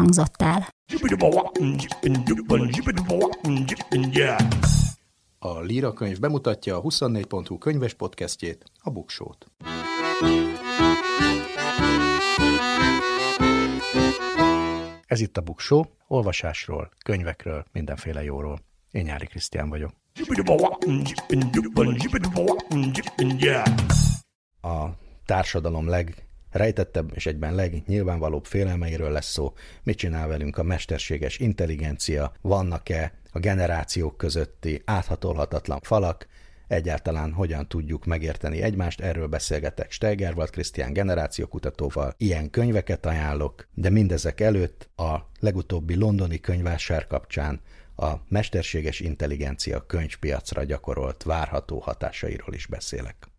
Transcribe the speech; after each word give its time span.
hangzott 0.00 0.42
el. 0.42 0.68
A 5.38 5.60
Líra 5.60 5.92
könyv 5.92 6.18
bemutatja 6.18 6.76
a 6.76 6.82
24.hu 6.82 7.58
könyves 7.58 7.94
podcastjét, 7.94 8.64
a 8.78 8.90
Buksót. 8.90 9.46
Ez 15.06 15.20
itt 15.20 15.36
a 15.36 15.40
Buksó, 15.40 15.86
olvasásról, 16.06 16.90
könyvekről, 17.04 17.64
mindenféle 17.72 18.22
jóról. 18.22 18.60
Én 18.90 19.02
Nyári 19.02 19.26
Krisztián 19.26 19.68
vagyok. 19.68 19.92
A 24.60 24.86
társadalom 25.24 25.88
legrejtettebb 26.52 27.10
és 27.14 27.26
egyben 27.26 27.54
legnyilvánvalóbb 27.54 28.44
félelmeiről 28.44 29.10
lesz 29.10 29.30
szó. 29.30 29.52
Mit 29.82 29.98
csinál 29.98 30.28
velünk 30.28 30.58
a 30.58 30.62
mesterséges 30.62 31.38
intelligencia? 31.38 32.32
Vannak-e 32.40 33.12
a 33.32 33.38
generációk 33.38 34.16
közötti 34.16 34.82
áthatolhatatlan 34.84 35.80
falak? 35.82 36.26
Egyáltalán 36.66 37.32
hogyan 37.32 37.68
tudjuk 37.68 38.04
megérteni 38.04 38.62
egymást, 38.62 39.00
erről 39.00 39.26
beszélgetek 39.26 39.90
Steigerwald 39.90 40.50
Krisztián 40.50 40.92
generációkutatóval. 40.92 42.14
Ilyen 42.16 42.50
könyveket 42.50 43.06
ajánlok, 43.06 43.68
de 43.74 43.90
mindezek 43.90 44.40
előtt 44.40 44.88
a 44.96 45.16
legutóbbi 45.40 45.94
londoni 45.94 46.40
könyvásár 46.40 47.06
kapcsán 47.06 47.60
a 47.96 48.12
mesterséges 48.28 49.00
intelligencia 49.00 49.86
könyvpiacra 49.86 50.64
gyakorolt 50.64 51.22
várható 51.22 51.78
hatásairól 51.78 52.54
is 52.54 52.66
beszélek. 52.66 53.29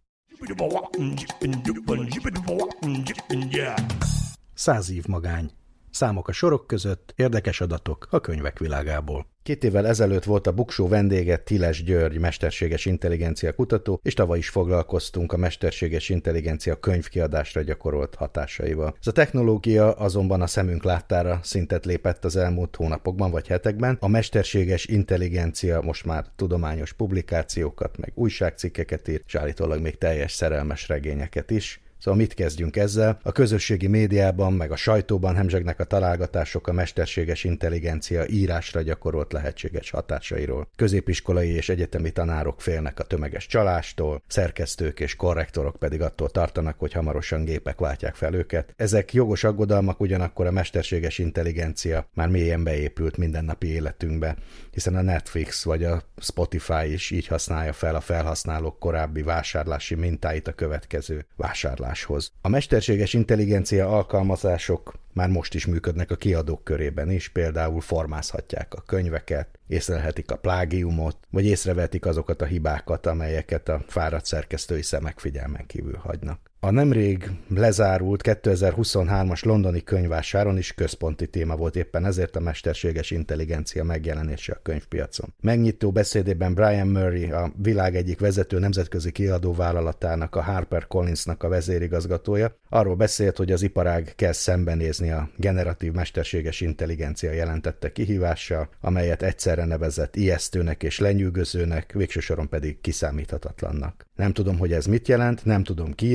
Száz 4.54 4.92
év 4.92 5.06
magány. 5.08 5.52
Számok 5.90 6.28
a 6.28 6.32
sorok 6.32 6.68
között, 6.68 7.14
érdekes 7.16 7.62
adatok 7.62 8.08
a 8.10 8.20
könyvek 8.20 8.60
világából. 8.60 9.31
Két 9.44 9.64
évvel 9.64 9.88
ezelőtt 9.88 10.24
volt 10.24 10.48
a 10.48 10.52
Buksó 10.52 10.88
vendége 10.88 11.38
Tiles 11.38 11.84
György, 11.84 12.20
mesterséges 12.20 12.86
intelligencia 12.86 13.54
kutató, 13.54 14.00
és 14.04 14.14
tavaly 14.14 14.38
is 14.38 14.50
foglalkoztunk 14.50 15.34
a 15.34 15.38
mesterséges 15.38 16.10
intelligencia 16.10 16.76
könyvkiadásra 16.76 17.62
gyakorolt 17.62 18.16
hatásaival. 18.16 18.96
Ez 19.00 19.08
a 19.08 19.12
technológia 19.12 19.92
azonban 19.92 20.42
a 20.42 20.48
szemünk 20.48 20.84
láttára 20.84 21.40
szintet 21.44 21.86
lépett 21.86 22.26
az 22.26 22.36
elmúlt 22.36 22.76
hónapokban 22.76 23.32
vagy 23.32 23.48
hetekben. 23.48 23.98
A 24.00 24.08
mesterséges 24.08 24.86
intelligencia 24.86 25.82
most 25.82 26.06
már 26.06 26.26
tudományos 26.36 26.94
publikációkat, 26.94 27.98
meg 27.98 28.12
újságcikkeket 28.16 29.08
ír, 29.08 29.22
és 29.28 29.36
állítólag 29.36 29.82
még 29.82 29.98
teljes 29.98 30.32
szerelmes 30.32 30.88
regényeket 30.88 31.52
is. 31.52 31.82
Szóval 32.02 32.20
mit 32.20 32.34
kezdjünk 32.34 32.76
ezzel? 32.76 33.20
A 33.24 33.32
közösségi 33.32 33.88
médiában, 33.88 34.54
meg 34.54 34.72
a 34.72 34.76
sajtóban 34.76 35.36
hemzsegnek 35.36 35.80
a 35.80 35.84
találgatások 35.84 36.68
a 36.68 36.74
mesterséges 36.74 37.44
intelligencia 37.44 38.26
írásra 38.28 38.82
gyakorolt 38.82 39.34
lehetséges 39.34 39.90
hatásairól. 39.90 40.68
Középiskolai 40.76 41.50
és 41.50 41.70
egyetemi 41.70 42.12
tanárok 42.12 42.62
félnek 42.62 43.00
a 43.00 43.04
tömeges 43.04 43.48
csalástól, 43.48 44.24
szerkesztők 44.28 45.00
és 45.00 45.16
korrektorok 45.16 45.76
pedig 45.76 46.02
attól 46.02 46.30
tartanak, 46.30 46.80
hogy 46.80 46.94
hamarosan 46.94 47.46
gépek 47.46 47.80
váltják 47.80 48.16
fel 48.16 48.34
őket. 48.34 48.74
Ezek 48.76 49.14
jogos 49.14 49.44
aggodalmak, 49.44 50.00
ugyanakkor 50.00 50.46
a 50.46 50.52
mesterséges 50.52 51.18
intelligencia 51.18 52.08
már 52.14 52.30
mélyen 52.30 52.64
beépült 52.64 53.18
mindennapi 53.18 53.68
életünkbe, 53.68 54.36
hiszen 54.72 54.96
a 54.96 55.02
Netflix 55.02 55.64
vagy 55.64 55.84
a 55.84 56.04
Spotify 56.18 56.94
is 56.94 57.12
így 57.12 57.28
használja 57.28 57.74
fel 57.74 57.96
a 57.96 58.02
felhasználók 58.02 58.80
korábbi 58.80 59.22
vásárlási 59.22 59.96
mintáit 59.96 60.48
a 60.48 60.54
következő 60.54 61.26
vásárlás 61.36 61.90
tanuláshoz. 61.92 62.32
A 62.42 62.48
mesterséges 62.48 63.14
intelligencia 63.14 63.88
alkalmazások 63.88 64.94
már 65.14 65.30
most 65.30 65.54
is 65.54 65.66
működnek 65.66 66.12
a 66.12 66.16
kiadók 66.16 66.64
körében 66.64 67.12
is, 67.12 67.30
például 67.30 67.82
formázhatják 67.82 68.74
a 68.74 68.82
könyveket, 68.82 69.60
észrelhetik 69.68 70.32
a 70.32 70.36
plágiumot, 70.36 71.18
vagy 71.30 71.46
észrevetik 71.46 72.06
azokat 72.06 72.42
a 72.42 72.46
hibákat, 72.46 73.06
amelyeket 73.06 73.70
a 73.70 73.84
fáradt 73.88 74.26
szerkesztői 74.26 74.82
szemek 74.82 75.20
figyelmen 75.20 75.66
kívül 75.66 75.98
hagynak. 75.98 76.51
A 76.64 76.72
nemrég 76.72 77.32
lezárult 77.48 78.22
2023-as 78.24 79.46
londoni 79.46 79.84
könyvásáron 79.84 80.58
is 80.58 80.74
központi 80.74 81.28
téma 81.28 81.56
volt 81.56 81.76
éppen 81.76 82.06
ezért 82.06 82.36
a 82.36 82.40
mesterséges 82.40 83.12
intelligencia 83.12 83.84
megjelenése 83.84 84.54
a 84.54 84.60
könyvpiacon. 84.62 85.34
Megnyitó 85.40 85.92
beszédében 85.92 86.54
Brian 86.54 86.88
Murray, 86.88 87.32
a 87.32 87.52
világ 87.62 87.96
egyik 87.96 88.20
vezető 88.20 88.60
nemzetközi 88.60 89.12
kiadóvállalatának, 89.12 90.36
a 90.36 90.42
Harper 90.42 90.88
Collinsnak 90.88 91.44
a 91.44 91.48
vezérigazgatója, 91.48 92.56
arról 92.70 92.96
beszélt, 92.96 93.38
hogy 93.38 93.52
az 93.52 93.62
iparág 93.62 94.14
kezd 94.16 94.40
szembenézni 94.40 95.12
a 95.12 95.30
generatív 95.38 95.92
mesterséges 95.92 96.62
intelligencia 96.62 97.32
jelentette 97.32 97.92
kihívással, 97.92 98.70
amelyet 98.82 99.24
egyszerre 99.24 99.66
nevezett 99.66 100.16
ijesztőnek 100.16 100.84
és 100.84 101.00
lenyűgözőnek, 101.00 101.92
végső 101.92 102.20
soron 102.20 102.50
pedig 102.50 102.82
kiszámíthatatlannak. 102.82 104.06
Nem 104.16 104.34
tudom, 104.34 104.58
hogy 104.58 104.74
ez 104.74 104.86
mit 104.86 105.08
jelent, 105.08 105.46
nem 105.46 105.64
tudom 105.64 105.94
ki 105.94 106.08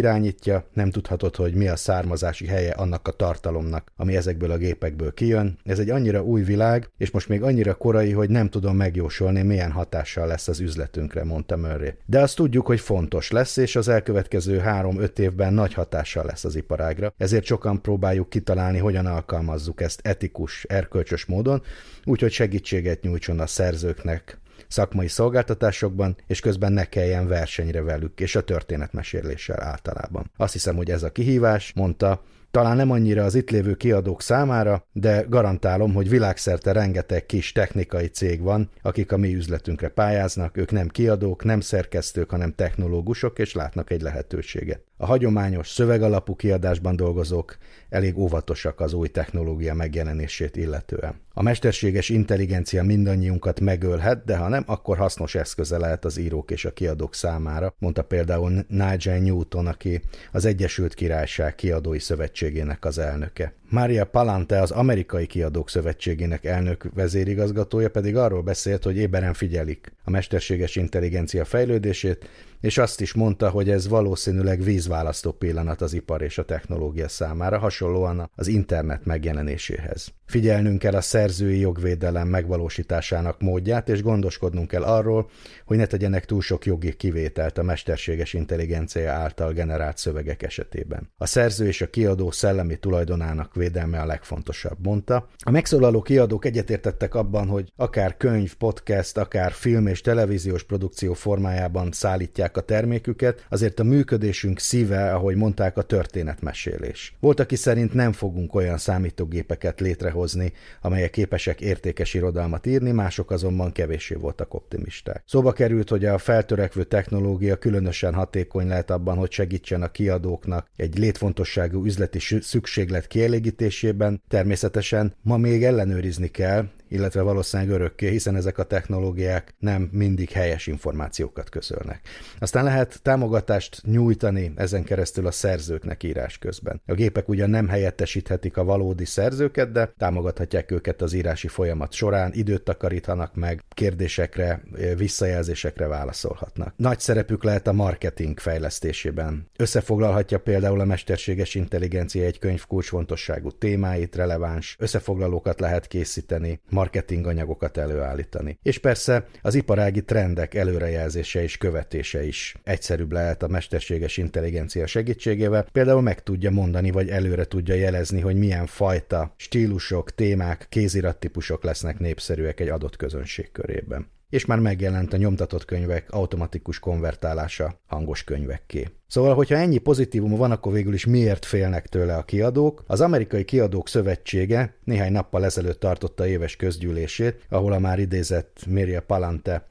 irányítja, 0.45 0.71
nem 0.73 0.91
tudhatod, 0.91 1.37
hogy 1.37 1.55
mi 1.55 1.69
a 1.69 1.77
származási 1.77 2.47
helye 2.47 2.71
annak 2.71 3.09
a 3.09 3.13
tartalomnak, 3.13 3.93
ami 3.97 4.17
ezekből 4.17 4.51
a 4.51 4.57
gépekből 4.57 5.15
kijön. 5.15 5.59
Ez 5.65 5.79
egy 5.79 5.91
annyira 5.91 6.23
új 6.23 6.43
világ, 6.43 6.91
és 6.99 7.11
most 7.11 7.29
még 7.29 7.43
annyira 7.43 7.75
korai, 7.75 8.13
hogy 8.13 8.31
nem 8.31 8.49
tudom 8.49 8.77
megjósolni, 8.77 9.43
milyen 9.43 9.71
hatással 9.71 10.27
lesz 10.27 10.49
az 10.49 10.61
üzletünkre, 10.61 11.25
mondta 11.25 11.57
Murray. 11.57 11.95
De 12.07 12.21
azt 12.21 12.37
tudjuk, 12.37 12.67
hogy 12.67 12.81
fontos 12.81 13.31
lesz, 13.31 13.57
és 13.57 13.77
az 13.77 13.89
elkövetkező 13.89 14.59
három-öt 14.59 15.19
évben 15.19 15.55
nagy 15.55 15.75
hatással 15.75 16.25
lesz 16.25 16.45
az 16.45 16.57
iparágra. 16.57 17.13
Ezért 17.17 17.45
sokan 17.45 17.83
próbáljuk 17.83 18.31
kitalálni, 18.31 18.79
hogyan 18.79 19.07
alkalmazzuk 19.07 19.81
ezt 19.81 20.01
etikus, 20.03 20.65
erkölcsös 20.69 21.25
módon, 21.25 21.63
úgyhogy 22.05 22.33
segítséget 22.33 23.03
nyújtson 23.03 23.41
a 23.41 23.47
szerzőknek, 23.47 24.39
szakmai 24.69 25.09
szolgáltatásokban, 25.09 26.17
és 26.27 26.41
közben 26.41 26.73
ne 26.73 26.85
kelljen 26.85 27.29
versenyre 27.29 27.83
velük, 27.83 28.21
és 28.21 28.37
a 28.37 28.45
történetmeséléssel 28.45 29.63
általában. 29.63 30.31
Azt 30.37 30.53
hiszem, 30.53 30.77
hogy 30.77 30.91
ez 30.91 31.03
a 31.03 31.13
kihívás, 31.13 31.73
mondta, 31.75 32.23
talán 32.51 32.77
nem 32.77 32.91
annyira 32.91 33.25
az 33.25 33.35
itt 33.35 33.51
lévő 33.51 33.75
kiadók 33.75 34.23
számára, 34.23 34.87
de 34.93 35.25
garantálom, 35.29 35.95
hogy 35.95 36.09
világszerte 36.09 36.73
rengeteg 36.73 37.27
kis 37.27 37.53
technikai 37.53 38.07
cég 38.07 38.41
van, 38.41 38.71
akik 38.83 39.13
a 39.13 39.17
mi 39.17 39.35
üzletünkre 39.35 39.89
pályáznak, 39.89 40.57
ők 40.57 40.71
nem 40.71 40.89
kiadók, 40.89 41.45
nem 41.45 41.61
szerkesztők, 41.61 42.31
hanem 42.31 42.55
technológusok, 42.55 43.39
és 43.39 43.55
látnak 43.55 43.91
egy 43.91 44.03
lehetőséget. 44.03 44.81
A 44.99 45.07
hagyományos 45.07 45.69
szövegalapú 45.69 46.37
kiadásban 46.37 46.97
dolgozók 46.97 47.57
elég 47.89 48.19
óvatosak 48.19 48.81
az 48.81 48.93
új 48.93 49.09
technológia 49.09 49.75
megjelenését 49.75 50.57
illetően. 50.57 51.21
A 51.33 51.43
mesterséges 51.43 52.09
intelligencia 52.09 52.83
mindannyiunkat 52.83 53.61
megölhet, 53.61 54.25
de 54.25 54.37
ha 54.37 54.49
nem, 54.49 54.65
akkor 54.67 54.97
hasznos 54.97 55.35
eszköze 55.35 55.79
lehet 55.79 56.05
az 56.05 56.17
írók 56.17 56.51
és 56.51 56.65
a 56.65 56.73
kiadók 56.73 57.15
számára, 57.15 57.75
mondta 57.79 58.03
például 58.03 58.65
Nigel 58.69 59.19
Newton, 59.19 59.67
aki 59.67 60.01
az 60.33 60.45
Egyesült 60.45 60.95
Királyság 60.95 61.55
kiadói 61.55 61.99
szövetségének 61.99 62.85
az 62.85 62.99
elnöke. 62.99 63.53
Mária 63.71 64.05
Palante, 64.05 64.61
az 64.61 64.71
Amerikai 64.71 65.27
Kiadók 65.27 65.71
Szövetségének 65.71 66.45
elnök 66.45 66.89
vezérigazgatója 66.95 67.91
pedig 67.91 68.17
arról 68.17 68.43
beszélt, 68.43 68.85
hogy 68.85 68.97
éberen 68.97 69.35
figyelik 69.35 69.93
a 70.05 70.11
mesterséges 70.11 70.77
intelligencia 70.77 71.45
fejlődését, 71.45 72.29
és 72.61 72.79
azt 72.79 73.01
is 73.01 73.15
mondta, 73.15 73.51
hogy 73.51 73.71
ez 73.71 73.89
valószínűleg 73.89 74.63
vízválasztó 74.63 75.33
pillanat 75.33 75.81
az 75.81 75.93
ipar 75.93 76.23
és 76.23 76.39
a 76.39 76.45
technológia 76.45 77.09
számára, 77.09 77.59
hasonlóan 77.59 78.31
az 78.35 78.47
internet 78.47 79.05
megjelenéséhez. 79.05 80.15
Figyelnünk 80.27 80.79
kell 80.79 80.95
a 80.95 81.01
szerzői 81.01 81.59
jogvédelem 81.59 82.29
megvalósításának 82.29 83.41
módját, 83.41 83.89
és 83.89 84.03
gondoskodnunk 84.03 84.69
kell 84.69 84.83
arról, 84.83 85.31
hogy 85.65 85.77
ne 85.77 85.87
tegyenek 85.87 86.25
túl 86.25 86.41
sok 86.41 86.67
jogi 86.67 86.97
kivételt 86.97 87.59
a 87.59 87.63
mesterséges 87.63 88.33
intelligencia 88.33 89.13
által 89.13 89.53
generált 89.53 89.97
szövegek 89.97 90.43
esetében. 90.43 91.11
A 91.17 91.27
szerző 91.27 91.67
és 91.67 91.83
a 91.83 91.91
kiadó 91.91 92.31
szellemi 92.31 92.77
tulajdonának 92.77 93.55
védelme 93.55 94.01
a 94.01 94.07
legfontosabb, 94.07 94.79
mondta. 94.83 95.29
A 95.45 95.51
megszólaló 95.51 96.03
kiadók 96.03 96.45
egyetértettek 96.45 97.15
abban, 97.15 97.49
hogy 97.49 97.73
akár 97.77 98.17
könyv, 98.17 98.55
podcast, 98.55 99.17
akár 99.17 99.53
film 99.53 99.87
és 99.87 100.01
televíziós 100.01 100.63
produkció 100.63 101.13
formájában 101.13 101.93
szállítják 101.93 102.46
adják 102.47 102.57
a 102.57 102.61
terméküket, 102.61 103.47
azért 103.49 103.81
a 103.81 103.85
működésünk 103.85 104.59
szíve, 104.59 105.15
ahogy 105.15 105.37
mondták, 105.37 105.77
a 105.77 105.83
történetmesélés. 105.83 107.15
Volt, 107.21 107.41
aki 107.41 107.57
szerint 107.57 107.95
nem 107.95 108.13
fogunk 108.13 108.55
olyan 108.55 108.79
számítógépeket 108.79 109.81
létrehozni, 109.81 110.53
amelyek 110.83 111.11
képesek 111.11 111.61
értékes 111.61 112.15
irodalmat 112.15 112.67
írni, 112.67 112.91
mások 112.91 113.31
azonban 113.31 113.73
kevéssé 113.73 114.15
voltak 114.15 114.55
optimisták. 114.55 115.23
Szóba 115.27 115.53
került, 115.53 115.89
hogy 115.89 116.05
a 116.05 116.19
feltörekvő 116.19 116.85
technológia 116.85 117.57
különösen 117.57 118.15
hatékony 118.15 118.67
lehet 118.67 118.91
abban, 118.91 119.17
hogy 119.17 119.31
segítsen 119.31 119.83
a 119.83 119.91
kiadóknak 119.91 120.67
egy 120.77 120.99
létfontosságú 120.99 121.85
üzleti 121.85 122.19
szükséglet 122.41 123.07
kielégítésében. 123.07 124.23
Természetesen 124.29 125.15
ma 125.23 125.37
még 125.37 125.65
ellenőrizni 125.65 126.29
kell, 126.29 126.69
illetve 126.89 127.23
valószínűleg 127.23 127.73
örökké, 127.73 128.09
hiszen 128.09 128.37
ezek 128.37 128.59
a 128.59 128.63
technológiák 128.63 129.55
nem 129.59 129.89
mindig 129.93 130.31
helyes 130.31 130.67
információkat 130.67 131.49
közölnek. 131.49 132.01
Aztán 132.39 132.65
lehet 132.65 133.03
támogatást 133.03 133.83
nyújtani 133.85 134.53
ezen 134.57 134.85
keresztül 134.85 135.27
a 135.27 135.31
szerzőknek 135.31 136.03
írás 136.03 136.39
közben. 136.39 136.81
A 136.87 136.95
gépek 136.95 137.29
ugyan 137.29 137.51
nem 137.51 137.69
helyettesíthetik 137.69 138.57
a 138.57 138.65
valódi 138.65 139.05
szerzőket, 139.05 139.73
de 139.73 139.93
támogathatják 139.99 140.71
őket 140.71 141.03
az 141.03 141.13
írási 141.13 141.49
folyamat 141.49 141.93
során, 141.93 142.33
időt 142.35 142.63
takaríthanak 142.63 143.35
meg, 143.35 143.63
kérdésekre, 143.69 144.63
visszajelzésekre 144.97 145.87
válaszolhatnak. 145.87 146.75
Nagy 146.77 147.01
szerepük 147.01 147.45
lehet 147.45 147.67
a 147.67 147.73
marketing 147.73 148.39
fejlesztésében. 148.39 149.51
Összefoglalhatja 149.57 150.39
például 150.39 150.81
a 150.81 150.85
mesterséges 150.85 151.55
intelligencia 151.55 152.25
egy 152.25 152.39
könyv 152.39 152.65
kulcsfontosságú 152.67 153.51
témáit, 153.51 154.17
releváns 154.17 154.77
összefoglalókat 154.79 155.61
lehet 155.61 155.87
készíteni, 155.87 156.61
marketing 156.87 157.27
anyagokat 157.27 157.77
előállítani. 157.77 158.59
És 158.63 158.79
persze 158.79 159.27
az 159.43 159.55
iparági 159.55 160.05
trendek 160.05 160.55
előrejelzése 160.55 161.43
és 161.43 161.57
követése 161.57 162.27
is 162.27 162.57
egyszerűbb 162.65 163.13
lehet 163.13 163.43
a 163.43 163.49
mesterséges 163.49 164.17
intelligencia 164.17 164.87
segítségével. 164.87 165.67
Például 165.73 166.03
meg 166.03 166.23
tudja 166.23 166.51
mondani, 166.51 166.91
vagy 166.91 167.09
előre 167.09 167.45
tudja 167.45 167.75
jelezni, 167.75 168.21
hogy 168.21 168.37
milyen 168.37 168.67
fajta 168.67 169.35
stílusok, 169.37 170.15
témák, 170.15 170.67
kézirattípusok 170.69 171.65
lesznek 171.65 171.99
népszerűek 171.99 172.61
egy 172.61 172.69
adott 172.69 172.97
közönség 172.97 173.53
körében 173.53 174.15
és 174.31 174.45
már 174.45 174.59
megjelent 174.59 175.13
a 175.13 175.17
nyomtatott 175.17 175.65
könyvek 175.65 176.11
automatikus 176.11 176.79
konvertálása 176.79 177.81
hangos 177.87 178.25
könyvekké. 178.25 178.89
Szóval, 179.07 179.35
hogyha 179.35 179.57
ennyi 179.57 179.79
pozitívum 179.79 180.37
van, 180.37 180.51
akkor 180.51 180.73
végül 180.73 180.95
is 180.95 181.07
miért 181.07 181.45
félnek 181.45 181.87
tőle 181.87 182.17
a 182.17 182.23
kiadók? 182.23 182.85
Az 182.87 183.01
Amerikai 183.01 183.45
Kiadók 183.45 183.89
Szövetsége 183.89 184.75
néhány 184.85 185.13
nappal 185.13 185.45
ezelőtt 185.45 185.81
tartotta 185.81 186.27
éves 186.27 186.57
közgyűlését, 186.57 187.47
ahol 187.49 187.73
a 187.73 187.79
már 187.79 187.99
idézett 187.99 188.65
Miria 188.67 189.03
Palante 189.03 189.67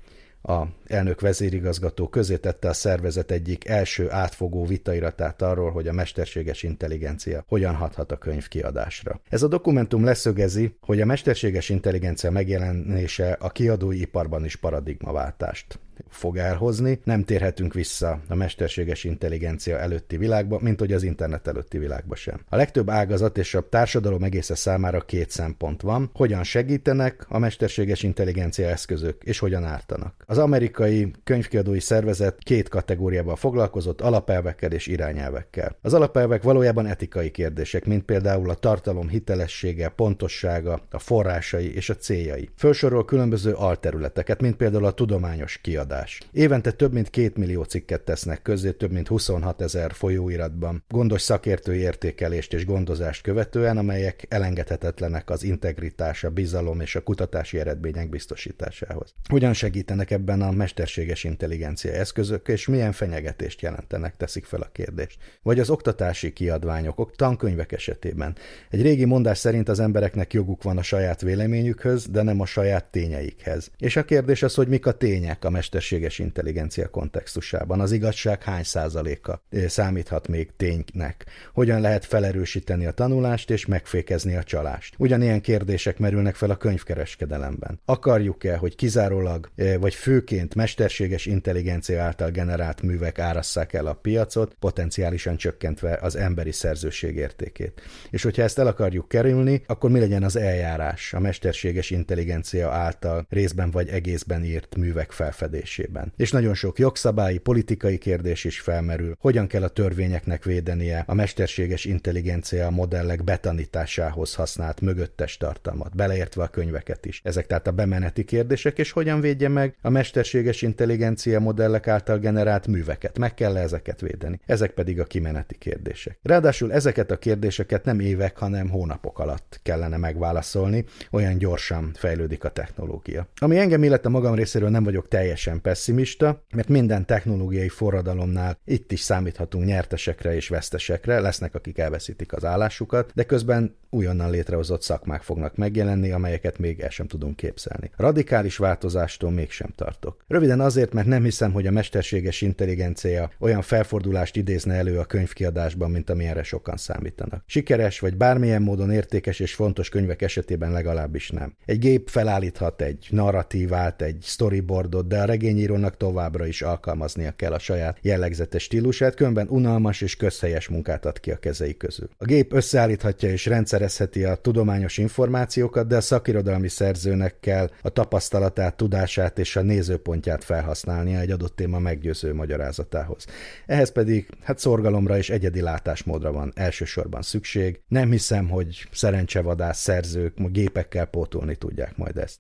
a 0.48 0.68
elnök 0.86 1.22
vezérigazgató 1.22 2.08
közé 2.08 2.38
tette 2.38 2.70
a 2.70 2.74
szervezet 2.74 3.32
egyik 3.32 3.68
első 3.68 4.12
átfogó 4.12 4.66
vitairatát 4.66 5.42
arról, 5.42 5.72
hogy 5.72 5.88
a 5.88 5.94
mesterséges 5.94 6.64
intelligencia 6.64 7.44
hogyan 7.48 7.76
hathat 7.76 8.12
a 8.12 8.18
könyv 8.18 8.48
kiadásra. 8.48 9.22
Ez 9.30 9.44
a 9.44 9.48
dokumentum 9.48 10.04
leszögezi, 10.04 10.76
hogy 10.82 11.02
a 11.02 11.06
mesterséges 11.06 11.70
intelligencia 11.70 12.32
megjelenése 12.32 13.32
a 13.32 13.50
kiadói 13.50 14.02
iparban 14.02 14.46
is 14.46 14.56
paradigmaváltást 14.56 15.80
fog 16.10 16.38
elhozni. 16.38 17.00
Nem 17.04 17.24
térhetünk 17.24 17.74
vissza 17.74 18.20
a 18.28 18.36
mesterséges 18.36 19.04
intelligencia 19.04 19.78
előtti 19.78 20.18
világba, 20.18 20.60
mint 20.62 20.80
hogy 20.80 20.94
az 20.94 21.04
internet 21.04 21.48
előtti 21.48 21.78
világba 21.78 22.16
sem. 22.16 22.40
A 22.50 22.56
legtöbb 22.56 22.90
ágazat 22.90 23.38
és 23.38 23.56
a 23.56 23.70
társadalom 23.70 24.24
egésze 24.24 24.56
számára 24.56 25.02
két 25.02 25.30
szempont 25.30 25.82
van, 25.82 26.10
hogyan 26.14 26.44
segítenek 26.44 27.26
a 27.30 27.38
mesterséges 27.38 28.04
intelligencia 28.04 28.68
eszközök, 28.68 29.24
és 29.24 29.40
hogyan 29.40 29.64
ártanak. 29.64 30.24
Az 30.26 30.38
amerikai 30.38 31.12
könyvkiadói 31.24 31.80
szervezet 31.80 32.38
két 32.38 32.70
kategóriával 32.70 33.36
foglalkozott, 33.36 34.02
alapelvekkel 34.02 34.72
és 34.72 34.88
irányelvekkel. 34.88 35.78
Az 35.82 35.94
alapelvek 35.94 36.44
valójában 36.44 36.86
etikai 36.86 37.32
kérdések, 37.32 37.86
mint 37.86 38.04
például 38.04 38.50
a 38.50 38.54
tartalom 38.54 39.10
hitelessége, 39.10 39.88
pontossága, 39.90 40.82
a 40.92 41.00
forrásai 41.00 41.76
és 41.76 41.90
a 41.90 41.96
céljai. 41.96 42.50
Felsorol 42.56 43.06
különböző 43.06 43.54
alterületeket, 43.54 44.42
mint 44.42 44.56
például 44.56 44.86
a 44.86 44.92
tudományos 44.92 45.58
kiadás 45.58 45.85
kiadás. 45.86 46.22
Évente 46.32 46.72
több 46.72 46.94
mint 46.94 47.10
két 47.10 47.38
millió 47.38 47.64
cikket 47.64 48.02
tesznek 48.02 48.42
közzé, 48.42 48.72
több 48.72 48.92
mint 48.92 49.08
26 49.08 49.62
ezer 49.62 49.94
folyóiratban, 49.94 50.84
gondos 50.90 51.22
szakértői 51.22 51.80
értékelést 51.80 52.54
és 52.54 52.66
gondozást 52.66 53.22
követően, 53.22 53.78
amelyek 53.78 54.26
elengedhetetlenek 54.30 55.30
az 55.30 55.44
integritás, 55.44 56.24
a 56.24 56.30
bizalom 56.30 56.80
és 56.80 56.96
a 56.96 57.02
kutatási 57.02 57.60
eredmények 57.60 58.10
biztosításához. 58.10 59.14
Hogyan 59.30 59.54
segítenek 59.54 60.12
ebben 60.12 60.42
a 60.42 60.52
mesterséges 60.52 61.24
intelligencia 61.24 61.92
eszközök, 61.92 62.48
és 62.48 62.68
milyen 62.68 62.92
fenyegetést 62.92 63.62
jelentenek, 63.62 64.18
teszik 64.18 64.46
fel 64.46 64.62
a 64.62 64.70
kérdést. 64.72 65.18
Vagy 65.42 65.60
az 65.60 65.70
oktatási 65.70 66.34
kiadványok, 66.34 67.16
tankönyvek 67.16 67.72
esetében. 67.72 68.36
Egy 68.70 68.82
régi 68.82 69.06
mondás 69.06 69.38
szerint 69.38 69.70
az 69.70 69.80
embereknek 69.80 70.34
joguk 70.34 70.64
van 70.64 70.78
a 70.78 70.82
saját 70.82 71.22
véleményükhöz, 71.22 72.08
de 72.08 72.22
nem 72.22 72.42
a 72.42 72.46
saját 72.46 72.92
tényeikhez. 72.92 73.72
És 73.78 73.96
a 73.96 74.06
kérdés 74.06 74.44
az, 74.44 74.56
hogy 74.56 74.68
mik 74.68 74.86
a 74.86 74.92
tények 74.92 75.46
a 75.46 75.50
mesterséges 75.50 75.75
mesterséges 75.76 76.20
intelligencia 76.20 76.88
kontextusában. 76.90 77.80
Az 77.80 77.92
igazság 77.92 78.44
hány 78.44 78.64
százaléka 78.64 79.42
számíthat 79.68 80.28
még 80.28 80.52
ténynek? 80.58 81.26
Hogyan 81.54 81.82
lehet 81.82 82.06
felerősíteni 82.06 82.86
a 82.86 82.92
tanulást 82.92 83.50
és 83.50 83.66
megfékezni 83.66 84.36
a 84.36 84.44
csalást? 84.44 84.96
Ugyanilyen 84.98 85.42
kérdések 85.42 86.00
merülnek 86.00 86.36
fel 86.36 86.50
a 86.50 86.56
könyvkereskedelemben. 86.56 87.80
Akarjuk-e, 87.86 88.58
hogy 88.58 88.76
kizárólag 88.76 89.50
vagy 89.80 89.94
főként 89.94 90.56
mesterséges 90.56 91.26
intelligencia 91.26 92.04
által 92.04 92.30
generált 92.30 92.82
művek 92.82 93.20
árasszák 93.20 93.74
el 93.74 93.86
a 93.86 93.94
piacot, 93.94 94.56
potenciálisan 94.60 95.38
csökkentve 95.38 96.00
az 96.02 96.16
emberi 96.16 96.52
szerzőség 96.52 97.16
értékét? 97.16 97.82
És 98.10 98.24
hogyha 98.24 98.42
ezt 98.42 98.60
el 98.60 98.68
akarjuk 98.68 99.08
kerülni, 99.08 99.64
akkor 99.66 99.90
mi 99.90 100.00
legyen 100.00 100.24
az 100.24 100.36
eljárás 100.36 101.14
a 101.14 101.20
mesterséges 101.20 101.90
intelligencia 101.90 102.72
által 102.72 103.26
részben 103.30 103.72
vagy 103.72 103.90
egészben 103.90 104.44
írt 104.44 104.76
művek 104.76 105.12
felfedés? 105.12 105.65
Kezelésében. 105.66 106.14
És 106.18 106.32
nagyon 106.32 106.54
sok 106.54 106.80
jogszabályi, 106.80 107.38
politikai 107.38 107.98
kérdés 107.98 108.44
is 108.44 108.60
felmerül, 108.60 109.16
hogyan 109.20 109.48
kell 109.48 109.64
a 109.64 109.68
törvényeknek 109.68 110.44
védenie 110.44 111.04
a 111.08 111.14
mesterséges 111.14 111.86
intelligencia 111.86 112.70
modellek 112.70 113.24
betanításához 113.24 114.36
használt 114.36 114.82
mögöttes 114.82 115.38
tartalmat, 115.38 115.96
beleértve 115.96 116.44
a 116.44 116.48
könyveket 116.48 117.06
is. 117.06 117.22
Ezek 117.24 117.48
tehát 117.48 117.68
a 117.68 117.72
bemeneti 117.72 118.24
kérdések, 118.24 118.78
és 118.78 118.92
hogyan 118.92 119.22
védje 119.22 119.50
meg 119.50 119.76
a 119.82 119.90
mesterséges 119.90 120.62
intelligencia 120.62 121.40
modellek 121.40 121.88
által 121.88 122.18
generált 122.18 122.68
műveket. 122.68 123.18
Meg 123.18 123.34
kell 123.34 123.58
ezeket 123.58 124.02
védeni. 124.02 124.40
Ezek 124.46 124.72
pedig 124.72 125.00
a 125.00 125.04
kimeneti 125.04 125.58
kérdések. 125.58 126.18
Ráadásul 126.24 126.74
ezeket 126.74 127.12
a 127.12 127.18
kérdéseket 127.18 127.86
nem 127.86 128.00
évek, 128.00 128.38
hanem 128.38 128.70
hónapok 128.70 129.20
alatt 129.20 129.60
kellene 129.64 129.98
megválaszolni, 129.98 130.86
olyan 131.12 131.38
gyorsan 131.38 131.92
fejlődik 131.94 132.44
a 132.44 132.50
technológia. 132.50 133.28
Ami 133.38 133.58
engem 133.58 133.84
illet 133.84 134.06
a 134.06 134.10
magam 134.10 134.36
részéről 134.36 134.70
nem 134.70 134.84
vagyok 134.84 135.08
teljesen 135.08 135.55
teljesen 135.56 135.62
pessimista, 135.62 136.44
mert 136.56 136.68
minden 136.68 137.06
technológiai 137.06 137.70
forradalomnál 137.70 138.58
itt 138.66 138.92
is 138.92 139.00
számíthatunk 139.00 139.66
nyertesekre 139.66 140.36
és 140.36 140.50
vesztesekre, 140.50 141.20
lesznek, 141.20 141.56
akik 141.56 141.78
elveszítik 141.78 142.34
az 142.34 142.46
állásukat, 142.46 143.12
de 143.16 143.24
közben 143.24 143.76
újonnan 143.90 144.30
létrehozott 144.30 144.82
szakmák 144.82 145.22
fognak 145.22 145.56
megjelenni, 145.56 146.12
amelyeket 146.12 146.58
még 146.58 146.80
el 146.80 146.90
sem 146.90 147.08
tudunk 147.08 147.36
képzelni. 147.36 147.92
Radikális 147.98 148.58
változástól 148.58 149.32
mégsem 149.32 149.74
tartok. 149.76 150.24
Röviden 150.28 150.60
azért, 150.60 150.94
mert 150.94 151.08
nem 151.08 151.24
hiszem, 151.24 151.52
hogy 151.52 151.68
a 151.68 151.72
mesterséges 151.72 152.42
intelligencia 152.42 153.32
olyan 153.40 153.62
felfordulást 153.62 154.36
idézne 154.36 154.74
elő 154.74 155.00
a 155.00 155.06
könyvkiadásban, 155.06 155.92
mint 155.92 156.10
amilyenre 156.10 156.44
sokan 156.44 156.78
számítanak. 156.78 157.44
Sikeres 157.46 158.00
vagy 158.00 158.18
bármilyen 158.18 158.62
módon 158.62 158.92
értékes 158.92 159.40
és 159.40 159.54
fontos 159.54 159.90
könyvek 159.90 160.22
esetében 160.22 160.72
legalábbis 160.72 161.30
nem. 161.30 161.56
Egy 161.66 161.80
gép 161.80 162.10
felállíthat 162.10 162.82
egy 162.82 163.08
narratívát, 163.10 164.02
egy 164.02 164.18
storyboardot, 164.22 165.08
de 165.08 165.22
a 165.22 165.26
regényírónak 165.46 165.98
továbbra 165.98 166.46
is 166.46 166.62
alkalmaznia 166.62 167.32
kell 167.32 167.52
a 167.52 167.60
saját 167.60 167.98
jellegzetes 168.02 168.64
stílusát, 168.64 169.16
különben 169.16 169.48
unalmas 169.50 170.02
és 170.02 170.16
közhelyes 170.16 170.68
munkát 170.68 171.06
ad 171.06 171.20
ki 171.20 171.32
a 171.32 171.38
kezei 171.38 171.78
közül. 171.78 172.10
A 172.18 172.26
gép 172.26 172.54
összeállíthatja 172.54 173.30
és 173.30 173.46
rendszerezheti 173.46 174.24
a 174.24 174.36
tudományos 174.36 174.98
információkat, 174.98 175.88
de 175.88 175.96
a 175.96 176.02
szakirodalmi 176.02 176.68
szerzőnek 176.68 177.40
kell 177.40 177.70
a 177.82 177.90
tapasztalatát, 177.90 178.76
tudását 178.76 179.40
és 179.40 179.56
a 179.56 179.62
nézőpontját 179.62 180.44
felhasználnia 180.44 181.20
egy 181.20 181.32
adott 181.32 181.56
téma 181.56 181.80
meggyőző 181.80 182.34
magyarázatához. 182.34 183.26
Ehhez 183.66 183.92
pedig 183.92 184.30
hát 184.44 184.60
szorgalomra 184.60 185.18
és 185.18 185.30
egyedi 185.30 185.62
látásmódra 185.62 186.32
van 186.32 186.52
elsősorban 186.56 187.22
szükség. 187.22 187.80
Nem 187.88 188.12
hiszem, 188.12 188.50
hogy 188.50 188.88
szerencsevadász 188.92 189.80
szerzők 189.80 190.34
gépekkel 190.52 191.06
pótolni 191.06 191.56
tudják 191.56 191.98
majd 191.98 192.18
ezt. 192.18 192.40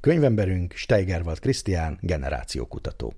Könyvemberünk 0.00 0.72
Steigerwald 0.72 1.38
Krisztián, 1.38 1.98
generációkutató. 2.00 3.14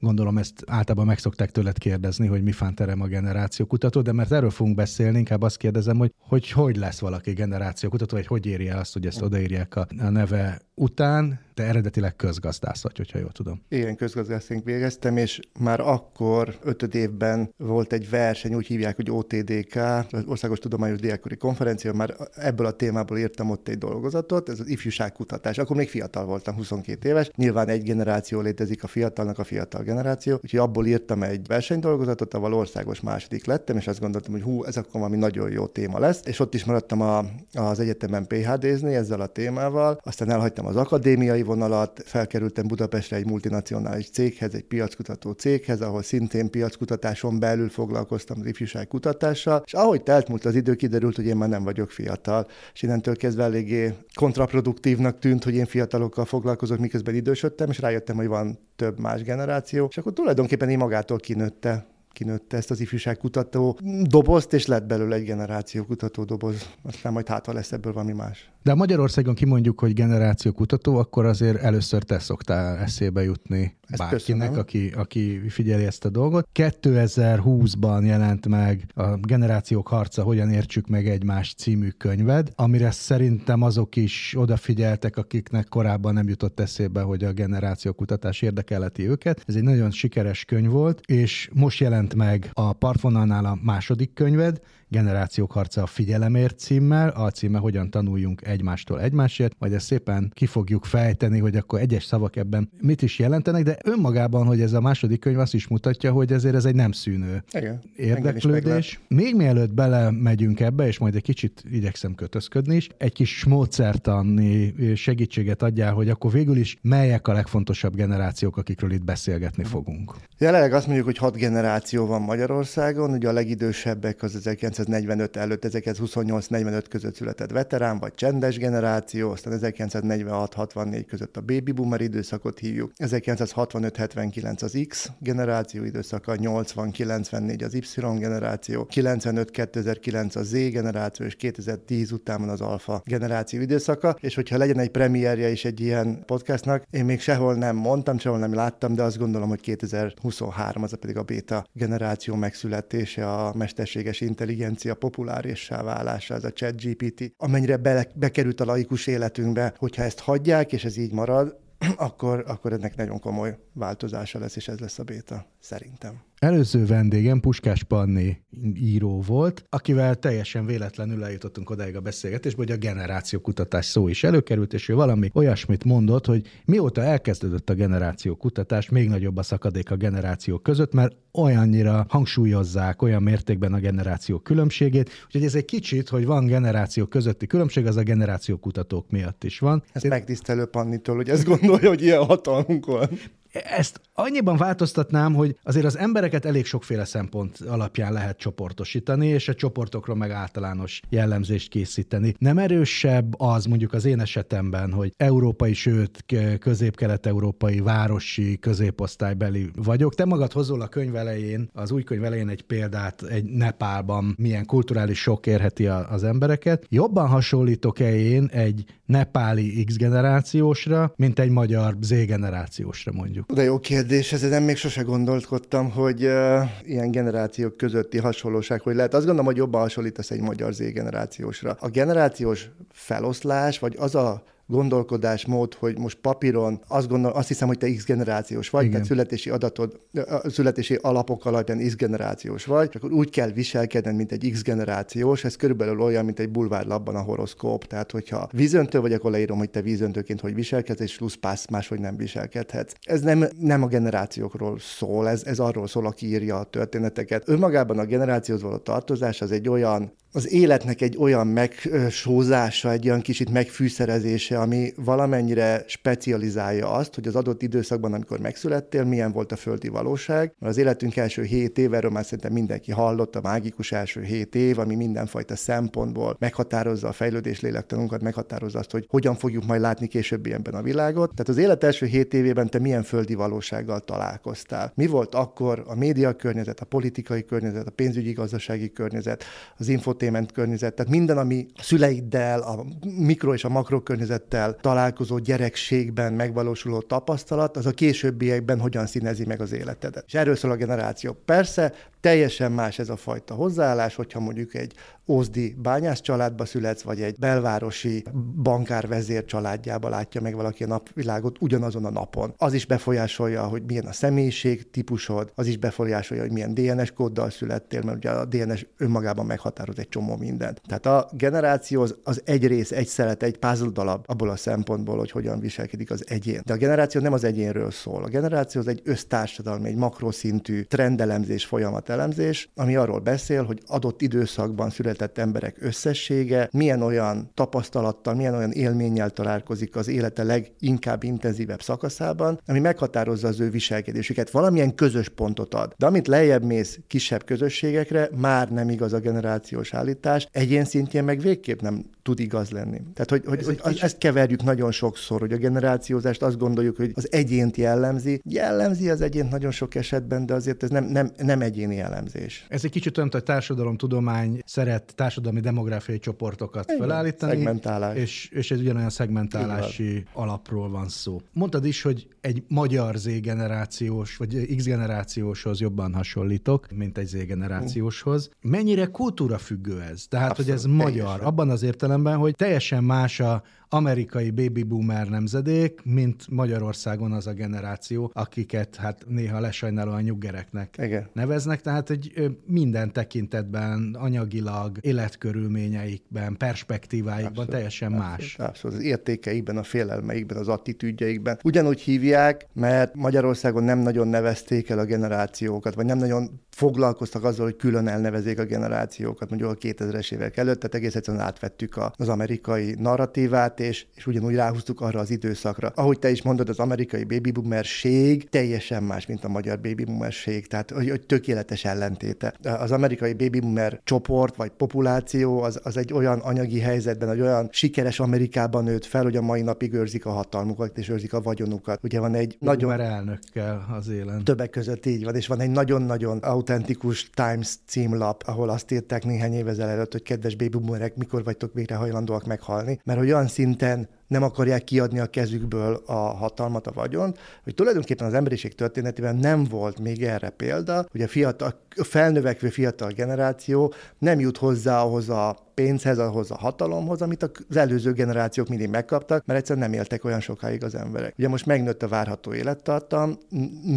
Gondolom 0.00 0.38
ezt 0.38 0.64
általában 0.66 1.06
meg 1.06 1.18
szokták 1.18 1.50
tőled 1.50 1.78
kérdezni, 1.78 2.26
hogy 2.26 2.42
mi 2.42 2.52
fánterem 2.52 3.00
a 3.00 3.06
generációkutató, 3.06 4.00
de 4.00 4.12
mert 4.12 4.32
erről 4.32 4.50
fogunk 4.50 4.76
beszélni, 4.76 5.18
inkább 5.18 5.42
azt 5.42 5.56
kérdezem, 5.56 5.96
hogy 5.96 6.12
hogy, 6.18 6.50
hogy 6.50 6.76
lesz 6.76 7.00
valaki 7.00 7.32
generációkutató, 7.32 8.16
vagy 8.16 8.26
hogy 8.26 8.46
éri 8.46 8.68
el 8.68 8.78
azt, 8.78 8.92
hogy 8.92 9.06
ezt 9.06 9.22
odaírják 9.22 9.76
a, 9.76 9.86
a 9.98 10.08
neve 10.08 10.60
után 10.80 11.40
te 11.60 11.66
eredetileg 11.66 12.16
közgazdász 12.16 12.82
vagy, 12.82 12.96
hogyha 12.96 13.18
jól 13.18 13.30
tudom. 13.30 13.62
Igen, 13.68 13.96
közgazdászként 13.96 14.64
végeztem, 14.64 15.16
és 15.16 15.40
már 15.58 15.80
akkor, 15.80 16.58
ötöd 16.62 16.94
évben 16.94 17.54
volt 17.56 17.92
egy 17.92 18.10
verseny, 18.10 18.54
úgy 18.54 18.66
hívják, 18.66 18.96
hogy 18.96 19.10
OTDK, 19.10 19.76
az 20.10 20.24
Országos 20.26 20.58
Tudományos 20.58 21.00
Diákori 21.00 21.36
Konferencia, 21.36 21.92
már 21.92 22.14
ebből 22.34 22.66
a 22.66 22.70
témából 22.70 23.18
írtam 23.18 23.50
ott 23.50 23.68
egy 23.68 23.78
dolgozatot, 23.78 24.48
ez 24.48 24.60
az 24.60 24.68
ifjúságkutatás. 24.68 25.58
Akkor 25.58 25.76
még 25.76 25.88
fiatal 25.88 26.24
voltam, 26.24 26.54
22 26.54 27.08
éves. 27.08 27.30
Nyilván 27.36 27.68
egy 27.68 27.82
generáció 27.82 28.40
létezik 28.40 28.82
a 28.82 28.86
fiatalnak, 28.86 29.38
a 29.38 29.44
fiatal 29.44 29.82
generáció, 29.82 30.34
úgyhogy 30.34 30.60
abból 30.60 30.86
írtam 30.86 31.22
egy 31.22 31.46
versenydolgozatot, 31.46 32.34
ahol 32.34 32.54
országos 32.54 33.00
második 33.00 33.46
lettem, 33.46 33.76
és 33.76 33.86
azt 33.86 34.00
gondoltam, 34.00 34.32
hogy 34.32 34.42
hú, 34.42 34.64
ez 34.64 34.76
akkor 34.76 35.00
valami 35.00 35.16
nagyon 35.16 35.50
jó 35.50 35.66
téma 35.66 35.98
lesz. 35.98 36.20
És 36.24 36.38
ott 36.38 36.54
is 36.54 36.64
maradtam 36.64 37.00
a, 37.00 37.24
az 37.52 37.80
egyetemen 37.80 38.26
PHD-zni 38.26 38.94
ezzel 38.94 39.20
a 39.20 39.26
témával, 39.26 40.00
aztán 40.04 40.30
elhagytam 40.30 40.68
az 40.70 40.76
akadémiai 40.76 41.42
vonalat, 41.42 42.02
felkerültem 42.04 42.66
Budapestre 42.66 43.16
egy 43.16 43.26
multinacionális 43.26 44.10
céghez, 44.10 44.54
egy 44.54 44.64
piackutató 44.64 45.32
céghez, 45.32 45.80
ahol 45.80 46.02
szintén 46.02 46.50
piackutatáson 46.50 47.38
belül 47.38 47.68
foglalkoztam 47.68 48.40
az 48.40 48.46
ifjúság 48.46 48.88
kutatással, 48.88 49.62
és 49.66 49.74
ahogy 49.74 50.02
telt 50.02 50.28
múlt 50.28 50.44
az 50.44 50.54
idő, 50.54 50.74
kiderült, 50.74 51.16
hogy 51.16 51.26
én 51.26 51.36
már 51.36 51.48
nem 51.48 51.64
vagyok 51.64 51.90
fiatal, 51.90 52.46
és 52.72 52.82
innentől 52.82 53.16
kezdve 53.16 53.42
eléggé 53.42 53.94
kontraproduktívnak 54.14 55.18
tűnt, 55.18 55.44
hogy 55.44 55.54
én 55.54 55.66
fiatalokkal 55.66 56.24
foglalkozok, 56.24 56.78
miközben 56.78 57.14
idősödtem, 57.14 57.70
és 57.70 57.78
rájöttem, 57.78 58.16
hogy 58.16 58.26
van 58.26 58.58
több 58.76 58.98
más 58.98 59.22
generáció, 59.22 59.86
és 59.90 59.96
akkor 59.98 60.12
tulajdonképpen 60.12 60.68
én 60.68 60.78
magától 60.78 61.18
kinőtte 61.18 61.86
kinőtte 62.12 62.56
ezt 62.56 62.70
az 62.70 62.80
ifjúságkutató 62.80 63.78
dobozt, 64.02 64.52
és 64.52 64.66
lett 64.66 64.86
belőle 64.86 65.16
egy 65.16 65.24
generációkutató 65.24 66.24
doboz. 66.24 66.68
Aztán 66.82 67.12
majd 67.12 67.28
hátra 67.28 67.52
lesz 67.52 67.72
ebből 67.72 67.92
valami 67.92 68.12
más. 68.12 68.50
De 68.62 68.74
Magyarországon 68.74 69.34
kimondjuk, 69.34 69.80
hogy 69.80 69.92
generációkutató, 69.92 70.96
akkor 70.96 71.24
azért 71.24 71.62
először 71.62 72.02
te 72.02 72.18
szoktál 72.18 72.78
eszébe 72.78 73.22
jutni 73.22 73.76
ezt 73.86 73.98
bárkinek, 73.98 74.56
aki, 74.56 74.92
aki 74.96 75.40
figyeli 75.48 75.84
ezt 75.84 76.04
a 76.04 76.08
dolgot. 76.08 76.48
2020-ban 76.54 78.06
jelent 78.06 78.48
meg 78.48 78.86
a 78.94 79.16
Generációk 79.16 79.88
harca, 79.88 80.22
hogyan 80.22 80.50
értsük 80.50 80.88
meg 80.88 81.08
egymás 81.08 81.54
című 81.54 81.88
könyved, 81.88 82.50
amire 82.54 82.90
szerintem 82.90 83.62
azok 83.62 83.96
is 83.96 84.34
odafigyeltek, 84.38 85.16
akiknek 85.16 85.68
korábban 85.68 86.14
nem 86.14 86.28
jutott 86.28 86.60
eszébe, 86.60 87.00
hogy 87.00 87.24
a 87.24 87.32
generációkutatás 87.32 88.42
érdekeleti 88.42 89.08
őket. 89.08 89.44
Ez 89.46 89.54
egy 89.54 89.62
nagyon 89.62 89.90
sikeres 89.90 90.44
könyv 90.44 90.70
volt, 90.70 91.00
és 91.06 91.50
most 91.52 91.80
jelent 91.80 91.99
meg 92.14 92.50
a 92.52 92.72
partvonalnál 92.72 93.44
a 93.44 93.58
második 93.62 94.12
könyved, 94.12 94.60
Generációk 94.90 95.52
harca 95.52 95.82
a 95.82 95.86
figyelemért 95.86 96.58
címmel, 96.58 97.08
a 97.08 97.30
címe 97.30 97.58
Hogyan 97.58 97.90
tanuljunk 97.90 98.46
egymástól 98.46 99.00
egymásért, 99.00 99.54
majd 99.58 99.72
ezt 99.72 99.86
szépen 99.86 100.32
ki 100.34 100.46
fogjuk 100.46 100.84
fejteni, 100.84 101.38
hogy 101.38 101.56
akkor 101.56 101.80
egyes 101.80 102.04
szavak 102.04 102.36
ebben 102.36 102.70
mit 102.80 103.02
is 103.02 103.18
jelentenek, 103.18 103.62
de 103.62 103.78
önmagában, 103.84 104.46
hogy 104.46 104.60
ez 104.60 104.72
a 104.72 104.80
második 104.80 105.20
könyv 105.20 105.38
azt 105.38 105.54
is 105.54 105.68
mutatja, 105.68 106.12
hogy 106.12 106.32
ezért 106.32 106.54
ez 106.54 106.64
egy 106.64 106.74
nem 106.74 106.92
szűnő 106.92 107.42
Igen, 107.52 107.80
érdeklődés. 107.96 109.00
Még 109.08 109.36
mielőtt 109.36 109.74
belemegyünk 109.74 110.60
ebbe, 110.60 110.86
és 110.86 110.98
majd 110.98 111.14
egy 111.14 111.22
kicsit 111.22 111.64
igyekszem 111.70 112.14
kötözködni 112.14 112.76
is, 112.76 112.88
egy 112.98 113.12
kis 113.12 113.44
módszertani 113.44 114.74
segítséget 114.94 115.62
adjál, 115.62 115.92
hogy 115.92 116.08
akkor 116.08 116.32
végül 116.32 116.56
is 116.56 116.78
melyek 116.82 117.28
a 117.28 117.32
legfontosabb 117.32 117.94
generációk, 117.94 118.56
akikről 118.56 118.92
itt 118.92 119.04
beszélgetni 119.04 119.64
fogunk. 119.64 120.14
Jelenleg 120.38 120.72
azt 120.72 120.86
mondjuk, 120.86 121.06
hogy 121.06 121.16
hat 121.16 121.36
generáció 121.36 122.06
van 122.06 122.22
Magyarországon, 122.22 123.10
ugye 123.10 123.28
a 123.28 123.32
legidősebbek 123.32 124.22
az 124.22 124.34
1945 124.80 125.36
előtt, 125.36 125.64
1928-45 125.68 126.84
között 126.88 127.14
született 127.14 127.50
veterán, 127.50 127.98
vagy 127.98 128.14
csendes 128.14 128.58
generáció, 128.58 129.30
aztán 129.30 129.58
1946-64 129.62 131.04
között 131.08 131.36
a 131.36 131.40
baby 131.40 131.72
boomer 131.72 132.00
időszakot 132.00 132.58
hívjuk, 132.58 132.92
1965-79 132.96 134.62
az 134.62 134.78
X 134.88 135.10
generáció 135.18 135.84
időszaka, 135.84 136.34
80-94 136.36 137.64
az 137.64 137.74
Y 137.74 138.18
generáció, 138.18 138.86
95-2009 138.94 140.36
a 140.36 140.42
Z 140.42 140.52
generáció, 140.52 141.26
és 141.26 141.34
2010 141.34 142.12
után 142.12 142.40
van 142.40 142.48
az 142.48 142.60
alfa 142.60 143.02
generáció 143.04 143.60
időszaka, 143.60 144.16
és 144.20 144.34
hogyha 144.34 144.56
legyen 144.56 144.78
egy 144.78 144.90
premierje 144.90 145.50
is 145.50 145.64
egy 145.64 145.80
ilyen 145.80 146.24
podcastnak, 146.26 146.84
én 146.90 147.04
még 147.04 147.20
sehol 147.20 147.54
nem 147.54 147.76
mondtam, 147.76 148.18
sehol 148.18 148.38
nem 148.38 148.54
láttam, 148.54 148.94
de 148.94 149.02
azt 149.02 149.18
gondolom, 149.18 149.48
hogy 149.48 149.60
2023 149.60 150.82
az 150.82 150.92
a 150.92 150.96
pedig 150.96 151.16
a 151.16 151.22
beta 151.22 151.64
generáció 151.72 152.34
megszületése, 152.34 153.32
a 153.32 153.54
mesterséges 153.54 154.20
intelligencia 154.20 154.69
intelligencia 154.70 154.94
populárissá 154.94 155.82
válása, 155.82 156.34
ez 156.34 156.44
a 156.44 156.52
chat 156.52 156.82
GPT, 156.82 157.34
amennyire 157.36 157.76
be, 157.76 158.06
bekerült 158.14 158.60
a 158.60 158.64
laikus 158.64 159.06
életünkbe, 159.06 159.74
hogyha 159.76 160.02
ezt 160.02 160.20
hagyják, 160.20 160.72
és 160.72 160.84
ez 160.84 160.96
így 160.96 161.12
marad, 161.12 161.56
akkor, 161.96 162.44
akkor 162.46 162.72
ennek 162.72 162.96
nagyon 162.96 163.20
komoly 163.20 163.58
változása 163.72 164.38
lesz, 164.38 164.56
és 164.56 164.68
ez 164.68 164.78
lesz 164.78 164.98
a 164.98 165.04
béta, 165.04 165.46
szerintem. 165.60 166.22
Előző 166.40 166.86
vendégem 166.86 167.40
Puskás 167.40 167.82
Panni 167.82 168.36
író 168.74 169.20
volt, 169.26 169.64
akivel 169.68 170.14
teljesen 170.14 170.66
véletlenül 170.66 171.24
eljutottunk 171.24 171.70
odáig 171.70 171.96
a 171.96 172.00
beszélgetésbe, 172.00 172.62
hogy 172.62 172.70
a 172.70 172.76
generációkutatás 172.76 173.86
szó 173.86 174.08
is 174.08 174.24
előkerült, 174.24 174.72
és 174.72 174.88
ő 174.88 174.94
valami 174.94 175.30
olyasmit 175.34 175.84
mondott, 175.84 176.26
hogy 176.26 176.46
mióta 176.64 177.02
elkezdődött 177.02 177.70
a 177.70 177.74
generációkutatás, 177.74 178.88
még 178.88 179.08
nagyobb 179.08 179.36
a 179.36 179.42
szakadék 179.42 179.90
a 179.90 179.96
generációk 179.96 180.62
között, 180.62 180.92
mert 180.92 181.16
olyannyira 181.32 182.06
hangsúlyozzák 182.08 183.02
olyan 183.02 183.22
mértékben 183.22 183.72
a 183.72 183.78
generáció 183.78 184.38
különbségét, 184.38 185.10
hogy 185.30 185.44
ez 185.44 185.54
egy 185.54 185.64
kicsit, 185.64 186.08
hogy 186.08 186.24
van 186.26 186.46
generáció 186.46 187.06
közötti 187.06 187.46
különbség, 187.46 187.86
az 187.86 187.96
a 187.96 188.02
generációkutatók 188.02 189.10
miatt 189.10 189.44
is 189.44 189.58
van. 189.58 189.82
Ez 189.92 190.04
Én... 190.04 190.10
megtisztelő 190.10 190.64
Pannitól, 190.64 191.16
hogy 191.16 191.28
ezt 191.28 191.44
gondolja, 191.44 191.88
hogy 191.88 192.02
ilyen 192.02 192.24
hatalmunk 192.24 192.86
van. 192.86 193.08
Ezt 193.52 194.00
annyiban 194.14 194.56
változtatnám, 194.56 195.34
hogy 195.34 195.56
azért 195.62 195.86
az 195.86 195.98
embereket 195.98 196.44
elég 196.44 196.66
sokféle 196.66 197.04
szempont 197.04 197.58
alapján 197.60 198.12
lehet 198.12 198.38
csoportosítani, 198.38 199.26
és 199.26 199.48
a 199.48 199.54
csoportokról 199.54 200.16
meg 200.16 200.30
általános 200.30 201.00
jellemzést 201.08 201.68
készíteni. 201.68 202.34
Nem 202.38 202.58
erősebb 202.58 203.40
az 203.40 203.64
mondjuk 203.64 203.92
az 203.92 204.04
én 204.04 204.20
esetemben, 204.20 204.92
hogy 204.92 205.12
európai, 205.16 205.72
sőt 205.72 206.24
közép-kelet-európai 206.58 207.80
városi 207.80 208.58
középosztálybeli 208.58 209.70
vagyok. 209.76 210.14
Te 210.14 210.24
magad 210.24 210.52
hozol 210.52 210.80
a 210.80 210.88
könyv 210.88 211.16
elején, 211.16 211.70
az 211.72 211.90
új 211.90 212.02
könyv 212.02 212.24
elején 212.24 212.48
egy 212.48 212.62
példát 212.62 213.22
egy 213.22 213.44
Nepálban, 213.44 214.34
milyen 214.38 214.66
kulturális 214.66 215.20
sok 215.20 215.46
érheti 215.46 215.86
az 215.86 216.24
embereket. 216.24 216.86
Jobban 216.88 217.28
hasonlítok-e 217.28 218.14
én 218.14 218.48
egy 218.52 218.84
nepáli 219.10 219.84
X 219.84 219.96
generációsra, 219.96 221.12
mint 221.16 221.38
egy 221.38 221.50
magyar 221.50 221.96
Z 222.00 222.08
generációsra 222.08 223.12
mondjuk? 223.12 223.52
De 223.52 223.62
jó 223.62 223.78
kérdés, 223.78 224.32
ezen 224.32 224.62
még 224.62 224.76
sose 224.76 225.02
gondolkodtam, 225.02 225.90
hogy 225.90 226.24
uh, 226.24 226.62
ilyen 226.82 227.10
generációk 227.10 227.76
közötti 227.76 228.18
hasonlóság, 228.18 228.80
hogy 228.80 228.94
lehet. 228.94 229.14
Azt 229.14 229.24
gondolom, 229.24 229.46
hogy 229.46 229.56
jobban 229.56 229.80
hasonlítasz 229.80 230.30
egy 230.30 230.40
magyar 230.40 230.72
Z 230.72 230.92
generációsra. 230.92 231.76
A 231.80 231.88
generációs 231.88 232.68
feloszlás, 232.92 233.78
vagy 233.78 233.96
az 233.98 234.14
a 234.14 234.42
gondolkodásmód, 234.70 235.74
hogy 235.74 235.98
most 235.98 236.18
papíron 236.20 236.80
azt, 236.88 237.08
gondol, 237.08 237.30
azt 237.30 237.48
hiszem, 237.48 237.68
hogy 237.68 237.78
te 237.78 237.92
X 237.94 238.04
generációs 238.04 238.70
vagy, 238.70 238.82
Igen. 238.82 238.92
tehát 238.92 239.06
születési 239.06 239.50
adatod, 239.50 240.00
születési 240.44 240.98
alapok 241.02 241.46
alapján 241.46 241.78
X 241.78 241.96
generációs 241.96 242.64
vagy, 242.64 242.88
és 242.88 242.94
akkor 242.94 243.12
úgy 243.12 243.30
kell 243.30 243.50
viselkedned, 243.50 244.16
mint 244.16 244.32
egy 244.32 244.50
X 244.52 244.62
generációs, 244.62 245.44
ez 245.44 245.56
körülbelül 245.56 246.00
olyan, 246.00 246.24
mint 246.24 246.38
egy 246.38 246.50
bulvárlapban 246.50 247.14
a 247.14 247.20
horoszkóp, 247.20 247.86
tehát 247.86 248.10
hogyha 248.10 248.48
vízöntő 248.52 249.00
vagy, 249.00 249.12
akkor 249.12 249.30
leírom, 249.30 249.58
hogy 249.58 249.70
te 249.70 249.82
vízöntőként 249.82 250.40
hogy 250.40 250.54
viselkedsz, 250.54 251.00
és 251.00 251.16
plusz 251.16 251.34
pász 251.34 251.68
máshogy 251.68 252.00
nem 252.00 252.16
viselkedhetsz. 252.16 252.92
Ez 253.00 253.20
nem, 253.20 253.44
nem 253.58 253.82
a 253.82 253.86
generációkról 253.86 254.78
szól, 254.78 255.28
ez, 255.28 255.44
ez 255.44 255.58
arról 255.58 255.86
szól, 255.86 256.06
aki 256.06 256.26
írja 256.26 256.58
a 256.58 256.64
történeteket. 256.64 257.48
Önmagában 257.48 257.98
a 257.98 258.04
generációhoz 258.04 258.62
való 258.62 258.76
tartozás 258.76 259.40
az 259.40 259.52
egy 259.52 259.68
olyan 259.68 260.12
az 260.32 260.52
életnek 260.52 261.00
egy 261.00 261.16
olyan 261.18 261.46
megsózása, 261.46 262.90
egy 262.90 263.06
olyan 263.08 263.20
kicsit 263.20 263.50
megfűszerezése, 263.50 264.58
ami 264.58 264.92
valamennyire 264.96 265.84
specializálja 265.86 266.92
azt, 266.92 267.14
hogy 267.14 267.26
az 267.26 267.36
adott 267.36 267.62
időszakban, 267.62 268.12
amikor 268.12 268.38
megszülettél, 268.38 269.04
milyen 269.04 269.32
volt 269.32 269.52
a 269.52 269.56
földi 269.56 269.88
valóság. 269.88 270.54
Mert 270.58 270.72
az 270.72 270.78
életünk 270.78 271.16
első 271.16 271.42
hét 271.42 271.78
év, 271.78 271.94
erről 271.94 272.10
már 272.10 272.24
szerintem 272.24 272.52
mindenki 272.52 272.92
hallott, 272.92 273.36
a 273.36 273.40
mágikus 273.40 273.92
első 273.92 274.22
hét 274.22 274.54
év, 274.54 274.78
ami 274.78 274.94
mindenfajta 274.94 275.56
szempontból 275.56 276.36
meghatározza 276.38 277.08
a 277.08 277.12
fejlődés 277.12 277.60
lélektanunkat, 277.60 278.22
meghatározza 278.22 278.78
azt, 278.78 278.90
hogy 278.90 279.06
hogyan 279.08 279.34
fogjuk 279.34 279.66
majd 279.66 279.80
látni 279.80 280.06
később 280.06 280.46
ilyenben 280.46 280.74
a 280.74 280.82
világot. 280.82 281.30
Tehát 281.30 281.48
az 281.48 281.56
élet 281.56 281.84
első 281.84 282.06
hét 282.06 282.34
évében 282.34 282.68
te 282.70 282.78
milyen 282.78 283.02
földi 283.02 283.34
valósággal 283.34 284.00
találkoztál? 284.00 284.92
Mi 284.94 285.06
volt 285.06 285.34
akkor 285.34 285.84
a 285.86 285.94
média 285.94 286.32
környezet, 286.32 286.80
a 286.80 286.84
politikai 286.84 287.44
környezet, 287.44 287.86
a 287.86 287.90
pénzügyi 287.90 288.32
gazdasági 288.32 288.92
környezet, 288.92 289.44
az 289.76 289.88
info 289.88 290.18
infotainment 290.20 290.52
környezet, 290.52 290.94
tehát 290.94 291.12
minden, 291.12 291.38
ami 291.38 291.66
a 291.74 291.82
szüleiddel, 291.82 292.60
a 292.60 292.84
mikro 293.16 293.54
és 293.54 293.64
a 293.64 293.68
makro 293.68 294.00
környezettel 294.00 294.76
találkozó 294.80 295.38
gyerekségben 295.38 296.32
megvalósuló 296.32 297.00
tapasztalat, 297.00 297.76
az 297.76 297.86
a 297.86 297.90
későbbiekben 297.90 298.80
hogyan 298.80 299.06
színezi 299.06 299.44
meg 299.44 299.60
az 299.60 299.72
életedet. 299.72 300.24
És 300.26 300.34
erről 300.34 300.56
szól 300.56 300.70
a 300.70 300.76
generáció. 300.76 301.36
Persze 301.44 301.92
Teljesen 302.20 302.72
más 302.72 302.98
ez 302.98 303.08
a 303.08 303.16
fajta 303.16 303.54
hozzáállás, 303.54 304.14
hogyha 304.14 304.40
mondjuk 304.40 304.74
egy 304.74 304.94
ózdi 305.30 305.74
bányász 305.78 306.20
családba 306.20 306.64
születsz, 306.64 307.02
vagy 307.02 307.20
egy 307.20 307.38
belvárosi 307.38 308.24
bankár 308.62 309.08
vezér 309.08 309.44
családjába 309.44 310.08
látja 310.08 310.40
meg 310.40 310.54
valaki 310.54 310.84
a 310.84 310.86
napvilágot 310.86 311.56
ugyanazon 311.60 312.04
a 312.04 312.10
napon. 312.10 312.54
Az 312.56 312.72
is 312.72 312.86
befolyásolja, 312.86 313.66
hogy 313.66 313.82
milyen 313.86 314.06
a 314.06 314.12
személyiség 314.12 314.90
típusod, 314.90 315.52
az 315.54 315.66
is 315.66 315.76
befolyásolja, 315.76 316.42
hogy 316.42 316.52
milyen 316.52 316.74
DNS 316.74 317.10
kóddal 317.12 317.50
születtél, 317.50 318.02
mert 318.02 318.16
ugye 318.16 318.30
a 318.30 318.44
DNS 318.44 318.86
önmagában 318.96 319.46
meghatároz 319.46 319.98
egy 319.98 320.08
csomó 320.08 320.36
mindent. 320.36 320.80
Tehát 320.86 321.06
a 321.06 321.28
generáció 321.32 322.02
az, 322.02 322.16
az 322.22 322.42
egy 322.44 322.66
rész, 322.66 322.92
egy 322.92 323.06
szeret, 323.06 323.42
egy 323.42 323.56
puzzle 323.56 323.90
darab 323.90 324.24
abból 324.26 324.48
a 324.48 324.56
szempontból, 324.56 325.18
hogy 325.18 325.30
hogyan 325.30 325.60
viselkedik 325.60 326.10
az 326.10 326.24
egyén. 326.28 326.62
De 326.64 326.72
a 326.72 326.76
generáció 326.76 327.20
nem 327.20 327.32
az 327.32 327.44
egyénről 327.44 327.90
szól. 327.90 328.24
A 328.24 328.28
generáció 328.28 328.80
az 328.80 328.88
egy 328.88 329.00
össztársadalmi, 329.04 329.88
egy 329.88 329.96
makroszintű 329.96 330.82
trendelemzés, 330.82 331.66
folyamatelemzés, 332.10 332.70
ami 332.74 332.96
arról 332.96 333.18
beszél, 333.18 333.64
hogy 333.64 333.80
adott 333.86 334.22
időszakban 334.22 334.90
született 334.90 335.08
született 335.20 335.38
emberek 335.38 335.76
összessége, 335.80 336.68
milyen 336.72 337.02
olyan 337.02 337.50
tapasztalattal, 337.54 338.34
milyen 338.34 338.54
olyan 338.54 338.70
élménnyel 338.70 339.30
találkozik 339.30 339.96
az 339.96 340.08
élete 340.08 340.42
leginkább 340.42 341.22
intenzívebb 341.22 341.82
szakaszában, 341.82 342.60
ami 342.66 342.78
meghatározza 342.78 343.48
az 343.48 343.60
ő 343.60 343.70
viselkedésüket, 343.70 344.50
valamilyen 344.50 344.94
közös 344.94 345.28
pontot 345.28 345.74
ad. 345.74 345.94
De 345.96 346.06
amit 346.06 346.26
lejjebb 346.26 346.64
mész 346.64 346.98
kisebb 347.06 347.44
közösségekre, 347.44 348.28
már 348.36 348.70
nem 348.70 348.88
igaz 348.88 349.12
a 349.12 349.18
generációs 349.18 349.94
állítás, 349.94 350.48
egyén 350.52 350.84
szintjén 350.84 351.24
meg 351.24 351.40
végképp 351.40 351.80
nem 351.80 352.04
tud 352.22 352.40
igaz 352.40 352.70
lenni. 352.70 353.00
Tehát, 353.14 353.30
hogy, 353.30 353.42
hogy, 353.46 353.58
Ez 353.58 353.66
hogy 353.66 353.80
kicsit... 353.82 354.02
ezt 354.02 354.18
keverjük 354.18 354.62
nagyon 354.62 354.92
sokszor, 354.92 355.40
hogy 355.40 355.52
a 355.52 355.56
generációzást 355.56 356.42
azt 356.42 356.58
gondoljuk, 356.58 356.96
hogy 356.96 357.12
az 357.14 357.32
egyént 357.32 357.76
jellemzi. 357.76 358.40
Jellemzi 358.44 359.10
az 359.10 359.20
egyént 359.20 359.50
nagyon 359.50 359.70
sok 359.70 359.94
esetben, 359.94 360.46
de 360.46 360.54
azért 360.54 360.82
ez 360.82 360.90
nem, 360.90 361.04
nem, 361.04 361.30
nem 361.36 361.60
egyéni 361.60 361.99
jellemzés. 362.00 362.66
Ez 362.68 362.84
egy 362.84 362.90
kicsit 362.90 363.18
olyan, 363.18 363.30
hogy 363.32 363.42
társadalomtudomány 363.42 364.60
szeret 364.64 365.12
társadalmi 365.14 365.60
demográfiai 365.60 366.18
csoportokat 366.18 366.84
Igen, 366.90 367.00
felállítani. 367.00 367.52
Szegmentálás. 367.52 368.16
És, 368.16 368.48
és 368.52 368.70
ez 368.70 368.78
ugyanolyan 368.78 369.10
szegmentálási 369.10 370.24
alapról 370.32 370.90
van 370.90 371.08
szó. 371.08 371.40
Mondtad 371.52 371.84
is, 371.84 372.02
hogy 372.02 372.28
egy 372.40 372.62
magyar 372.68 373.16
Z-generációs, 373.16 374.36
vagy 374.36 374.76
X-generációshoz 374.76 375.80
jobban 375.80 376.14
hasonlítok, 376.14 376.86
mint 376.90 377.18
egy 377.18 377.26
Z-generációshoz. 377.26 378.50
Mennyire 378.60 379.06
kultúra 379.06 379.58
függő 379.58 380.00
ez? 380.00 380.24
Tehát, 380.28 380.50
Abszolút, 380.50 380.70
hogy 380.70 380.80
ez 380.80 380.84
magyar, 380.84 381.12
teljesen. 381.12 381.46
abban 381.46 381.70
az 381.70 381.82
értelemben, 381.82 382.36
hogy 382.36 382.54
teljesen 382.54 383.04
más 383.04 383.40
a 383.40 383.62
amerikai 383.92 384.50
baby 384.50 384.82
boomer 384.82 385.28
nemzedék, 385.28 386.00
mint 386.04 386.50
Magyarországon 386.50 387.32
az 387.32 387.46
a 387.46 387.52
generáció, 387.52 388.30
akiket 388.34 388.96
hát 388.96 389.24
néha 389.28 389.60
lesajnálóan 389.60 390.22
nyuggereknek 390.22 390.96
Igen. 391.02 391.28
neveznek, 391.32 391.80
tehát 391.90 392.08
hogy 392.08 392.56
minden 392.66 393.12
tekintetben, 393.12 394.16
anyagilag, 394.18 394.98
életkörülményeikben, 395.00 396.56
perspektíváikban 396.56 397.50
abszolút, 397.50 397.70
teljesen 397.70 398.12
abszolút, 398.12 398.30
más. 398.30 398.56
Abszolút, 398.58 398.96
az 398.96 399.02
értékeikben, 399.02 399.76
a 399.76 399.82
félelmeikben, 399.82 400.56
az 400.56 400.68
attitűdjeikben. 400.68 401.58
Ugyanúgy 401.64 402.00
hívják, 402.00 402.66
mert 402.72 403.14
Magyarországon 403.14 403.82
nem 403.82 403.98
nagyon 403.98 404.28
nevezték 404.28 404.88
el 404.88 404.98
a 404.98 405.04
generációkat, 405.04 405.94
vagy 405.94 406.06
nem 406.06 406.18
nagyon 406.18 406.60
foglalkoztak 406.80 407.44
azzal, 407.44 407.64
hogy 407.64 407.76
külön 407.76 408.08
elnevezik 408.08 408.58
a 408.58 408.64
generációkat, 408.64 409.48
mondjuk 409.48 409.70
a 409.70 409.74
2000-es 409.74 410.32
évek 410.32 410.56
előtt, 410.56 410.80
tehát 410.80 410.94
egész 410.94 411.14
egyszerűen 411.14 411.42
átvettük 411.42 411.98
az 412.16 412.28
amerikai 412.28 412.94
narratívát, 412.98 413.80
és, 413.80 414.06
és 414.14 414.26
ugyanúgy 414.26 414.54
ráhúztuk 414.54 415.00
arra 415.00 415.20
az 415.20 415.30
időszakra. 415.30 415.92
Ahogy 415.94 416.18
te 416.18 416.30
is 416.30 416.42
mondod, 416.42 416.68
az 416.68 416.78
amerikai 416.78 417.24
baby 417.24 417.50
boomerség 417.50 418.48
teljesen 418.48 419.02
más, 419.02 419.26
mint 419.26 419.44
a 419.44 419.48
magyar 419.48 419.80
baby 419.80 420.04
boomerség, 420.04 420.66
tehát 420.66 420.90
hogy, 420.90 421.10
hogy 421.10 421.26
tökéletes 421.26 421.79
ellentéte. 421.84 422.54
Az 422.62 422.92
amerikai 422.92 423.32
baby 423.32 423.60
boomer 423.60 424.00
csoport 424.04 424.56
vagy 424.56 424.70
populáció 424.70 425.62
az, 425.62 425.80
az 425.82 425.96
egy 425.96 426.12
olyan 426.12 426.38
anyagi 426.38 426.80
helyzetben, 426.80 427.30
egy 427.30 427.40
olyan 427.40 427.68
sikeres 427.72 428.20
Amerikában 428.20 428.84
nőtt 428.84 429.04
fel, 429.04 429.22
hogy 429.22 429.36
a 429.36 429.42
mai 429.42 429.62
napig 429.62 429.92
őrzik 429.92 430.26
a 430.26 430.30
hatalmukat 430.30 430.98
és 430.98 431.08
őrzik 431.08 431.32
a 431.32 431.40
vagyonukat. 431.40 432.00
Ugye 432.02 432.20
van 432.20 432.34
egy 432.34 432.56
nagyon... 432.60 432.88
Boomer 432.88 433.12
elnökkel 433.12 433.86
az 433.98 434.08
élen. 434.08 434.44
Többek 434.44 434.70
között 434.70 435.06
így 435.06 435.24
van, 435.24 435.34
és 435.34 435.46
van 435.46 435.60
egy 435.60 435.70
nagyon-nagyon 435.70 436.38
autentikus 436.38 437.30
Times 437.30 437.74
címlap, 437.86 438.42
ahol 438.46 438.68
azt 438.68 438.90
írták 438.90 439.24
néhány 439.24 439.52
évvel 439.52 439.72
ezelőtt, 439.72 440.12
hogy 440.12 440.22
kedves 440.22 440.56
baby 440.56 440.78
boomerek, 440.78 441.16
mikor 441.16 441.44
vagytok 441.44 441.74
végre 441.74 441.94
hajlandóak 441.94 442.46
meghalni, 442.46 443.00
mert 443.04 443.18
hogy 443.18 443.30
olyan 443.30 443.46
szinten 443.46 444.08
nem 444.30 444.42
akarják 444.42 444.84
kiadni 444.84 445.18
a 445.18 445.26
kezükből 445.26 446.02
a 446.06 446.12
hatalmat, 446.12 446.86
a 446.86 446.92
vagyont, 446.92 447.38
hogy 447.64 447.74
tulajdonképpen 447.74 448.26
az 448.26 448.34
emberiség 448.34 448.74
történetében 448.74 449.36
nem 449.36 449.64
volt 449.64 450.00
még 450.00 450.22
erre 450.22 450.50
példa, 450.50 451.06
hogy 451.10 451.22
a, 451.22 451.28
fiatal, 451.28 451.74
a 451.96 452.04
felnövekvő 452.04 452.68
fiatal 452.68 453.10
generáció 453.10 453.92
nem 454.18 454.40
jut 454.40 454.56
hozzá 454.56 455.02
ahhoz 455.02 455.28
a 455.28 455.56
pénzhez, 455.82 456.18
ahhoz 456.18 456.50
a 456.50 456.56
hatalomhoz, 456.56 457.22
amit 457.22 457.42
az 457.42 457.76
előző 457.76 458.12
generációk 458.12 458.68
mindig 458.68 458.88
megkaptak, 458.88 459.44
mert 459.46 459.58
egyszerűen 459.58 459.90
nem 459.90 459.98
éltek 459.98 460.24
olyan 460.24 460.40
sokáig 460.40 460.84
az 460.84 460.94
emberek. 460.94 461.34
Ugye 461.38 461.48
most 461.48 461.66
megnőtt 461.66 462.02
a 462.02 462.08
várható 462.08 462.52
élettartam, 462.52 463.38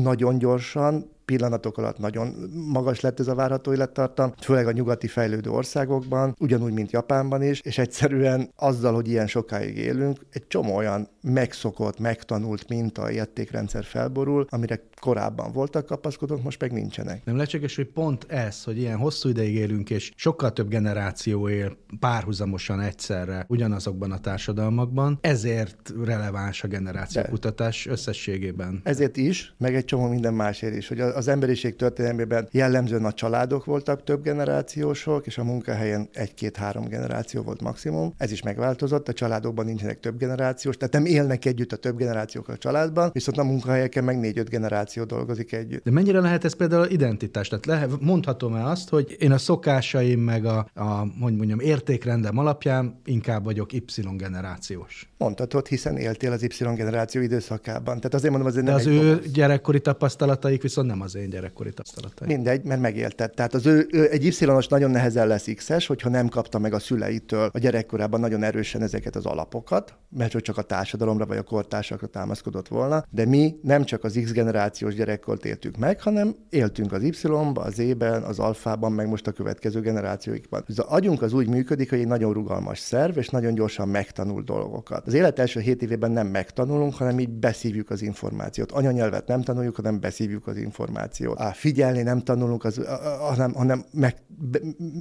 nagyon 0.04 0.38
gyorsan, 0.38 1.12
pillanatok 1.26 1.78
alatt 1.78 1.98
nagyon 1.98 2.28
magas 2.72 3.00
lett 3.00 3.20
ez 3.20 3.28
a 3.28 3.36
várható 3.36 3.74
élettartam, 3.74 4.34
főleg 4.42 4.68
a 4.68 4.72
nyugati 4.72 5.08
fejlődő 5.08 5.50
országokban, 5.50 6.36
ugyanúgy, 6.40 6.74
mint 6.74 6.92
Japánban 6.92 7.44
is, 7.44 7.60
és 7.60 7.78
egyszerűen 7.78 8.50
azzal, 8.56 8.94
hogy 8.94 9.08
ilyen 9.08 9.28
sokáig 9.28 9.78
élünk, 9.78 10.20
egy 10.32 10.48
csomó 10.48 10.76
olyan 10.76 11.08
megszokott, 11.22 12.00
megtanult 12.00 12.70
minta 12.70 13.12
értékrendszer 13.12 13.84
felborul, 13.84 14.46
amire 14.50 14.82
korábban 15.00 15.52
voltak 15.52 15.86
kapaszkodók, 15.86 16.44
most 16.44 16.62
meg 16.62 16.72
nincsenek. 16.72 17.26
Nem 17.26 17.36
lehetséges, 17.36 17.76
hogy 17.76 17.88
pont 17.88 18.26
ez, 18.28 18.64
hogy 18.64 18.78
ilyen 18.78 18.98
hosszú 18.98 19.30
ideig 19.30 19.56
élünk, 19.56 19.90
és 19.90 20.12
sokkal 20.16 20.54
több 20.54 20.68
generáció 20.68 21.50
él 21.50 21.73
párhuzamosan 22.00 22.80
egyszerre 22.80 23.46
ugyanazokban 23.48 24.12
a 24.12 24.18
társadalmakban, 24.18 25.18
ezért 25.22 25.94
releváns 26.04 26.64
a 26.64 26.68
generációkutatás 26.68 27.88
összességében. 27.88 28.82
Ezért 28.84 29.18
is, 29.18 29.54
meg 29.58 29.76
egy 29.76 29.86
csomó 29.86 30.08
minden 30.08 30.34
másért 30.34 30.76
is, 30.76 30.88
hogy 30.88 31.00
az 31.00 31.28
emberiség 31.28 31.76
történelmében 31.76 32.48
jellemzően 32.52 33.06
a 33.06 33.12
családok 33.12 33.66
voltak 33.66 34.04
több 34.04 34.24
generációsok, 34.24 35.26
és 35.26 35.38
a 35.38 35.44
munkahelyen 35.44 36.10
egy-két-három 36.14 36.88
generáció 36.88 37.42
volt 37.42 37.62
maximum. 37.62 38.14
Ez 38.18 38.32
is 38.32 38.42
megváltozott, 38.42 39.08
a 39.08 39.14
családokban 39.14 39.66
nincsenek 39.66 40.00
több 40.00 40.18
generációs, 40.18 40.78
tehát 40.78 40.94
nem 40.94 41.06
élnek 41.06 41.46
együtt 41.46 41.72
a 41.72 41.76
több 41.76 41.98
generációk 41.98 42.48
a 42.48 42.58
családban, 42.58 43.10
viszont 43.14 43.38
a 43.38 43.44
munkahelyeken 43.44 44.04
meg 44.04 44.20
négy-öt 44.20 44.50
generáció 44.50 45.04
dolgozik 45.04 45.52
együtt. 45.52 45.84
De 45.84 45.92
mennyire 45.92 46.20
lehet 46.20 46.44
ez 46.44 46.56
például 46.56 46.86
identitás? 46.86 47.48
Tehát 47.48 47.66
lehet, 47.66 48.00
mondhatom-e 48.00 48.66
azt, 48.66 48.90
hogy 48.90 49.16
én 49.20 49.32
a 49.32 49.38
szokásaim 49.38 50.20
meg 50.20 50.46
a, 50.46 50.68
a 50.74 51.08
hogy 51.20 51.36
mondjam, 51.36 51.53
értékrendem 51.60 52.38
alapján 52.38 53.02
inkább 53.06 53.44
vagyok 53.44 53.74
Y 53.74 53.84
generációs? 54.18 55.10
Mondhatod, 55.18 55.68
hiszen 55.68 55.98
éltél 55.98 56.32
az 56.32 56.44
Y 56.44 56.74
generáció 56.76 57.22
időszakában. 57.22 57.96
Tehát 57.96 58.14
azért 58.14 58.32
mondom, 58.32 58.50
azért 58.50 58.66
De 58.66 58.74
az 58.74 58.86
ő 58.86 59.12
fokoz. 59.14 59.32
gyerekkori 59.32 59.80
tapasztalataik 59.82 60.62
viszont 60.62 60.88
nem 60.88 61.02
az 61.02 61.16
én 61.16 61.30
gyerekkori 61.30 61.74
tapasztalataim. 61.74 62.32
Mindegy, 62.32 62.64
mert 62.64 62.82
megélted. 62.82 63.32
Tehát 63.34 63.54
az 63.54 63.66
ő, 63.66 63.88
ő 63.92 64.10
egy 64.12 64.26
Y-os 64.26 64.68
nagyon 64.68 64.92
nehezen 64.92 65.28
lesz 65.28 65.48
X-es, 65.56 65.88
hogyha 65.88 66.10
nem 66.10 66.28
kapta 66.28 66.60
meg 66.60 66.74
a 66.74 66.80
szüleitől 66.80 67.50
a 67.54 67.60
gyerekkorában 67.60 68.20
nagyon 68.20 68.44
erősen 68.44 68.82
ezeket 68.82 69.16
az 69.16 69.26
alapokat, 69.26 69.94
mert 70.10 70.32
hogy 70.32 70.42
csak 70.42 70.58
a 70.58 70.62
társadalomra 70.62 71.26
vagy 71.26 71.38
a 71.38 71.44
kortársakra 71.44 72.08
támaszkodott 72.08 72.68
volna, 72.68 73.06
de 73.10 73.26
mi 73.26 73.56
nem 73.62 73.84
csak 73.84 74.04
az 74.04 74.20
X 74.24 74.32
generációs 74.32 74.96
gyerekkort 74.96 75.46
éltük 75.46 75.78
meg, 75.78 76.02
hanem 76.02 76.36
éltünk 76.50 76.92
az 76.92 77.04
Y-ba, 77.04 77.62
az 77.62 77.80
E-ben, 77.80 78.24
az 78.24 78.40
alfában, 78.40 78.92
meg 78.92 79.08
most 79.08 79.28
a 79.28 79.32
következő 79.32 79.80
generációikban. 79.80 80.64
Az 80.68 80.80
agyunk 80.80 81.22
az 81.22 81.34
úgy 81.44 81.50
működik, 81.50 81.90
hogy 81.90 82.00
egy 82.00 82.08
nagyon 82.08 82.34
rugalmas 82.34 82.80
szerv, 82.80 83.18
és 83.18 83.30
nagyon 83.30 83.54
gyorsan 83.54 83.88
megtanul 83.88 84.42
dolgokat. 84.42 85.08
Az 85.08 85.14
élet 85.14 85.40
első 85.40 85.60
hét 85.60 85.82
évében 85.82 86.12
nem 86.12 86.28
megtanulunk, 86.28 86.94
hanem 86.94 87.20
így 87.20 87.30
beszívjuk 87.30 87.90
az 87.90 88.02
információt. 88.02 88.72
Anyanyelvet 88.72 89.28
nem 89.28 89.42
tanuljuk, 89.42 89.76
hanem 89.76 90.00
beszívjuk 90.00 90.48
az 90.48 90.58
információt. 90.58 91.40
A 91.40 91.52
figyelni 91.54 92.02
nem 92.02 92.20
tanulunk, 92.20 92.64
az, 92.64 92.82
hanem, 93.20 93.54
hanem 93.54 93.84
meg, 93.92 94.16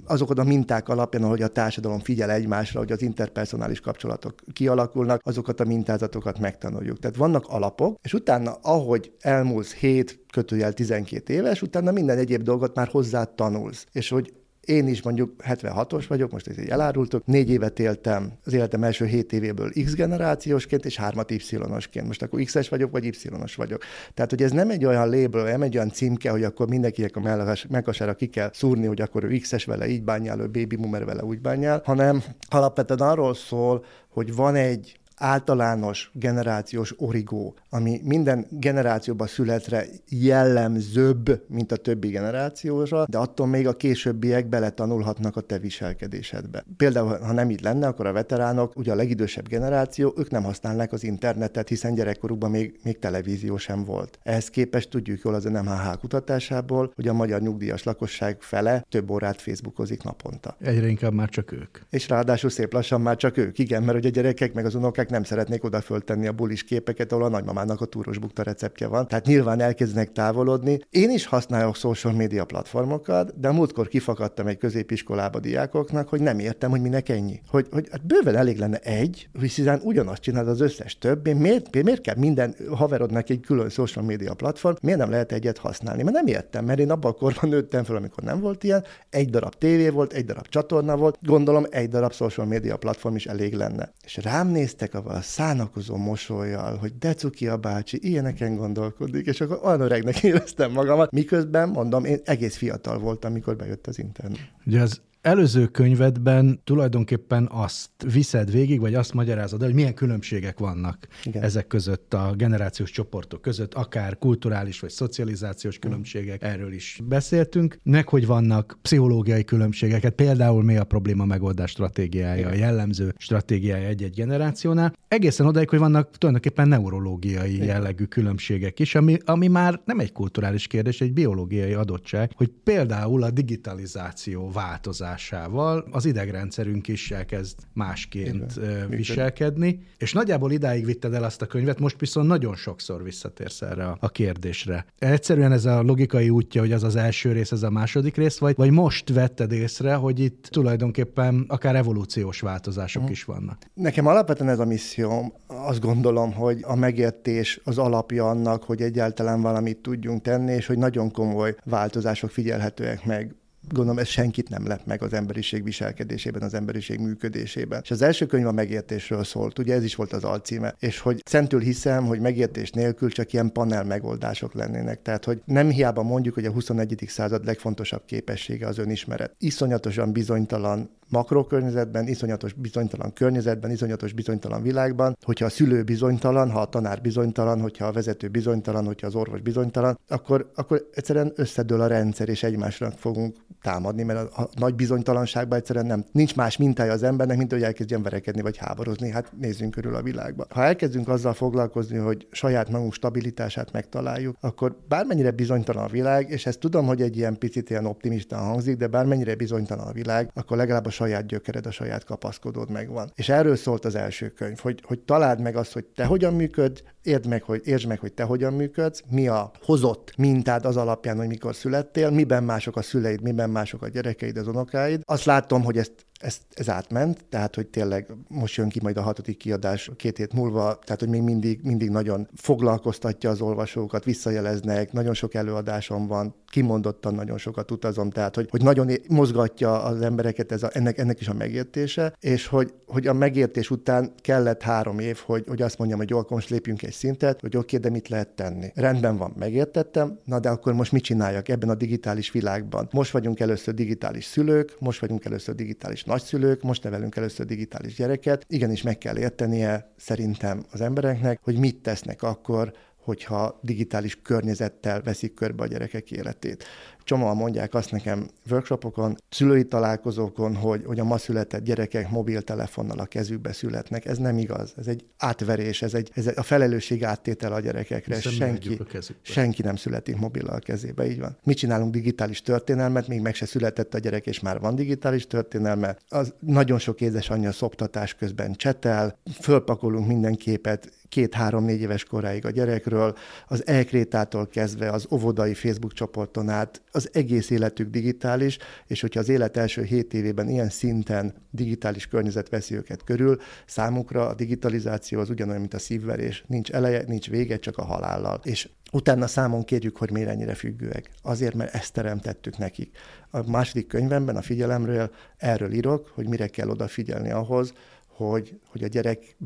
azokon 0.07 0.38
a 0.38 0.44
minták 0.44 0.88
alapján, 0.88 1.22
ahogy 1.22 1.42
a 1.42 1.48
társadalom 1.48 1.98
figyel 1.98 2.31
egymásra, 2.31 2.78
hogy 2.78 2.92
az 2.92 3.02
interpersonális 3.02 3.81
kapcsolatok 3.81 4.35
kialakulnak, 4.52 5.20
azokat 5.24 5.61
a 5.61 5.64
mintázatokat 5.64 6.38
megtanuljuk. 6.38 6.98
Tehát 6.98 7.16
vannak 7.16 7.44
alapok, 7.48 7.98
és 8.02 8.14
utána, 8.14 8.59
ahogy 8.62 9.12
elmúlsz 9.20 9.72
7 9.72 10.20
kötőjel 10.33 10.72
12 10.72 11.33
éves, 11.33 11.62
utána 11.62 11.90
minden 11.90 12.18
egyéb 12.18 12.42
dolgot 12.42 12.74
már 12.74 12.88
hozzá 12.88 13.24
tanulsz. 13.24 13.87
És 13.92 14.09
hogy 14.09 14.33
én 14.66 14.87
is 14.87 15.03
mondjuk 15.03 15.35
76-os 15.48 16.05
vagyok, 16.09 16.31
most 16.31 16.48
ez 16.48 16.59
így 16.59 16.68
elárultok, 16.68 17.27
négy 17.27 17.51
évet 17.51 17.79
éltem 17.79 18.33
az 18.44 18.53
életem 18.53 18.85
első 18.85 19.07
hét 19.07 19.33
évéből 19.33 19.70
X 19.85 19.94
generációsként, 19.94 20.85
és 20.85 20.96
hármat 20.96 21.31
Y-osként. 21.31 22.07
Most 22.07 22.22
akkor 22.22 22.42
X-es 22.42 22.68
vagyok, 22.68 22.90
vagy 22.90 23.05
Y-os 23.05 23.55
vagyok. 23.55 23.83
Tehát, 24.14 24.31
hogy 24.31 24.42
ez 24.42 24.51
nem 24.51 24.70
egy 24.70 24.85
olyan 24.85 25.09
label, 25.09 25.44
nem 25.44 25.62
egy 25.62 25.77
olyan 25.77 25.90
címke, 25.90 26.31
hogy 26.31 26.44
akkor 26.44 26.68
mindenkinek 26.68 27.16
a 27.16 27.20
melkasára 27.68 28.14
ki 28.14 28.27
kell 28.27 28.51
szúrni, 28.53 28.87
hogy 28.87 29.01
akkor 29.01 29.25
ő 29.25 29.37
X-es 29.37 29.64
vele 29.64 29.88
így 29.88 30.03
bánjál, 30.03 30.40
ő 30.40 30.46
baby 30.46 30.77
boomer 30.77 31.05
vele 31.05 31.25
úgy 31.25 31.40
bánjál, 31.40 31.83
hanem 31.85 32.22
alapvetően 32.48 33.01
arról 33.01 33.35
szól, 33.35 33.85
hogy 34.09 34.35
van 34.35 34.55
egy 34.55 35.01
általános 35.22 36.11
generációs 36.14 36.94
origó, 36.98 37.54
ami 37.68 38.00
minden 38.04 38.46
generációban 38.50 39.26
születre 39.26 39.85
jellemzőbb, 40.08 41.44
mint 41.48 41.72
a 41.72 41.76
többi 41.76 42.08
generációra, 42.08 43.04
de 43.08 43.18
attól 43.18 43.46
még 43.46 43.66
a 43.66 43.76
későbbiek 43.76 44.48
beletanulhatnak 44.48 45.37
a 45.37 45.40
te 45.40 45.58
viselkedésedbe. 45.58 46.64
Például, 46.76 47.18
ha 47.18 47.32
nem 47.32 47.50
így 47.50 47.62
lenne, 47.62 47.87
akkor 47.87 48.06
a 48.06 48.12
veteránok, 48.12 48.76
ugye 48.76 48.92
a 48.92 48.94
legidősebb 48.94 49.48
generáció, 49.48 50.14
ők 50.16 50.30
nem 50.30 50.42
használnák 50.42 50.92
az 50.92 51.04
internetet, 51.04 51.68
hiszen 51.68 51.94
gyerekkorukban 51.94 52.50
még, 52.50 52.80
még 52.82 52.98
televízió 52.98 53.56
sem 53.56 53.85
volt. 53.85 54.18
Ehhez 54.22 54.48
képest 54.48 54.90
tudjuk 54.90 55.20
jól 55.24 55.35
az 55.35 55.44
NMHH 55.44 55.98
kutatásából, 56.00 56.92
hogy 56.94 57.08
a 57.08 57.12
magyar 57.12 57.40
nyugdíjas 57.40 57.82
lakosság 57.82 58.37
fele 58.40 58.85
több 58.88 59.11
órát 59.11 59.40
Facebookozik 59.40 60.02
naponta. 60.02 60.56
Egyre 60.61 60.88
inkább 60.88 61.12
már 61.12 61.28
csak 61.28 61.52
ők. 61.52 61.78
És 61.90 62.08
ráadásul 62.08 62.50
szép 62.50 62.72
lassan 62.72 63.00
már 63.00 63.16
csak 63.16 63.37
ők, 63.37 63.58
igen, 63.58 63.82
mert 63.82 63.96
hogy 63.96 64.06
a 64.06 64.11
gyerekek 64.11 64.52
meg 64.52 64.64
az 64.64 64.74
unokák 64.74 65.11
nem 65.12 65.25
szeretnék 65.25 65.64
oda 65.64 65.81
föltenni 65.81 66.27
a 66.27 66.33
bulis 66.33 66.64
képeket, 66.64 67.12
ahol 67.12 67.25
a 67.25 67.29
nagymamának 67.29 67.81
a 67.81 67.85
túros 67.85 68.18
bukta 68.18 68.42
receptje 68.42 68.87
van. 68.87 69.09
Tehát 69.09 69.27
nyilván 69.27 69.61
elkezdenek 69.61 70.12
távolodni. 70.12 70.81
Én 70.90 71.11
is 71.11 71.27
használok 71.27 71.77
social 71.77 72.12
media 72.12 72.44
platformokat, 72.44 73.40
de 73.40 73.51
múltkor 73.51 73.88
kifakadtam 73.88 74.46
egy 74.46 74.59
középiskolába 74.59 75.38
diákoknak, 75.40 76.09
hogy 76.09 76.20
nem 76.20 76.38
értem, 76.38 76.70
hogy 76.70 76.81
minek 76.81 77.09
ennyi. 77.09 77.40
Hogy, 77.48 77.66
hogy 77.70 77.88
hát 77.90 78.07
bőven 78.07 78.37
elég 78.37 78.59
lenne 78.59 78.79
egy, 78.79 79.29
hiszen 79.40 79.81
ugyanazt 79.85 80.22
csinál 80.22 80.48
az 80.48 80.61
összes 80.61 80.98
több. 80.98 81.27
Én 81.27 81.37
miért, 81.37 81.83
miért 81.83 82.01
kell 82.01 82.16
minden 82.16 82.55
haverodnak 82.75 83.31
egy 83.31 83.40
külön 83.40 83.68
social 83.68 84.05
media 84.05 84.35
platform, 84.35 84.75
miért 84.83 84.98
nem 84.98 85.11
lehet 85.11 85.33
egyet 85.33 85.59
használni? 85.59 86.03
Mert 86.03 86.16
nem 86.16 86.27
értem, 86.27 86.64
mert 86.64 86.79
én 86.79 86.90
abban 86.90 87.11
a 87.11 87.14
korban 87.14 87.51
nőttem 87.51 87.85
fel, 87.85 87.96
amikor 87.96 88.25
nem 88.25 88.40
volt 88.40 88.64
ilyen, 88.64 88.85
egy 89.11 89.31
darab 89.31 89.55
tévé 89.55 89.88
volt, 89.88 90.12
egy 90.12 90.25
darab 90.25 90.48
csatorna 90.48 90.96
volt, 90.96 91.18
gondolom 91.22 91.66
egy 91.70 91.88
darab 91.88 92.12
social 92.12 92.46
media 92.46 92.77
platform 92.77 93.14
is 93.14 93.27
elég 93.27 93.55
lenne. 93.55 93.92
És 94.05 94.16
rám 94.16 94.48
néztek 94.48 94.91
a 94.94 95.20
szánakozó 95.20 95.96
mosolyjal, 95.96 96.76
hogy 96.76 96.98
de 96.98 97.14
cuki 97.14 97.48
a 97.48 97.57
bácsi, 97.57 97.98
ilyeneken 98.00 98.57
gondolkodik, 98.57 99.26
és 99.26 99.40
akkor 99.40 99.61
olyan 99.62 99.81
öregnek 99.81 100.22
éreztem 100.22 100.72
magamat, 100.72 101.11
miközben, 101.11 101.68
mondom, 101.68 102.05
én 102.05 102.20
egész 102.24 102.57
fiatal 102.57 102.98
voltam, 102.98 103.31
amikor 103.31 103.57
bejött 103.57 103.87
az 103.87 103.98
internet. 103.98 104.38
Ugye 104.66 104.81
az 104.81 105.00
előző 105.22 105.66
könyvedben 105.66 106.61
tulajdonképpen 106.64 107.48
azt 107.52 107.90
viszed 108.12 108.50
végig, 108.50 108.80
vagy 108.80 108.94
azt 108.94 109.14
magyarázod 109.14 109.62
hogy 109.62 109.74
milyen 109.74 109.94
különbségek 109.94 110.58
vannak 110.58 111.06
Igen. 111.24 111.42
ezek 111.42 111.66
között 111.66 112.14
a 112.14 112.32
generációs 112.37 112.90
csoportok 112.90 113.40
között, 113.42 113.74
akár 113.74 114.18
kulturális 114.18 114.80
vagy 114.80 114.90
szocializációs 114.90 115.78
különbségek, 115.78 116.42
erről 116.42 116.72
is 116.72 117.00
beszéltünk, 117.04 117.78
meg 117.82 118.08
hogy 118.08 118.26
vannak 118.26 118.78
pszichológiai 118.82 119.44
különbségeket, 119.44 120.14
például 120.14 120.62
mi 120.62 120.76
a 120.76 120.85
probléma 120.85 121.24
megoldás 121.24 121.70
stratégiája, 121.70 122.40
Igen. 122.40 122.52
a 122.52 122.54
jellemző 122.54 123.14
stratégiája 123.16 123.88
egy-egy 123.88 124.14
generációnál, 124.14 124.92
egészen 125.08 125.46
odaig, 125.46 125.68
hogy 125.68 125.78
vannak 125.78 126.18
tulajdonképpen 126.18 126.68
neurológiai 126.68 127.54
Igen. 127.54 127.66
jellegű 127.66 128.04
különbségek 128.04 128.80
is, 128.80 128.94
ami, 128.94 129.18
ami 129.24 129.48
már 129.48 129.80
nem 129.85 129.98
egy 129.98 130.12
kulturális 130.12 130.66
kérdés, 130.66 131.00
egy 131.00 131.12
biológiai 131.12 131.72
adottság, 131.72 132.30
hogy 132.35 132.50
például 132.64 133.22
a 133.22 133.30
digitalizáció 133.30 134.50
változás 134.50 135.12
változásával 135.12 135.85
az 135.90 136.05
idegrendszerünk 136.05 136.88
is 136.88 137.11
elkezd 137.11 137.59
másként 137.72 138.53
Igen. 138.57 138.88
viselkedni, 138.88 139.83
és 139.98 140.12
nagyjából 140.12 140.53
idáig 140.53 140.85
vitted 140.85 141.14
el 141.14 141.25
azt 141.25 141.42
a 141.42 141.46
könyvet, 141.46 141.79
most 141.79 142.01
viszont 142.01 142.27
nagyon 142.27 142.55
sokszor 142.55 143.03
visszatérsz 143.03 143.62
erre 143.62 143.96
a 144.01 144.09
kérdésre. 144.09 144.87
Egyszerűen 144.98 145.53
ez 145.53 145.64
a 145.64 145.83
logikai 145.83 146.31
útja, 146.31 146.61
hogy 146.61 146.72
az 146.72 146.83
az 146.83 146.96
első 146.96 147.33
rész, 147.33 147.53
ez 147.53 147.62
a 147.62 147.70
második 147.70 148.16
rész, 148.16 148.38
vagy, 148.38 148.57
vagy 148.57 148.70
most 148.70 149.12
vetted 149.12 149.53
észre, 149.53 149.94
hogy 149.94 150.20
itt 150.20 150.46
tulajdonképpen 150.51 151.44
akár 151.48 151.77
evolúciós 151.77 152.40
változások 152.40 153.03
uh-huh. 153.03 153.16
is 153.16 153.25
vannak? 153.25 153.59
Nekem 153.75 154.07
alapvetően 154.07 154.51
ez 154.51 154.59
a 154.59 154.64
misszióm, 154.64 155.33
azt 155.46 155.81
gondolom, 155.81 156.33
hogy 156.33 156.61
a 156.62 156.75
megértés 156.75 157.61
az 157.64 157.79
alapja 157.79 158.29
annak, 158.29 158.62
hogy 158.64 158.81
egyáltalán 158.81 159.40
valamit 159.40 159.79
tudjunk 159.79 160.22
tenni, 160.22 160.53
és 160.53 160.66
hogy 160.66 160.79
nagyon 160.79 161.11
komoly 161.11 161.55
változások 161.64 162.31
figyelhetőek 162.31 163.05
meg 163.05 163.35
gondolom 163.68 163.98
ez 163.98 164.09
senkit 164.09 164.48
nem 164.48 164.66
lep 164.66 164.87
meg 164.87 165.03
az 165.03 165.12
emberiség 165.12 165.64
viselkedésében, 165.64 166.42
az 166.42 166.55
emberiség 166.55 166.98
működésében. 166.98 167.81
És 167.83 167.90
az 167.90 168.03
első 168.03 168.27
könyv 168.27 168.46
a 168.46 168.53
megértésről 168.53 169.25
szólt, 169.25 169.59
ugye 169.59 169.75
ez 169.75 169.85
is 169.85 169.94
volt 169.94 170.12
az 170.12 170.25
alcíme, 170.25 170.75
és 170.79 170.98
hogy 170.98 171.22
szentül 171.25 171.61
hiszem, 171.61 172.07
hogy 172.07 172.20
megértés 172.20 172.70
nélkül 172.70 173.11
csak 173.11 173.33
ilyen 173.33 173.53
panel 173.53 173.85
megoldások 173.85 174.55
lennének. 174.55 175.03
Tehát, 175.03 175.25
hogy 175.25 175.42
nem 175.44 175.68
hiába 175.68 176.03
mondjuk, 176.03 176.35
hogy 176.35 176.44
a 176.44 176.51
21. 176.51 177.05
század 177.07 177.44
legfontosabb 177.44 178.03
képessége 178.07 178.66
az 178.66 178.79
önismeret. 178.79 179.35
Iszonyatosan 179.38 180.12
bizonytalan 180.12 180.90
makrokörnyezetben, 181.12 182.07
iszonyatos 182.07 182.53
bizonytalan 182.53 183.12
környezetben, 183.12 183.70
iszonyatos 183.70 184.12
bizonytalan 184.12 184.62
világban, 184.62 185.16
hogyha 185.22 185.44
a 185.44 185.48
szülő 185.48 185.83
bizonytalan, 185.83 186.51
ha 186.51 186.61
a 186.61 186.68
tanár 186.68 187.01
bizonytalan, 187.01 187.61
hogyha 187.61 187.87
a 187.87 187.92
vezető 187.92 188.29
bizonytalan, 188.29 188.85
hogyha 188.85 189.07
az 189.07 189.14
orvos 189.14 189.40
bizonytalan, 189.40 189.98
akkor, 190.09 190.51
akkor 190.55 190.88
egyszerűen 190.94 191.33
összedől 191.35 191.81
a 191.81 191.87
rendszer, 191.87 192.29
és 192.29 192.42
egymásra 192.42 192.90
fogunk 192.90 193.37
támadni, 193.62 194.03
mert 194.03 194.18
a, 194.18 194.42
a 194.42 194.48
nagy 194.55 194.75
bizonytalanságban 194.75 195.59
egyszerűen 195.59 195.87
nem, 195.87 196.05
nincs 196.12 196.37
más 196.37 196.57
mintája 196.57 196.92
az 196.92 197.03
embernek, 197.03 197.37
mint 197.37 197.53
hogy 197.53 197.62
elkezdjen 197.62 198.03
verekedni 198.03 198.42
vagy 198.42 198.57
háborozni. 198.57 199.11
Hát 199.11 199.33
nézzünk 199.40 199.70
körül 199.70 199.94
a 199.94 200.03
világba. 200.03 200.46
Ha 200.51 200.64
elkezdünk 200.64 201.09
azzal 201.09 201.33
foglalkozni, 201.33 201.96
hogy 201.96 202.27
saját 202.31 202.70
magunk 202.70 202.92
stabilitását 202.92 203.72
megtaláljuk, 203.72 204.37
akkor 204.40 204.77
bármennyire 204.88 205.31
bizonytalan 205.31 205.85
a 205.85 205.88
világ, 205.88 206.31
és 206.31 206.46
ezt 206.46 206.59
tudom, 206.59 206.87
hogy 206.87 207.03
egy 207.03 207.16
ilyen 207.16 207.38
picit 207.38 207.70
ilyen 207.70 207.87
optimista 207.87 208.37
hangzik, 208.37 208.77
de 208.77 208.87
bármennyire 208.87 209.35
bizonytalan 209.35 209.87
a 209.87 209.92
világ, 209.92 210.31
akkor 210.35 210.57
legalább 210.57 210.87
a 210.87 210.90
saját 211.02 211.26
gyökered, 211.26 211.66
a 211.66 211.70
saját 211.70 212.04
kapaszkodód 212.04 212.70
megvan. 212.70 213.12
És 213.14 213.28
erről 213.28 213.56
szólt 213.56 213.84
az 213.84 213.94
első 213.94 214.28
könyv, 214.28 214.58
hogy, 214.58 214.80
hogy 214.86 215.00
találd 215.00 215.40
meg 215.40 215.56
azt, 215.56 215.72
hogy 215.72 215.84
te 215.84 216.04
hogyan 216.04 216.34
működ, 216.34 216.82
érd 217.02 217.26
meg, 217.26 217.42
hogy, 217.42 217.60
értsd 217.64 217.86
meg, 217.86 217.98
hogy 217.98 218.12
te 218.12 218.22
hogyan 218.22 218.52
működsz, 218.52 219.02
mi 219.10 219.28
a 219.28 219.50
hozott 219.60 220.12
mintád 220.16 220.64
az 220.64 220.76
alapján, 220.76 221.16
hogy 221.16 221.26
mikor 221.26 221.54
születtél, 221.54 222.10
miben 222.10 222.44
mások 222.44 222.76
a 222.76 222.82
szüleid, 222.82 223.22
miben 223.22 223.50
mások 223.50 223.82
a 223.82 223.88
gyerekeid, 223.88 224.36
az 224.36 224.46
unokáid. 224.46 225.00
Azt 225.04 225.24
látom, 225.24 225.62
hogy 225.64 225.78
ezt 225.78 225.92
ez, 226.22 226.38
ez 226.54 226.68
átment, 226.68 227.24
tehát 227.28 227.54
hogy 227.54 227.66
tényleg 227.66 228.06
most 228.28 228.56
jön 228.56 228.68
ki 228.68 228.80
majd 228.82 228.96
a 228.96 229.02
hatodik 229.02 229.36
kiadás 229.36 229.90
két 229.96 230.16
hét 230.16 230.32
múlva, 230.32 230.78
tehát 230.84 231.00
hogy 231.00 231.08
még 231.08 231.22
mindig, 231.22 231.60
mindig 231.62 231.90
nagyon 231.90 232.28
foglalkoztatja 232.34 233.30
az 233.30 233.40
olvasókat, 233.40 234.04
visszajeleznek, 234.04 234.92
nagyon 234.92 235.14
sok 235.14 235.34
előadásom 235.34 236.06
van, 236.06 236.34
kimondottan 236.46 237.14
nagyon 237.14 237.38
sokat 237.38 237.70
utazom, 237.70 238.10
tehát 238.10 238.34
hogy, 238.34 238.48
hogy 238.50 238.62
nagyon 238.62 238.90
mozgatja 239.08 239.82
az 239.82 240.00
embereket 240.00 240.52
ez 240.52 240.62
a, 240.62 240.70
ennek, 240.72 240.98
ennek 240.98 241.20
is 241.20 241.28
a 241.28 241.34
megértése, 241.34 242.14
és 242.20 242.46
hogy, 242.46 242.74
hogy 242.86 243.06
a 243.06 243.12
megértés 243.12 243.70
után 243.70 244.12
kellett 244.20 244.62
három 244.62 244.98
év, 244.98 245.18
hogy, 245.26 245.44
hogy 245.48 245.62
azt 245.62 245.78
mondjam, 245.78 245.98
hogy 245.98 246.10
jó, 246.10 246.20
most 246.28 246.50
lépjünk 246.50 246.82
egy 246.82 246.91
szintet, 246.92 247.40
hogy 247.40 247.57
oké, 247.57 247.76
de 247.76 247.90
mit 247.90 248.09
lehet 248.09 248.28
tenni. 248.28 248.72
Rendben 248.74 249.16
van, 249.16 249.35
megértettem, 249.38 250.18
na 250.24 250.40
de 250.40 250.48
akkor 250.48 250.72
most 250.72 250.92
mit 250.92 251.02
csináljak 251.02 251.48
ebben 251.48 251.68
a 251.68 251.74
digitális 251.74 252.31
világban? 252.31 252.88
Most 252.92 253.11
vagyunk 253.11 253.40
először 253.40 253.74
digitális 253.74 254.24
szülők, 254.24 254.76
most 254.78 255.00
vagyunk 255.00 255.24
először 255.24 255.55
digitális 255.55 256.05
nagyszülők, 256.05 256.62
most 256.62 256.83
nevelünk 256.83 257.16
először 257.16 257.46
digitális 257.46 257.94
gyereket. 257.94 258.44
Igenis 258.48 258.83
meg 258.83 258.98
kell 258.98 259.18
értenie 259.18 259.92
szerintem 259.96 260.64
az 260.70 260.81
embereknek, 260.81 261.38
hogy 261.42 261.57
mit 261.57 261.83
tesznek 261.83 262.22
akkor, 262.22 262.72
hogyha 262.96 263.59
digitális 263.62 264.18
környezettel 264.22 265.02
veszik 265.02 265.35
körbe 265.35 265.62
a 265.62 265.66
gyerekek 265.66 266.11
életét. 266.11 266.64
Csomóan 267.04 267.36
mondják 267.36 267.74
azt 267.74 267.90
nekem 267.90 268.28
workshopokon, 268.50 269.16
szülői 269.28 269.64
találkozókon, 269.64 270.56
hogy, 270.56 270.82
hogy 270.86 270.98
a 270.98 271.04
ma 271.04 271.18
született 271.18 271.64
gyerekek 271.64 272.10
mobiltelefonnal 272.10 272.98
a 272.98 273.04
kezükbe 273.04 273.52
születnek. 273.52 274.04
Ez 274.04 274.18
nem 274.18 274.38
igaz. 274.38 274.74
Ez 274.76 274.86
egy 274.86 275.04
átverés, 275.16 275.82
ez, 275.82 275.94
egy, 275.94 276.10
ez 276.14 276.26
egy, 276.26 276.38
a 276.38 276.42
felelősség 276.42 277.04
áttétel 277.04 277.52
a 277.52 277.60
gyerekekre. 277.60 278.20
senki, 278.20 278.78
a 278.96 279.12
senki 279.22 279.62
nem 279.62 279.76
születik 279.76 280.16
mobillal 280.16 280.54
a 280.54 280.58
kezébe, 280.58 281.10
így 281.10 281.20
van. 281.20 281.36
Mi 281.42 281.54
csinálunk 281.54 281.92
digitális 281.92 282.42
történelmet, 282.42 283.08
még 283.08 283.20
meg 283.20 283.34
se 283.34 283.46
született 283.46 283.94
a 283.94 283.98
gyerek, 283.98 284.26
és 284.26 284.40
már 284.40 284.60
van 284.60 284.74
digitális 284.74 285.26
történelme. 285.26 285.96
Az 286.08 286.34
nagyon 286.38 286.78
sok 286.78 287.00
édesanyja 287.00 287.52
szoptatás 287.52 288.14
közben 288.14 288.54
csetel, 288.54 289.18
fölpakolunk 289.40 290.06
minden 290.06 290.34
képet, 290.34 290.90
két-három-négy 291.08 291.80
éves 291.80 292.04
koráig 292.04 292.44
a 292.46 292.50
gyerekről, 292.50 293.16
az 293.48 293.66
elkrétától 293.66 294.46
kezdve 294.48 294.90
az 294.90 295.06
óvodai 295.10 295.54
Facebook 295.54 295.92
csoporton 295.92 296.48
át, 296.48 296.82
az 296.92 297.09
egész 297.12 297.50
életük 297.50 297.90
digitális, 297.90 298.59
és 298.87 299.00
hogyha 299.00 299.20
az 299.20 299.28
élet 299.28 299.57
első 299.57 299.83
hét 299.83 300.14
évében 300.14 300.48
ilyen 300.48 300.68
szinten 300.68 301.35
digitális 301.50 302.07
környezet 302.07 302.48
veszi 302.48 302.74
őket 302.74 303.05
körül, 303.05 303.40
számukra 303.66 304.28
a 304.28 304.35
digitalizáció 304.35 305.20
az 305.20 305.31
ugyanolyan, 305.31 305.61
mint 305.61 305.74
a 305.74 305.78
szívverés. 305.78 306.44
Nincs 306.46 306.70
eleje, 306.70 307.05
nincs 307.07 307.31
vége, 307.31 307.57
csak 307.57 307.76
a 307.76 307.85
halállal. 307.85 308.40
És 308.44 308.68
utána 308.92 309.26
számon 309.26 309.64
kérjük, 309.64 309.96
hogy 309.96 310.11
miért 310.11 310.28
ennyire 310.28 310.55
függőek. 310.55 311.11
Azért, 311.22 311.55
mert 311.55 311.74
ezt 311.74 311.92
teremtettük 311.92 312.59
nekik. 312.59 312.96
A 313.31 313.50
második 313.50 313.87
könyvemben, 313.87 314.37
a 314.37 314.42
figyelemről 314.42 315.11
erről 315.37 315.72
írok, 315.72 316.11
hogy 316.14 316.28
mire 316.28 316.46
kell 316.46 316.68
odafigyelni 316.68 317.31
ahhoz, 317.31 317.72
hogy, 318.07 318.61
hogy 318.66 318.83
a 318.83 318.87
gyerek 318.87 319.37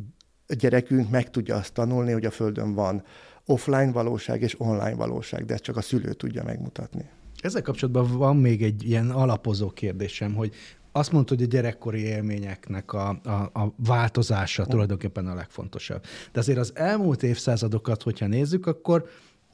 a 0.49 0.55
gyerekünk 0.55 1.11
meg 1.11 1.31
tudja 1.31 1.57
azt 1.57 1.73
tanulni, 1.73 2.13
hogy 2.13 2.25
a 2.25 2.31
Földön 2.31 2.75
van 2.75 3.05
offline 3.45 3.93
valóság 3.93 4.43
és 4.43 4.61
online 4.61 4.95
valóság, 4.95 5.45
de 5.45 5.55
ezt 5.55 5.63
csak 5.63 5.77
a 5.77 5.81
szülő 5.81 6.13
tudja 6.13 6.43
megmutatni. 6.43 7.11
Ezzel 7.47 7.63
kapcsolatban 7.63 8.19
van 8.19 8.37
még 8.37 8.63
egy 8.63 8.89
ilyen 8.89 9.11
alapozó 9.11 9.71
kérdésem, 9.71 10.35
hogy 10.35 10.55
azt 10.93 11.13
mondta, 11.13 11.35
hogy 11.35 11.45
a 11.45 11.47
gyerekkori 11.47 12.01
élményeknek 12.01 12.93
a, 12.93 13.09
a, 13.09 13.31
a 13.31 13.75
változása 13.77 14.67
tulajdonképpen 14.67 15.27
a 15.27 15.35
legfontosabb. 15.35 16.03
De 16.33 16.41
azért 16.41 16.59
az 16.59 16.73
elmúlt 16.75 17.23
évszázadokat, 17.23 18.03
hogyha 18.03 18.27
nézzük, 18.27 18.67
akkor 18.67 19.09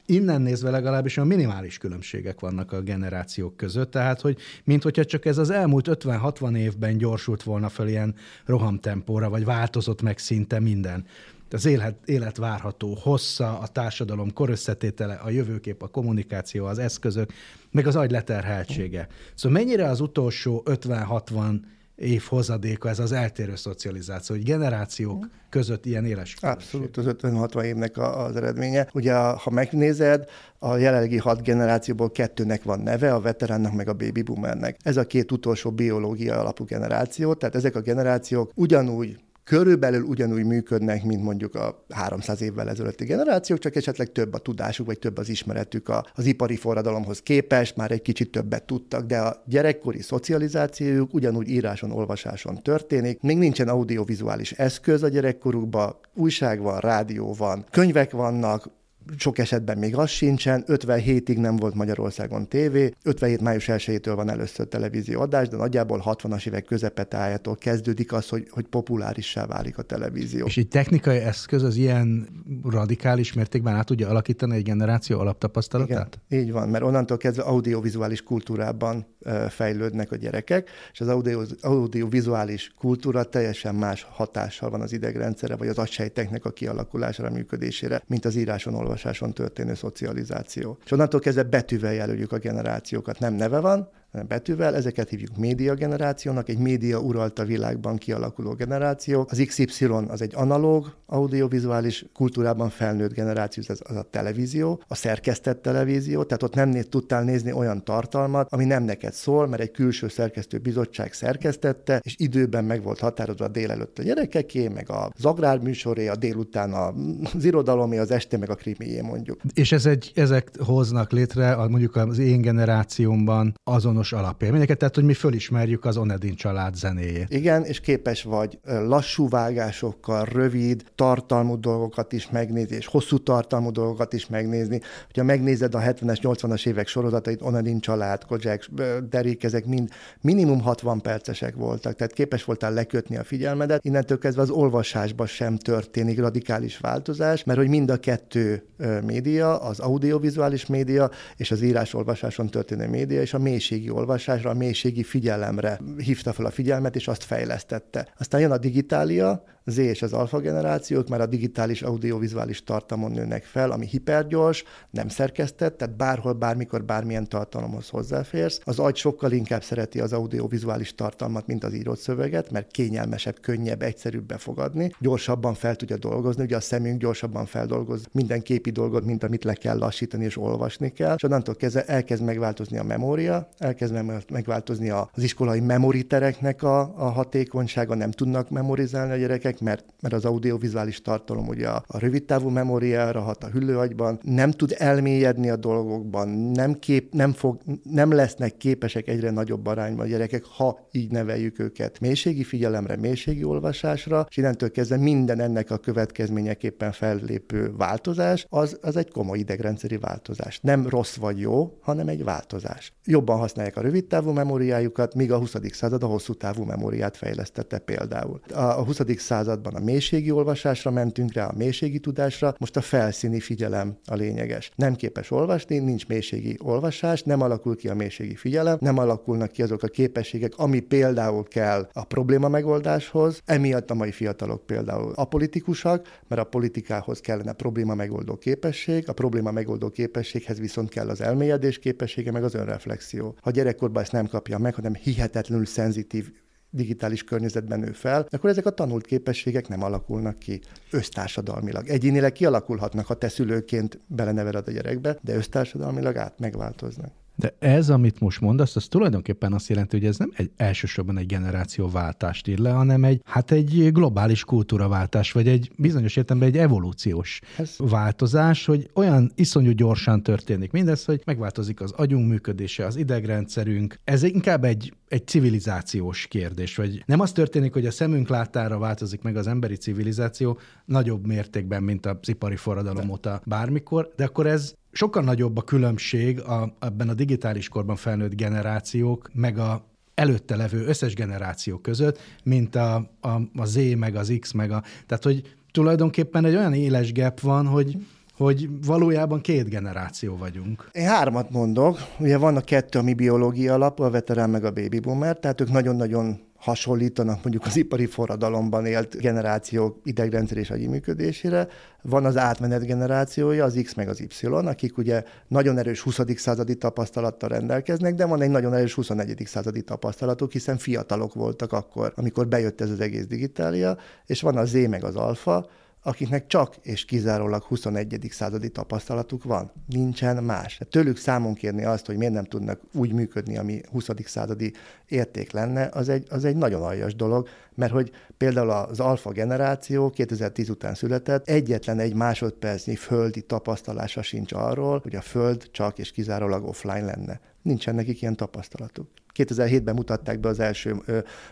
innen 0.06 0.42
nézve 0.42 0.70
legalábbis 0.70 1.18
a 1.18 1.24
minimális 1.24 1.78
különbségek 1.78 2.40
vannak 2.40 2.72
a 2.72 2.80
generációk 2.80 3.56
között, 3.56 3.90
tehát 3.90 4.20
hogy 4.20 4.38
mint 4.64 4.82
hogyha 4.82 5.04
csak 5.04 5.24
ez 5.24 5.38
az 5.38 5.50
elmúlt 5.50 5.88
50-60 5.90 6.56
évben 6.56 6.96
gyorsult 6.96 7.42
volna 7.42 7.68
fel 7.68 7.88
ilyen 7.88 8.14
rohamtempóra, 8.44 9.28
vagy 9.28 9.44
változott 9.44 10.02
meg 10.02 10.18
szinte 10.18 10.60
minden. 10.60 11.04
Az 11.52 11.66
élet, 11.66 11.96
élet 12.04 12.36
várható 12.36 12.94
hossza, 13.00 13.58
a 13.58 13.66
társadalom 13.66 14.32
korösszetétele, 14.32 15.14
a 15.14 15.30
jövőkép, 15.30 15.82
a 15.82 15.88
kommunikáció, 15.88 16.64
az 16.64 16.78
eszközök, 16.78 17.32
meg 17.70 17.86
az 17.86 17.96
agy 17.96 18.10
leterheltsége. 18.10 19.06
Szóval 19.34 19.58
mennyire 19.58 19.88
az 19.88 20.00
utolsó 20.00 20.62
50-60 20.64 21.60
év 21.96 22.22
hozadéka 22.28 22.88
ez 22.88 22.98
az 22.98 23.12
eltérő 23.12 23.56
szocializáció, 23.56 24.36
hogy 24.36 24.44
generációk 24.44 25.28
között 25.48 25.86
ilyen 25.86 26.04
éles 26.04 26.36
Abszolút 26.40 26.96
az 26.96 27.06
50-60 27.08 27.62
évnek 27.62 27.96
az 27.98 28.36
eredménye. 28.36 28.88
Ugye, 28.92 29.14
ha 29.14 29.50
megnézed, 29.50 30.24
a 30.58 30.76
jelenlegi 30.76 31.18
hat 31.18 31.42
generációból 31.42 32.10
kettőnek 32.10 32.62
van 32.62 32.80
neve, 32.80 33.14
a 33.14 33.20
veteránnak 33.20 33.72
meg 33.72 33.88
a 33.88 33.92
baby 33.92 34.22
boomernek. 34.22 34.76
Ez 34.82 34.96
a 34.96 35.06
két 35.06 35.32
utolsó 35.32 35.70
biológia 35.70 36.40
alapú 36.40 36.64
generáció, 36.64 37.34
tehát 37.34 37.54
ezek 37.54 37.76
a 37.76 37.80
generációk 37.80 38.50
ugyanúgy 38.54 39.18
körülbelül 39.44 40.02
ugyanúgy 40.02 40.44
működnek, 40.44 41.04
mint 41.04 41.22
mondjuk 41.22 41.54
a 41.54 41.84
300 41.88 42.42
évvel 42.42 42.68
ezelőtti 42.68 43.04
generációk, 43.04 43.58
csak 43.58 43.76
esetleg 43.76 44.12
több 44.12 44.34
a 44.34 44.38
tudásuk, 44.38 44.86
vagy 44.86 44.98
több 44.98 45.18
az 45.18 45.28
ismeretük 45.28 45.88
az 46.14 46.24
ipari 46.24 46.56
forradalomhoz 46.56 47.22
képest, 47.22 47.76
már 47.76 47.90
egy 47.90 48.02
kicsit 48.02 48.30
többet 48.30 48.64
tudtak, 48.64 49.06
de 49.06 49.18
a 49.18 49.42
gyerekkori 49.46 50.02
szocializációjuk 50.02 51.14
ugyanúgy 51.14 51.48
íráson, 51.48 51.90
olvasáson 51.90 52.62
történik. 52.62 53.20
Még 53.20 53.38
nincsen 53.38 53.68
audiovizuális 53.68 54.52
eszköz 54.52 55.02
a 55.02 55.08
gyerekkorukban, 55.08 55.96
újság 56.14 56.60
van, 56.60 56.78
rádió 56.78 57.34
van, 57.34 57.64
könyvek 57.70 58.10
vannak, 58.10 58.70
sok 59.16 59.38
esetben 59.38 59.78
még 59.78 59.96
az 59.96 60.10
sincsen, 60.10 60.64
57-ig 60.66 61.40
nem 61.40 61.56
volt 61.56 61.74
Magyarországon 61.74 62.48
tévé, 62.48 62.94
57. 63.04 63.40
május 63.40 63.66
1-től 63.68 64.12
van 64.14 64.30
először 64.30 64.66
televízió 64.66 65.20
adás, 65.20 65.48
de 65.48 65.56
nagyjából 65.56 66.02
60-as 66.04 66.46
évek 66.46 66.64
közepetájától 66.64 67.56
kezdődik 67.56 68.12
az, 68.12 68.28
hogy, 68.28 68.46
hogy 68.50 68.66
populárissá 68.66 69.46
válik 69.46 69.78
a 69.78 69.82
televízió. 69.82 70.46
És 70.46 70.56
egy 70.56 70.68
technikai 70.68 71.18
eszköz 71.18 71.62
az 71.62 71.76
ilyen 71.76 72.28
radikális 72.64 73.32
mértékben 73.32 73.74
át 73.74 73.86
tudja 73.86 74.08
alakítani 74.08 74.56
egy 74.56 74.62
generáció 74.62 75.18
alaptapasztalatát? 75.18 76.20
Igen, 76.28 76.44
így 76.44 76.52
van, 76.52 76.68
mert 76.68 76.84
onnantól 76.84 77.16
kezdve 77.16 77.42
audiovizuális 77.42 78.22
kultúrában 78.22 79.06
fejlődnek 79.48 80.12
a 80.12 80.16
gyerekek, 80.16 80.70
és 80.92 81.00
az 81.00 81.08
audio, 81.08 81.42
audiovizuális 81.60 82.72
kultúra 82.78 83.22
teljesen 83.24 83.74
más 83.74 84.06
hatással 84.10 84.70
van 84.70 84.80
az 84.80 84.92
idegrendszere, 84.92 85.56
vagy 85.56 85.68
az 85.68 85.78
agysejteknek 85.78 86.44
a 86.44 86.50
kialakulására, 86.50 87.30
működésére, 87.30 88.02
mint 88.06 88.24
az 88.24 88.36
íráson, 88.36 88.74
olvasáson 88.92 89.32
történő 89.32 89.74
szocializáció. 89.74 90.78
És 90.84 90.90
onnantól 90.90 91.20
kezdve 91.20 91.42
betűvel 91.42 91.92
jelöljük 91.92 92.32
a 92.32 92.38
generációkat. 92.38 93.18
Nem 93.18 93.34
neve 93.34 93.60
van, 93.60 93.88
betűvel, 94.28 94.74
ezeket 94.74 95.08
hívjuk 95.08 95.36
média 95.36 95.74
generációnak, 95.74 96.48
egy 96.48 96.58
média 96.58 96.98
uralta 96.98 97.44
világban 97.44 97.96
kialakuló 97.96 98.52
generáció. 98.52 99.26
Az 99.30 99.42
XY 99.46 99.84
az 99.84 100.22
egy 100.22 100.32
analóg, 100.34 100.94
audiovizuális 101.06 102.04
kultúrában 102.14 102.68
felnőtt 102.70 103.12
generáció, 103.12 103.62
ez 103.66 103.80
az 103.82 103.96
a 103.96 104.02
televízió, 104.02 104.82
a 104.88 104.94
szerkesztett 104.94 105.62
televízió, 105.62 106.22
tehát 106.22 106.42
ott 106.42 106.54
nem 106.54 106.68
né- 106.68 106.88
tudtál 106.88 107.22
nézni 107.22 107.52
olyan 107.52 107.84
tartalmat, 107.84 108.52
ami 108.52 108.64
nem 108.64 108.82
neked 108.82 109.12
szól, 109.12 109.46
mert 109.46 109.62
egy 109.62 109.70
külső 109.70 110.08
szerkesztő 110.08 110.58
bizottság 110.58 111.12
szerkesztette, 111.12 112.00
és 112.02 112.14
időben 112.18 112.64
meg 112.64 112.82
volt 112.82 112.98
határozva 112.98 113.44
a 113.44 113.48
délelőtt 113.48 113.98
a 113.98 114.02
gyerekeké, 114.02 114.68
meg 114.68 114.90
az 114.90 115.24
agrárműsoré, 115.24 116.08
a 116.08 116.16
délután 116.16 116.72
az 116.72 117.44
irodalomé, 117.44 117.98
az 117.98 118.10
este 118.10 118.36
meg 118.36 118.50
a 118.50 118.54
krimié 118.54 119.00
mondjuk. 119.00 119.40
És 119.54 119.72
ez 119.72 119.86
egy, 119.86 120.12
ezek 120.14 120.50
hoznak 120.58 121.12
létre, 121.12 121.56
mondjuk 121.56 121.96
az 121.96 122.18
én 122.18 122.40
generációmban 122.40 123.54
azon 123.64 123.96
azonos 124.02 124.26
alapélményeket, 124.26 124.78
tehát 124.78 124.94
hogy 124.94 125.04
mi 125.04 125.14
fölismerjük 125.14 125.84
az 125.84 125.96
Onedin 125.96 126.34
család 126.34 126.74
zenéjét. 126.74 127.26
Igen, 127.28 127.64
és 127.64 127.80
képes 127.80 128.22
vagy 128.22 128.58
lassú 128.64 129.28
vágásokkal, 129.28 130.24
rövid, 130.24 130.84
tartalmú 130.94 131.60
dolgokat 131.60 132.12
is 132.12 132.30
megnézni, 132.30 132.76
és 132.76 132.86
hosszú 132.86 133.18
tartalmú 133.18 133.70
dolgokat 133.70 134.12
is 134.12 134.26
megnézni. 134.26 134.80
Ha 135.14 135.22
megnézed 135.22 135.74
a 135.74 135.78
70-es, 135.78 136.18
80-as 136.22 136.66
évek 136.66 136.86
sorozatait, 136.86 137.42
Onedin 137.42 137.80
család, 137.80 138.24
Kozsák, 138.24 138.68
Derik, 139.10 139.44
ezek 139.44 139.66
mind 139.66 139.88
minimum 140.20 140.60
60 140.60 141.00
percesek 141.00 141.54
voltak, 141.54 141.96
tehát 141.96 142.12
képes 142.12 142.44
voltál 142.44 142.72
lekötni 142.72 143.16
a 143.16 143.24
figyelmedet. 143.24 143.84
Innentől 143.84 144.18
kezdve 144.18 144.42
az 144.42 144.50
olvasásban 144.50 145.26
sem 145.26 145.56
történik 145.56 146.18
radikális 146.18 146.78
változás, 146.78 147.44
mert 147.44 147.58
hogy 147.58 147.68
mind 147.68 147.90
a 147.90 147.96
kettő 147.96 148.64
média, 149.06 149.58
az 149.58 149.80
audiovizuális 149.80 150.66
média 150.66 151.10
és 151.36 151.50
az 151.50 151.62
írás-olvasáson 151.62 152.46
történő 152.46 152.88
média, 152.88 153.20
és 153.20 153.34
a 153.34 153.38
mélységi 153.38 153.90
olvasásra, 153.92 154.50
a 154.50 154.54
mélységi 154.54 155.02
figyelemre 155.02 155.78
hívta 155.96 156.32
fel 156.32 156.46
a 156.46 156.50
figyelmet, 156.50 156.96
és 156.96 157.08
azt 157.08 157.24
fejlesztette. 157.24 158.08
Aztán 158.18 158.40
jön 158.40 158.50
a 158.50 158.58
digitália, 158.58 159.44
Z 159.64 159.78
és 159.78 160.02
az 160.02 160.12
alfa 160.12 160.38
generációk 160.38 161.08
már 161.08 161.20
a 161.20 161.26
digitális 161.26 161.82
audiovizuális 161.82 162.64
tartalmon 162.64 163.10
nőnek 163.10 163.44
fel, 163.44 163.70
ami 163.70 163.86
hipergyors, 163.86 164.64
nem 164.90 165.08
szerkesztett, 165.08 165.76
tehát 165.76 165.96
bárhol, 165.96 166.32
bármikor, 166.32 166.84
bármilyen 166.84 167.28
tartalomhoz 167.28 167.88
hozzáférsz. 167.88 168.60
Az 168.64 168.78
agy 168.78 168.96
sokkal 168.96 169.32
inkább 169.32 169.62
szereti 169.62 170.00
az 170.00 170.12
audiovizuális 170.12 170.94
tartalmat, 170.94 171.46
mint 171.46 171.64
az 171.64 171.74
írott 171.74 171.98
szöveget, 171.98 172.50
mert 172.50 172.70
kényelmesebb, 172.70 173.40
könnyebb, 173.40 173.82
egyszerűbb 173.82 174.24
befogadni, 174.24 174.94
gyorsabban 174.98 175.54
fel 175.54 175.76
tudja 175.76 175.96
dolgozni, 175.96 176.42
ugye 176.42 176.56
a 176.56 176.60
szemünk 176.60 177.00
gyorsabban 177.00 177.46
feldolgoz 177.46 178.06
minden 178.12 178.42
képi 178.42 178.70
dolgot, 178.70 179.04
mint 179.04 179.24
amit 179.24 179.44
le 179.44 179.54
kell 179.54 179.78
lassítani 179.78 180.24
és 180.24 180.38
olvasni 180.38 180.92
kell, 180.92 181.14
és 181.14 181.22
onnantól 181.22 181.54
kezdve 181.54 181.84
elkezd 181.84 182.22
megváltozni 182.22 182.78
a 182.78 182.82
memória, 182.82 183.48
elkezd 183.58 184.04
megváltozni 184.30 184.90
az 184.90 185.22
iskolai 185.22 185.60
memoritereknek 185.60 186.62
a, 186.62 186.80
a 186.80 187.10
hatékonysága, 187.10 187.94
nem 187.94 188.10
tudnak 188.10 188.50
memorizálni 188.50 189.12
a 189.12 189.16
gyerekek, 189.16 189.51
gyerekek, 189.52 189.60
mert, 189.60 189.84
mert 190.00 190.14
az 190.14 190.24
audiovizuális 190.24 191.02
tartalom 191.02 191.48
ugye 191.48 191.68
a, 191.68 191.84
a 191.86 191.98
rövidtávú 191.98 192.48
memóriára 192.48 193.20
hat 193.20 193.44
a 193.44 193.48
hüllőagyban, 193.48 194.18
nem 194.22 194.50
tud 194.50 194.74
elmélyedni 194.78 195.50
a 195.50 195.56
dolgokban, 195.56 196.28
nem, 196.28 196.78
kép, 196.78 197.12
nem, 197.12 197.32
fog, 197.32 197.60
nem 197.82 198.12
lesznek 198.12 198.56
képesek 198.56 199.08
egyre 199.08 199.30
nagyobb 199.30 199.66
arányban 199.66 200.04
a 200.04 200.08
gyerekek, 200.08 200.44
ha 200.44 200.88
így 200.92 201.10
neveljük 201.10 201.58
őket. 201.58 202.00
Mélységi 202.00 202.44
figyelemre, 202.44 202.96
mélységi 202.96 203.44
olvasásra, 203.44 204.26
és 204.28 204.36
innentől 204.36 204.70
kezdve 204.70 204.96
minden 204.96 205.40
ennek 205.40 205.70
a 205.70 205.78
következményeképpen 205.78 206.92
fellépő 206.92 207.72
változás, 207.76 208.46
az, 208.48 208.78
az 208.82 208.96
egy 208.96 209.10
komoly 209.10 209.38
idegrendszeri 209.38 209.96
változás. 209.96 210.60
Nem 210.62 210.88
rossz 210.88 211.16
vagy 211.16 211.38
jó, 211.38 211.78
hanem 211.80 212.08
egy 212.08 212.24
változás. 212.24 212.92
Jobban 213.04 213.38
használják 213.38 213.76
a 213.76 213.80
rövidtávú 213.80 214.30
memóriájukat, 214.30 215.14
míg 215.14 215.32
a 215.32 215.38
20. 215.38 215.54
század 215.72 216.02
a 216.02 216.06
hosszú 216.06 216.34
távú 216.34 216.64
memóriát 216.64 217.16
fejlesztette 217.16 217.78
például. 217.78 218.40
A 218.54 218.84
20. 218.84 219.00
század 219.16 219.41
században 219.42 219.74
a 219.74 219.84
mélységi 219.84 220.30
olvasásra 220.30 220.90
mentünk 220.90 221.32
rá, 221.32 221.46
a 221.46 221.56
mélységi 221.56 221.98
tudásra, 221.98 222.54
most 222.58 222.76
a 222.76 222.80
felszíni 222.80 223.40
figyelem 223.40 223.96
a 224.06 224.14
lényeges. 224.14 224.70
Nem 224.74 224.94
képes 224.94 225.30
olvasni, 225.30 225.78
nincs 225.78 226.06
mélységi 226.06 226.56
olvasás, 226.62 227.22
nem 227.22 227.40
alakul 227.40 227.76
ki 227.76 227.88
a 227.88 227.94
mélységi 227.94 228.34
figyelem, 228.34 228.76
nem 228.80 228.98
alakulnak 228.98 229.50
ki 229.50 229.62
azok 229.62 229.82
a 229.82 229.88
képességek, 229.88 230.52
ami 230.56 230.80
például 230.80 231.44
kell 231.44 231.88
a 231.92 232.04
probléma 232.04 232.48
megoldáshoz. 232.48 233.40
Emiatt 233.44 233.90
a 233.90 233.94
mai 233.94 234.12
fiatalok 234.12 234.66
például 234.66 235.12
apolitikusak, 235.14 236.20
mert 236.28 236.40
a 236.40 236.44
politikához 236.44 237.20
kellene 237.20 237.52
probléma 237.52 237.94
megoldó 237.94 238.36
képesség, 238.36 239.08
a 239.08 239.12
probléma 239.12 239.50
megoldó 239.50 239.88
képességhez 239.88 240.58
viszont 240.58 240.88
kell 240.88 241.08
az 241.08 241.20
elmélyedés 241.20 241.78
képessége, 241.78 242.30
meg 242.30 242.44
az 242.44 242.54
önreflexió. 242.54 243.36
Ha 243.40 243.50
gyerekkorban 243.50 244.02
ezt 244.02 244.12
nem 244.12 244.26
kapja 244.26 244.58
meg, 244.58 244.74
hanem 244.74 244.94
hihetetlenül 244.94 245.66
szenzitív 245.66 246.30
digitális 246.74 247.24
környezetben 247.24 247.80
nő 247.80 247.92
fel, 247.92 248.26
akkor 248.30 248.50
ezek 248.50 248.66
a 248.66 248.70
tanult 248.70 249.06
képességek 249.06 249.68
nem 249.68 249.82
alakulnak 249.82 250.38
ki 250.38 250.60
össztársadalmilag. 250.90 251.88
Egyénileg 251.88 252.32
kialakulhatnak, 252.32 253.06
ha 253.06 253.14
te 253.14 253.28
szülőként 253.28 253.98
beleneveled 254.06 254.68
a 254.68 254.70
gyerekbe, 254.70 255.18
de 255.22 255.34
össztársadalmilag 255.34 256.16
át 256.16 256.38
megváltoznak. 256.38 257.21
De 257.36 257.54
ez, 257.58 257.90
amit 257.90 258.20
most 258.20 258.40
mondasz, 258.40 258.76
az 258.76 258.86
tulajdonképpen 258.86 259.52
azt 259.52 259.68
jelenti, 259.68 259.96
hogy 259.96 260.06
ez 260.06 260.16
nem 260.16 260.32
egy 260.36 260.50
elsősorban 260.56 261.18
egy 261.18 261.26
generációváltást 261.26 262.48
ír 262.48 262.58
le, 262.58 262.70
hanem 262.70 263.04
egy, 263.04 263.20
hát 263.24 263.50
egy 263.50 263.92
globális 263.92 264.44
kultúraváltás, 264.44 265.32
vagy 265.32 265.48
egy 265.48 265.70
bizonyos 265.76 266.16
értelemben 266.16 266.48
egy 266.48 266.58
evolúciós 266.58 267.40
ez... 267.56 267.74
változás, 267.78 268.66
hogy 268.66 268.90
olyan 268.94 269.32
iszonyú 269.34 269.70
gyorsan 269.70 270.22
történik 270.22 270.70
mindez, 270.70 271.04
hogy 271.04 271.22
megváltozik 271.24 271.80
az 271.80 271.92
agyunk 271.92 272.28
működése, 272.28 272.86
az 272.86 272.96
idegrendszerünk. 272.96 273.98
Ez 274.04 274.22
inkább 274.22 274.64
egy, 274.64 274.94
egy 275.08 275.26
civilizációs 275.26 276.26
kérdés, 276.26 276.76
vagy 276.76 277.02
nem 277.06 277.20
az 277.20 277.32
történik, 277.32 277.72
hogy 277.72 277.86
a 277.86 277.90
szemünk 277.90 278.28
látára 278.28 278.78
változik 278.78 279.22
meg 279.22 279.36
az 279.36 279.46
emberi 279.46 279.76
civilizáció 279.76 280.58
nagyobb 280.84 281.26
mértékben, 281.26 281.82
mint 281.82 282.06
a 282.06 282.18
ipari 282.24 282.56
forradalom 282.56 283.10
óta 283.10 283.42
bármikor, 283.44 284.12
de 284.16 284.24
akkor 284.24 284.46
ez 284.46 284.74
sokkal 284.92 285.22
nagyobb 285.22 285.56
a 285.56 285.62
különbség 285.62 286.40
a, 286.40 286.74
ebben 286.80 287.08
a 287.08 287.14
digitális 287.14 287.68
korban 287.68 287.96
felnőtt 287.96 288.34
generációk, 288.34 289.30
meg 289.32 289.58
a 289.58 289.90
előtte 290.14 290.56
levő 290.56 290.86
összes 290.86 291.14
generáció 291.14 291.78
között, 291.78 292.18
mint 292.44 292.74
a, 292.74 292.94
a, 293.20 293.28
a 293.54 293.64
Z, 293.64 293.78
meg 293.96 294.16
az 294.16 294.32
X, 294.40 294.52
meg 294.52 294.70
a... 294.70 294.82
Tehát, 295.06 295.24
hogy 295.24 295.54
tulajdonképpen 295.70 296.44
egy 296.44 296.56
olyan 296.56 296.74
éles 296.74 297.12
gap 297.12 297.40
van, 297.40 297.66
hogy 297.66 297.96
hogy 298.36 298.68
valójában 298.86 299.40
két 299.40 299.68
generáció 299.68 300.36
vagyunk. 300.36 300.88
Én 300.92 301.06
hármat 301.06 301.50
mondok. 301.50 301.98
Ugye 302.18 302.38
van 302.38 302.56
a 302.56 302.60
kettő, 302.60 302.98
ami 302.98 303.14
biológia 303.14 303.74
alapú, 303.74 304.02
a 304.02 304.10
veterán 304.10 304.50
meg 304.50 304.64
a 304.64 304.70
baby 304.70 304.98
boomer, 304.98 305.38
tehát 305.38 305.60
ők 305.60 305.70
nagyon-nagyon 305.70 306.40
hasonlítanak 306.62 307.42
mondjuk 307.42 307.66
az 307.66 307.76
ipari 307.76 308.06
forradalomban 308.06 308.86
élt 308.86 309.16
generáció 309.16 310.00
idegrendszer 310.04 310.56
és 310.56 310.70
agyi 310.70 310.86
működésére. 310.86 311.68
Van 312.02 312.24
az 312.24 312.36
átmenet 312.36 312.86
generációja, 312.86 313.64
az 313.64 313.80
X 313.82 313.94
meg 313.94 314.08
az 314.08 314.20
Y, 314.20 314.46
akik 314.46 314.98
ugye 314.98 315.24
nagyon 315.48 315.78
erős 315.78 316.00
20. 316.00 316.20
századi 316.36 316.76
tapasztalattal 316.76 317.48
rendelkeznek, 317.48 318.14
de 318.14 318.26
van 318.26 318.42
egy 318.42 318.50
nagyon 318.50 318.74
erős 318.74 318.94
21. 318.94 319.42
századi 319.46 319.82
tapasztalatuk, 319.82 320.52
hiszen 320.52 320.78
fiatalok 320.78 321.34
voltak 321.34 321.72
akkor, 321.72 322.12
amikor 322.16 322.48
bejött 322.48 322.80
ez 322.80 322.90
az 322.90 323.00
egész 323.00 323.26
digitália, 323.26 323.96
és 324.26 324.40
van 324.40 324.56
az 324.56 324.68
Z 324.68 324.88
meg 324.88 325.04
az 325.04 325.16
alfa, 325.16 325.68
akiknek 326.02 326.46
csak 326.46 326.76
és 326.82 327.04
kizárólag 327.04 327.62
21. 327.62 328.26
századi 328.30 328.68
tapasztalatuk 328.68 329.44
van. 329.44 329.72
Nincsen 329.88 330.44
más. 330.44 330.80
Tőlük 330.90 331.16
számon 331.16 331.54
kérni 331.54 331.84
azt, 331.84 332.06
hogy 332.06 332.16
miért 332.16 332.32
nem 332.32 332.44
tudnak 332.44 332.80
úgy 332.92 333.12
működni, 333.12 333.56
ami 333.58 333.80
20. 333.90 334.08
századi 334.24 334.72
érték 335.08 335.52
lenne, 335.52 335.88
az 335.92 336.08
egy, 336.08 336.26
az 336.30 336.44
egy 336.44 336.56
nagyon 336.56 336.82
aljas 336.82 337.14
dolog, 337.14 337.48
mert 337.74 337.92
hogy 337.92 338.10
például 338.36 338.70
az 338.70 339.00
alfa 339.00 339.30
generáció 339.30 340.10
2010 340.10 340.68
után 340.68 340.94
született, 340.94 341.48
egyetlen 341.48 341.98
egy 341.98 342.14
másodpercnyi 342.14 342.96
földi 342.96 343.42
tapasztalása 343.42 344.22
sincs 344.22 344.52
arról, 344.52 344.98
hogy 345.02 345.14
a 345.14 345.20
föld 345.20 345.70
csak 345.70 345.98
és 345.98 346.10
kizárólag 346.10 346.64
offline 346.64 347.04
lenne. 347.04 347.40
Nincsen 347.62 347.94
nekik 347.94 348.22
ilyen 348.22 348.36
tapasztalatuk. 348.36 349.08
2007-ben 349.34 349.94
mutatták 349.94 350.40
be 350.40 350.48
az 350.48 350.60
első 350.60 350.96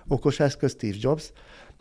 okos 0.08 0.40
eszköz, 0.40 0.70
Steve 0.70 0.96
Jobs, 1.00 1.32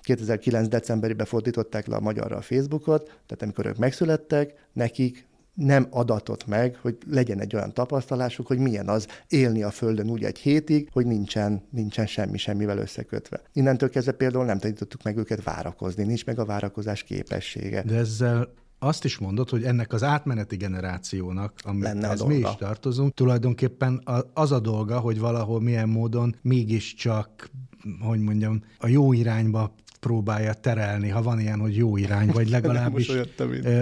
2009. 0.01 0.67
decemberében 0.67 1.25
fordították 1.25 1.87
le 1.87 1.95
a 1.95 1.99
magyarra 1.99 2.35
a 2.35 2.41
Facebookot, 2.41 3.03
tehát 3.03 3.41
amikor 3.41 3.65
ők 3.65 3.77
megszülettek, 3.77 4.67
nekik 4.73 5.27
nem 5.53 5.87
adatott 5.89 6.47
meg, 6.47 6.77
hogy 6.81 6.97
legyen 7.09 7.39
egy 7.39 7.55
olyan 7.55 7.73
tapasztalásuk, 7.73 8.47
hogy 8.47 8.57
milyen 8.57 8.87
az 8.87 9.07
élni 9.27 9.63
a 9.63 9.71
Földön 9.71 10.09
úgy 10.09 10.23
egy 10.23 10.37
hétig, 10.37 10.89
hogy 10.91 11.05
nincsen, 11.05 11.61
nincsen 11.69 12.05
semmi 12.05 12.37
semmivel 12.37 12.77
összekötve. 12.77 13.41
Innentől 13.53 13.89
kezdve 13.89 14.11
például 14.11 14.45
nem 14.45 14.57
tanítottuk 14.59 15.03
meg 15.03 15.17
őket 15.17 15.43
várakozni, 15.43 16.03
nincs 16.03 16.25
meg 16.25 16.39
a 16.39 16.45
várakozás 16.45 17.03
képessége. 17.03 17.83
De 17.83 17.95
ezzel 17.95 18.53
azt 18.79 19.05
is 19.05 19.17
mondod, 19.17 19.49
hogy 19.49 19.63
ennek 19.63 19.93
az 19.93 20.03
átmeneti 20.03 20.55
generációnak, 20.55 21.53
amihez 21.63 22.21
mi 22.21 22.35
is 22.35 22.55
tartozunk, 22.57 23.13
tulajdonképpen 23.13 24.03
az 24.33 24.51
a 24.51 24.59
dolga, 24.59 24.99
hogy 24.99 25.19
valahol 25.19 25.61
milyen 25.61 25.89
módon 25.89 26.35
mégiscsak 26.41 27.49
hogy 27.99 28.19
mondjam, 28.19 28.63
a 28.77 28.87
jó 28.87 29.13
irányba 29.13 29.73
próbálja 29.99 30.53
terelni, 30.53 31.09
ha 31.09 31.21
van 31.21 31.39
ilyen, 31.39 31.59
hogy 31.59 31.75
jó 31.75 31.97
irány, 31.97 32.31
vagy 32.31 32.49
legalábbis 32.59 33.11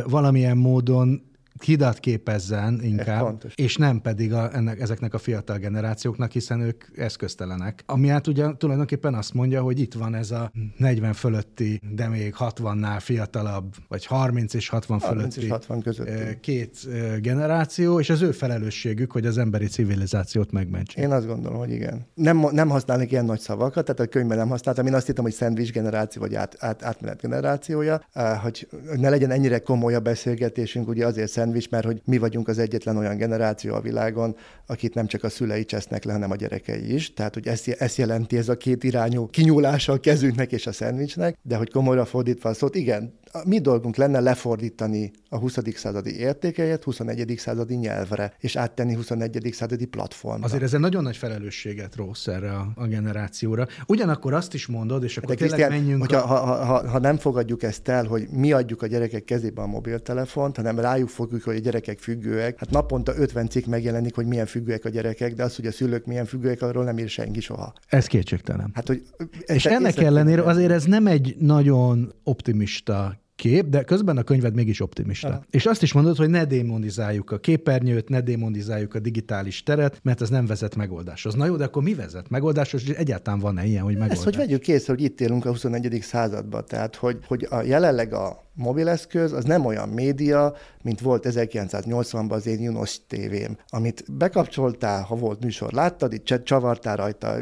valamilyen 0.05 0.57
módon 0.57 1.21
hidat 1.63 1.99
képezzen 1.99 2.79
inkább, 2.83 3.43
és 3.55 3.75
nem 3.75 4.01
pedig 4.01 4.33
a, 4.33 4.55
ennek, 4.55 4.79
ezeknek 4.79 5.13
a 5.13 5.17
fiatal 5.17 5.57
generációknak, 5.57 6.31
hiszen 6.31 6.59
ők 6.59 6.83
eszköztelenek. 6.95 7.83
Ami 7.85 8.07
hát 8.07 8.27
ugye 8.27 8.47
tulajdonképpen 8.57 9.13
azt 9.13 9.33
mondja, 9.33 9.61
hogy 9.61 9.79
itt 9.79 9.93
van 9.93 10.15
ez 10.15 10.31
a 10.31 10.51
40 10.77 11.13
fölötti, 11.13 11.81
de 11.91 12.07
még 12.07 12.35
60-nál 12.39 12.97
fiatalabb, 12.99 13.73
vagy 13.87 14.05
30 14.05 14.53
és 14.53 14.69
60 14.69 14.99
30 14.99 15.17
fölötti 15.17 15.41
és 15.45 15.49
60 15.51 15.81
közötti. 15.81 16.39
két 16.39 16.87
generáció, 17.21 17.99
és 17.99 18.09
az 18.09 18.21
ő 18.21 18.31
felelősségük, 18.31 19.11
hogy 19.11 19.25
az 19.25 19.37
emberi 19.37 19.65
civilizációt 19.65 20.51
megmentsék. 20.51 21.03
Én 21.03 21.11
azt 21.11 21.27
gondolom, 21.27 21.57
hogy 21.57 21.71
igen. 21.71 22.05
Nem, 22.13 22.47
nem 22.51 22.69
használnék 22.69 23.11
ilyen 23.11 23.25
nagy 23.25 23.39
szavakat, 23.39 23.85
tehát 23.85 23.99
a 23.99 24.05
könyvben 24.05 24.37
nem 24.37 24.49
használtam. 24.49 24.85
Én 24.85 24.93
azt 24.93 25.05
hittem, 25.05 25.23
hogy 25.23 25.33
szendvics 25.33 25.71
generáció, 25.71 26.21
vagy 26.21 26.35
át, 26.35 26.55
át, 26.59 26.83
átmenet 26.83 27.21
generációja, 27.21 28.01
hogy 28.41 28.67
ne 28.95 29.09
legyen 29.09 29.31
ennyire 29.31 29.59
komoly 29.59 29.95
a 29.95 29.99
beszélgetésünk, 29.99 30.87
ugye 30.87 31.05
azért 31.05 31.29
szendvics, 31.47 31.69
mert 31.69 31.85
hogy 31.85 32.01
mi 32.05 32.17
vagyunk 32.17 32.47
az 32.47 32.59
egyetlen 32.59 32.97
olyan 32.97 33.17
generáció 33.17 33.73
a 33.73 33.81
világon, 33.81 34.35
akit 34.65 34.93
nem 34.93 35.07
csak 35.07 35.23
a 35.23 35.29
szülei 35.29 35.65
csesznek 35.65 36.03
le, 36.03 36.11
hanem 36.11 36.31
a 36.31 36.35
gyerekei 36.35 36.93
is. 36.93 37.13
Tehát, 37.13 37.33
hogy 37.33 37.47
ezt, 37.47 37.67
ezt 37.67 37.97
jelenti 37.97 38.37
ez 38.37 38.49
a 38.49 38.57
két 38.57 38.83
irányú 38.83 39.27
kinyúlása 39.29 39.93
a 39.93 39.99
kezünknek 39.99 40.51
és 40.51 40.67
a 40.67 40.71
szendvicsnek, 40.71 41.37
de 41.41 41.55
hogy 41.55 41.71
komolyra 41.71 42.05
fordítva 42.05 42.49
a 42.49 42.53
szót, 42.53 42.75
igen, 42.75 43.13
mi 43.45 43.59
dolgunk 43.59 43.95
lenne 43.95 44.19
lefordítani 44.19 45.11
a 45.29 45.37
20. 45.37 45.57
századi 45.75 46.17
értékeket 46.17 46.83
21. 46.83 47.33
századi 47.37 47.75
nyelvre, 47.75 48.33
és 48.39 48.55
áttenni 48.55 48.93
21. 48.93 49.49
századi 49.51 49.85
platformra. 49.85 50.45
Azért 50.45 50.63
ez 50.63 50.73
egy 50.73 50.79
nagyon 50.79 51.03
nagy 51.03 51.17
felelősséget 51.17 51.95
rossz 51.95 52.27
erre 52.27 52.51
a, 52.51 52.71
a 52.75 52.85
generációra. 52.85 53.67
Ugyanakkor 53.87 54.33
azt 54.33 54.53
is 54.53 54.67
mondod, 54.67 55.03
és 55.03 55.17
akkor 55.17 55.29
De 55.29 55.35
tényleg 55.35 55.57
Krisztián, 55.57 55.81
menjünk... 55.81 56.01
Hogyha, 56.01 56.17
a... 56.17 56.37
ha, 56.37 56.65
ha, 56.65 56.89
ha, 56.89 56.99
nem 56.99 57.17
fogadjuk 57.17 57.63
ezt 57.63 57.87
el, 57.87 58.05
hogy 58.05 58.27
mi 58.31 58.51
adjuk 58.51 58.81
a 58.81 58.87
gyerekek 58.87 59.23
kezébe 59.23 59.61
a 59.61 59.67
mobiltelefont, 59.67 60.55
hanem 60.55 60.79
rájuk 60.79 61.09
fogjuk, 61.09 61.43
hogy 61.43 61.55
a 61.55 61.59
gyerekek 61.59 61.99
függőek, 61.99 62.59
hát 62.59 62.69
naponta 62.69 63.13
50 63.15 63.49
cikk 63.49 63.65
megjelenik, 63.65 64.15
hogy 64.15 64.25
milyen 64.25 64.45
függőek 64.45 64.85
a 64.85 64.89
gyerekek, 64.89 65.33
de 65.33 65.43
az, 65.43 65.55
hogy 65.55 65.65
a 65.65 65.71
szülők 65.71 66.05
milyen 66.05 66.25
függőek, 66.25 66.61
arról 66.61 66.83
nem 66.83 66.97
ír 66.97 67.09
senki 67.09 67.39
soha. 67.39 67.73
Ez 67.87 68.05
kétségtelen. 68.05 68.71
Hát, 68.73 68.87
hogy 68.87 69.03
és 69.45 69.65
ennek 69.65 69.97
ellenére 69.97 70.41
azért 70.41 70.71
ez 70.71 70.83
nem 70.83 71.07
egy 71.07 71.35
nagyon 71.39 72.13
optimista 72.23 73.25
kép, 73.37 73.69
de 73.69 73.83
közben 73.83 74.17
a 74.17 74.23
könyved 74.23 74.53
mégis 74.53 74.81
optimista. 74.81 75.27
Ja. 75.27 75.43
És 75.49 75.65
azt 75.65 75.81
is 75.81 75.93
mondod, 75.93 76.17
hogy 76.17 76.29
ne 76.29 76.45
démonizáljuk 76.45 77.31
a 77.31 77.37
képernyőt, 77.37 78.09
ne 78.09 78.21
démonizáljuk 78.21 78.95
a 78.95 78.99
digitális 78.99 79.63
teret, 79.63 79.99
mert 80.03 80.21
ez 80.21 80.29
nem 80.29 80.45
vezet 80.45 80.75
megoldáshoz. 80.75 81.33
Na 81.33 81.45
jó, 81.45 81.55
de 81.55 81.63
akkor 81.63 81.83
mi 81.83 81.93
vezet 81.93 82.29
megoldáshoz, 82.29 82.81
és 82.87 82.89
egyáltalán 82.89 83.39
van-e 83.39 83.65
ilyen, 83.65 83.83
hogy 83.83 83.93
megoldás? 83.93 84.17
Ezt, 84.17 84.25
hogy 84.25 84.35
vegyük 84.35 84.67
észre, 84.67 84.93
hogy 84.93 85.03
itt 85.03 85.21
élünk 85.21 85.45
a 85.45 85.49
21. 85.49 85.99
században, 86.01 86.63
tehát 86.67 86.95
hogy, 86.95 87.19
hogy 87.27 87.47
a 87.49 87.61
jelenleg 87.61 88.13
a 88.13 88.45
mobileszköz 88.57 89.31
az 89.33 89.43
nem 89.43 89.65
olyan 89.65 89.89
média, 89.89 90.53
mint 90.83 90.99
volt 90.99 91.25
1980-ban 91.29 92.31
az 92.31 92.47
én 92.47 92.61
Junos 92.61 92.99
tévém, 93.07 93.57
amit 93.69 94.03
bekapcsoltál, 94.11 95.01
ha 95.01 95.15
volt 95.15 95.43
műsor, 95.43 95.73
láttad, 95.73 96.13
itt 96.13 96.43
csavartál 96.43 96.95
rajta, 96.95 97.35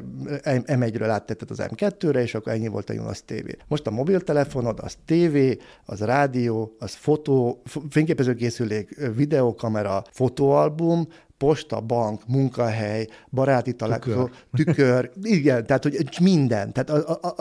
M1-ről 0.44 1.08
áttetted 1.10 1.52
az 1.52 1.62
M2-re, 1.64 2.22
és 2.22 2.36
akkor 2.36 2.52
ennyi 2.52 2.68
volt 2.68 2.90
a 2.90 2.94
Junos 2.94 3.24
TV. 3.26 3.50
Most 3.68 3.88
a 3.88 3.92
mobiltelefonod, 3.92 4.80
az 4.82 4.98
tévé, 5.06 5.58
az 5.86 6.00
rádió, 6.00 6.76
az 6.80 6.94
fotó, 6.94 7.62
fényképezőkészülék, 7.90 8.96
videokamera, 9.16 10.04
fotóalbum, 10.12 11.08
posta, 11.38 11.80
bank, 11.80 12.22
munkahely, 12.28 13.08
baráti 13.32 13.74
találkozó, 13.74 14.30
tükör. 14.54 14.76
tükör, 14.76 15.12
igen, 15.22 15.66
tehát 15.66 15.84
hogy 15.84 16.08
minden, 16.22 16.74
tehát 16.74 16.90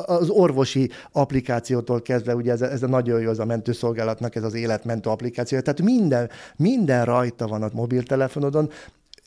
az 0.09 0.29
orvosi 0.29 0.91
applikációtól 1.13 2.03
kezdve, 2.03 2.35
ugye 2.35 2.53
ez 2.53 2.63
ez 2.63 2.83
a 2.83 2.89
nagyon 2.89 3.21
jó, 3.21 3.31
az 3.31 3.39
a 3.39 3.45
mentőszolgálatnak 3.45 4.35
ez 4.35 4.43
az 4.43 4.55
életmentő 4.55 5.11
applikáció, 5.11 5.61
tehát 5.61 5.83
minden, 5.83 6.31
minden 6.57 7.05
rajta 7.05 7.47
van 7.47 7.63
a 7.63 7.71
mobiltelefonodon, 7.73 8.71